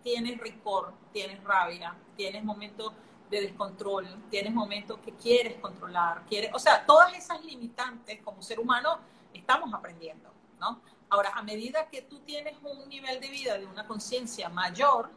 [0.03, 2.93] tienes ricor, tienes rabia, tienes momentos
[3.29, 8.59] de descontrol, tienes momentos que quieres controlar, quieres, o sea, todas esas limitantes como ser
[8.59, 8.99] humano
[9.33, 10.81] estamos aprendiendo, ¿no?
[11.09, 15.09] Ahora, a medida que tú tienes un nivel de vida, de una conciencia mayor,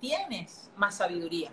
[0.00, 1.50] tienes más sabiduría.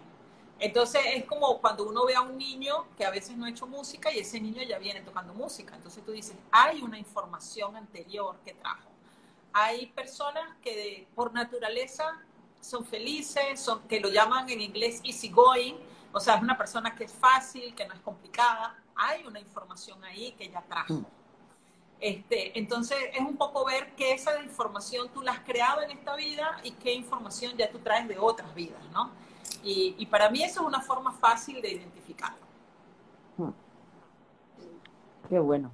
[0.60, 3.66] Entonces es como cuando uno ve a un niño que a veces no ha hecho
[3.66, 5.76] música y ese niño ya viene tocando música.
[5.76, 8.94] Entonces tú dices, hay una información anterior que trajo
[9.54, 12.20] hay personas que por naturaleza
[12.64, 15.76] son felices, son, que lo llaman en inglés easy going,
[16.12, 18.78] o sea, es una persona que es fácil, que no es complicada.
[18.96, 20.94] Hay una información ahí que ya trajo.
[20.94, 21.06] Mm.
[22.00, 26.16] Este, entonces es un poco ver qué esa información tú la has creado en esta
[26.16, 29.10] vida y qué información ya tú traes de otras vidas, ¿no?
[29.64, 32.46] Y, y para mí eso es una forma fácil de identificarlo.
[33.38, 33.50] Mm.
[35.30, 35.72] Qué bueno.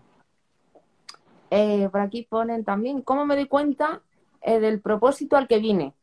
[1.52, 4.02] Eh, por aquí ponen también, ¿cómo me doy cuenta
[4.42, 5.94] eh, del propósito al que vine?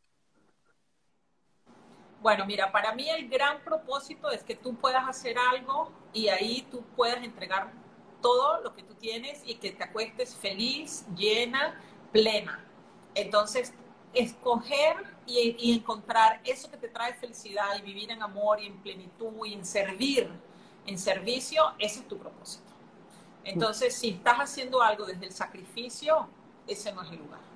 [2.21, 6.67] Bueno, mira, para mí el gran propósito es que tú puedas hacer algo y ahí
[6.71, 7.71] tú puedas entregar
[8.21, 11.79] todo lo que tú tienes y que te acuestes feliz, llena,
[12.11, 12.63] plena.
[13.13, 13.73] Entonces,
[14.13, 14.95] escoger
[15.25, 19.53] y, encontrar eso que te trae felicidad y vivir en amor y en plenitud y
[19.53, 20.29] en servir,
[20.85, 22.63] en servicio, ese es tu propósito.
[23.43, 26.27] Entonces, si estás haciendo algo desde el sacrificio,
[26.65, 27.46] ese no es el lugar.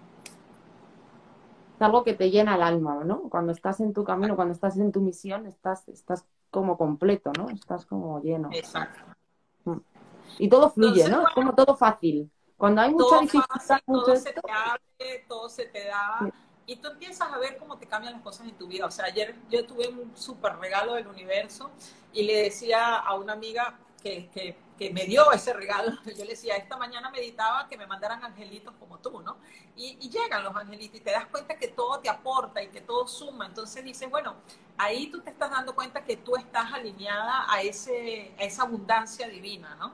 [1.81, 3.23] Es algo que te llena el alma, ¿no?
[3.23, 7.49] Cuando estás en tu camino, cuando estás en tu misión, estás, estás como completo, ¿no?
[7.49, 8.49] Estás como lleno.
[8.53, 9.01] Exacto.
[9.65, 9.79] Mm.
[10.37, 11.27] Y todo fluye, ¿no?
[11.27, 12.29] Es como todo fácil.
[12.55, 16.31] Cuando hay mucha dificultad, todo se te abre, todo se te da.
[16.67, 18.85] Y tú empiezas a ver cómo te cambian las cosas en tu vida.
[18.85, 21.71] O sea, ayer yo tuve un súper regalo del universo
[22.13, 26.31] y le decía a una amiga que, que, que, me dio ese regalo, yo le
[26.31, 29.37] decía, esta mañana meditaba que me mandaran angelitos como tú, ¿no?
[29.75, 32.81] Y, y, llegan los angelitos y te das cuenta que todo te aporta y que
[32.81, 33.45] todo suma.
[33.45, 34.35] Entonces dices, bueno,
[34.77, 39.27] ahí tú te estás dando cuenta que tú estás alineada a, ese, a esa abundancia
[39.27, 39.93] divina, ¿no?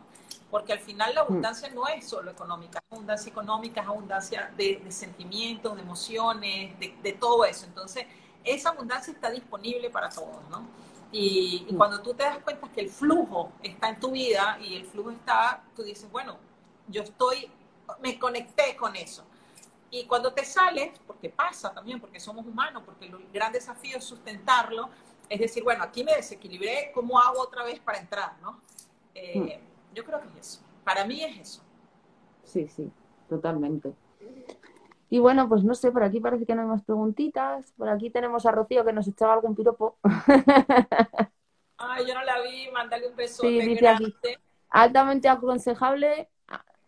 [0.50, 1.26] porque al final la mm.
[1.26, 7.14] abundancia no es solo económica, es abundancia económica, es abundancia de, sentimientos, de emociones, de,
[7.14, 7.66] todo eso.
[7.66, 8.06] Entonces,
[8.44, 10.66] esa abundancia está disponible para todos, ¿no?
[11.12, 11.78] Y, y, mm.
[11.78, 15.12] cuando tú te das cuenta que el flujo está en tu vida y el flujo
[15.12, 16.38] está, tú dices, bueno,
[16.88, 17.50] yo estoy,
[18.02, 19.24] me conecté con eso.
[19.90, 24.04] Y cuando te sales, porque pasa también, porque somos humanos, porque el gran desafío es
[24.04, 24.90] sustentarlo,
[25.30, 28.60] es decir, bueno, aquí me desequilibré, ¿cómo hago otra vez para entrar, no?
[29.14, 29.96] Eh, mm.
[29.96, 30.62] Yo creo que es eso.
[30.84, 31.62] Para mí es eso.
[32.44, 32.90] Sí, sí,
[33.28, 33.94] totalmente.
[35.10, 37.72] Y bueno, pues no sé, por aquí parece que no hay más preguntitas.
[37.78, 39.98] Por aquí tenemos a Rocío que nos echaba algún piropo.
[41.78, 43.42] Ay, yo no la vi, mándale un beso.
[43.42, 44.14] Sí, dice aquí.
[44.70, 46.30] Altamente aconsejable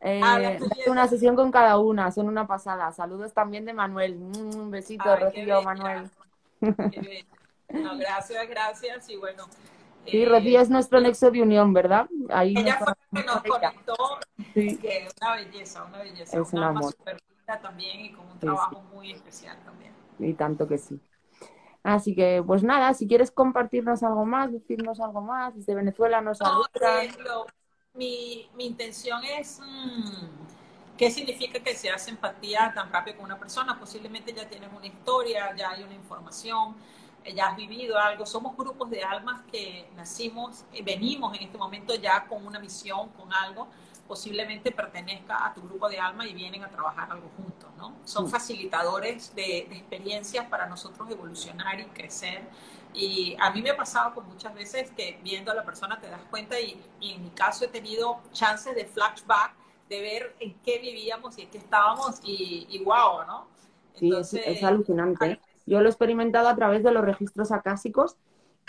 [0.02, 2.92] eh, una sesión con cada una, son una pasada.
[2.92, 4.16] Saludos también de Manuel.
[4.16, 6.10] Un besito, Rocío, Manuel.
[7.70, 9.10] No, gracias, gracias.
[9.10, 9.46] Y bueno,
[10.06, 12.08] Sí, Rocío es nuestro nexo de unión, ¿verdad?
[12.30, 13.96] Ahí ella fue la que nos conectó,
[14.54, 14.78] sí.
[14.78, 16.40] que una belleza, una belleza.
[16.40, 19.94] Es un súper linda también y con un trabajo muy especial también.
[20.20, 21.00] Y tanto que sí.
[21.82, 26.40] Así que, pues nada, si quieres compartirnos algo más, decirnos algo más, desde Venezuela nos
[26.42, 26.66] no,
[27.94, 33.40] mi, mi intención es, mm, ¿qué significa que se hace empatía tan rápido con una
[33.40, 33.80] persona?
[33.80, 36.76] Posiblemente ya tienes una historia, ya hay una información,
[37.34, 38.26] ya has vivido algo.
[38.26, 43.32] Somos grupos de almas que nacimos, venimos en este momento ya con una misión, con
[43.34, 43.70] algo,
[44.10, 47.96] posiblemente pertenezca a tu grupo de almas y vienen a trabajar algo juntos, ¿no?
[48.06, 48.30] Son mm.
[48.30, 52.42] facilitadores de, experiencias para nosotros evolucionar y crecer.
[52.92, 56.10] Y a mí me ha pasado con muchas veces que viendo a la persona te
[56.10, 59.54] das cuenta y, en mi caso he tenido chances de flashback,
[59.88, 63.48] de ver en qué vivíamos y en qué estábamos y, y wow, ¿no?
[64.02, 65.40] Entonces, sí, es, alucinante.
[65.68, 68.18] Yo lo he experimentado a través de los registros acásicos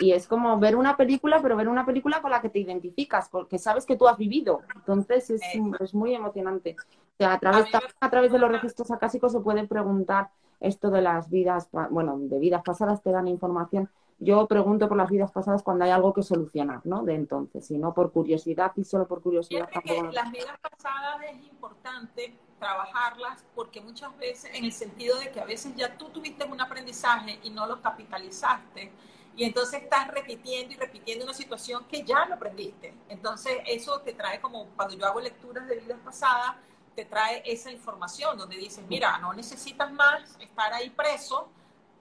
[0.00, 3.28] y es como ver una película, pero ver una película con la que te identificas,
[3.28, 4.62] porque sabes que tú has vivido.
[4.74, 5.42] Entonces es,
[5.78, 6.76] es muy emocionante.
[6.78, 7.66] O sea, a través,
[8.00, 12.38] a, través de los registros acásicos se puede preguntar esto de las vidas, bueno, de
[12.38, 13.90] vidas pasadas te dan información.
[14.18, 17.04] Yo pregunto por las vidas pasadas cuando hay algo que solucionar, ¿no?
[17.04, 19.68] De entonces, y no por curiosidad y solo por curiosidad.
[19.72, 20.12] Tampoco...
[20.12, 25.46] las vidas pasadas es importante trabajarlas porque muchas veces, en el sentido de que a
[25.46, 28.92] veces ya tú tuviste un aprendizaje y no lo capitalizaste,
[29.36, 32.94] y entonces estás repitiendo y repitiendo una situación que ya lo aprendiste.
[33.08, 36.56] Entonces eso te trae como, cuando yo hago lecturas de vidas pasadas,
[36.94, 41.48] te trae esa información donde dices, mira, no necesitas más estar ahí preso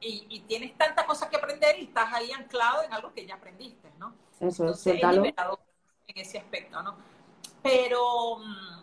[0.01, 3.91] y, tienes tanta cosa que aprender y estás ahí anclado en algo que ya aprendiste,
[3.99, 4.13] ¿no?
[4.39, 5.03] Eso entonces, es,
[6.07, 6.95] en ese aspecto, ¿no?
[7.61, 8.37] Pero...
[8.37, 8.79] Mm,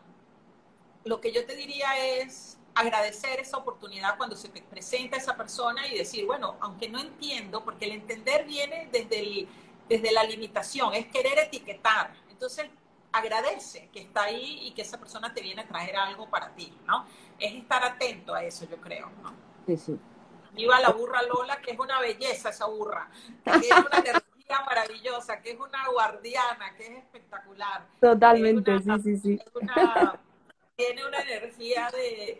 [1.06, 5.88] lo que yo te diría es agradecer esa oportunidad cuando se te presenta esa persona
[5.88, 9.48] y decir, bueno, aunque no entiendo, porque el entender viene desde,
[9.88, 12.12] desde la limitación, es querer etiquetar.
[12.30, 12.66] Entonces,
[13.12, 16.70] agradece que está ahí y que esa persona te viene a traer algo para ti,
[16.86, 17.06] ¿no?
[17.38, 19.32] Es estar atento a eso, yo creo, ¿no?
[19.66, 19.98] Sí, sí.
[20.52, 23.08] Viva la burra Lola, que es una belleza esa burra,
[23.42, 27.86] que es una energía maravillosa, que es una guardiana, que es espectacular.
[28.00, 29.40] Totalmente, sí, sí, sí.
[29.44, 30.20] Es una
[30.76, 31.90] tiene una energía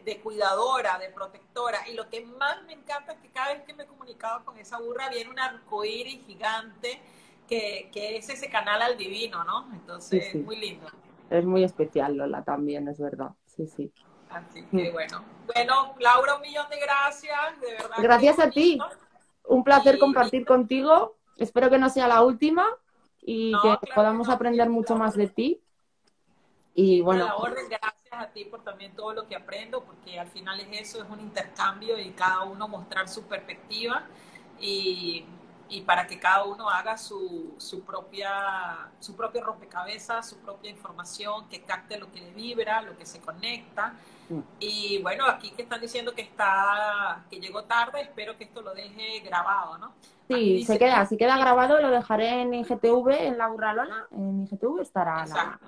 [0.05, 1.89] de, cuidadora, de protectora.
[1.89, 4.59] Y lo que más me encanta es que cada vez que me he comunicado con
[4.59, 7.01] esa burra viene un arcoíris gigante
[7.49, 9.69] que, es ese canal al divino, ¿no?
[9.73, 10.87] Entonces, es muy lindo.
[11.31, 13.31] Es muy especial, Lola, también, es verdad.
[13.47, 13.91] Sí, sí.
[14.29, 15.25] Así que bueno.
[15.47, 17.97] Bueno, Laura, un millón de gracias, de verdad.
[17.99, 18.79] Gracias a ti.
[19.45, 21.17] Un placer compartir contigo.
[21.39, 22.67] Espero que no sea la última
[23.23, 25.63] y que podamos aprender mucho más de ti.
[26.77, 27.25] Y bueno.
[27.25, 30.89] La orden, gracias a ti por también todo lo que aprendo, porque al final es
[30.89, 34.05] eso, es un intercambio y cada uno mostrar su perspectiva.
[34.61, 35.25] Y,
[35.71, 41.49] y para que cada uno haga su, su, propia, su propio rompecabezas, su propia información,
[41.49, 43.95] que capte lo que le vibra, lo que se conecta.
[44.29, 44.41] Mm.
[44.61, 48.75] Y bueno, aquí que están diciendo que está, que llegó tarde, espero que esto lo
[48.75, 49.95] deje grabado, ¿no?
[50.29, 54.81] Sí, se queda, se queda grabado, lo dejaré en IGTV, en la burralona, en IGTV
[54.81, 55.59] estará la...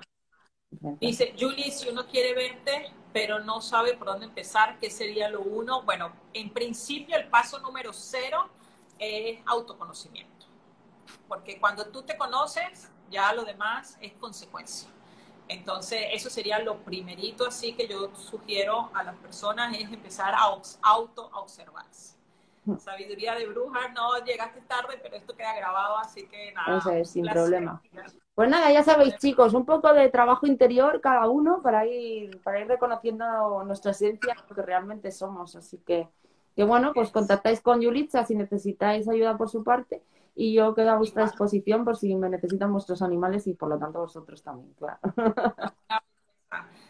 [0.99, 5.41] Dice, Julie, si uno quiere verte, pero no sabe por dónde empezar, ¿qué sería lo
[5.41, 5.81] uno?
[5.83, 8.49] Bueno, en principio el paso número cero
[8.99, 10.45] es autoconocimiento.
[11.27, 14.89] Porque cuando tú te conoces, ya lo demás es consecuencia.
[15.47, 20.41] Entonces, eso sería lo primerito, así que yo sugiero a las personas es empezar a
[20.81, 22.15] auto-observarse.
[22.65, 22.77] Mm.
[22.77, 27.03] Sabiduría de brujas, no llegaste tarde, pero esto queda grabado, así que nada.
[27.03, 27.81] Sin problema.
[28.39, 32.61] Pues nada, ya sabéis, chicos, un poco de trabajo interior cada uno para ir, para
[32.61, 35.57] ir reconociendo nuestra esencia, lo que realmente somos.
[35.57, 36.07] Así que
[36.55, 40.01] que bueno, pues contactáis con Yulitza si necesitáis ayuda por su parte
[40.35, 43.77] y yo quedo a vuestra disposición por si me necesitan vuestros animales y por lo
[43.77, 44.99] tanto vosotros también, claro.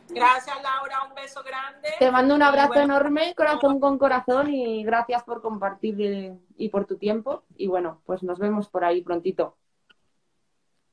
[0.10, 1.90] Gracias Laura, un beso grande.
[1.98, 6.98] Te mando un abrazo enorme, corazón con corazón y gracias por compartir y por tu
[6.98, 9.56] tiempo y bueno, pues nos vemos por ahí prontito.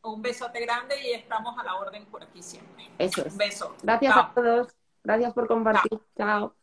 [0.06, 2.88] Un besote grande y estamos a la orden por aquí siempre.
[2.98, 3.32] Eso es.
[3.32, 3.76] Un beso.
[3.82, 4.68] Gracias a todos.
[5.02, 6.00] Gracias por compartir.
[6.16, 6.54] Chao.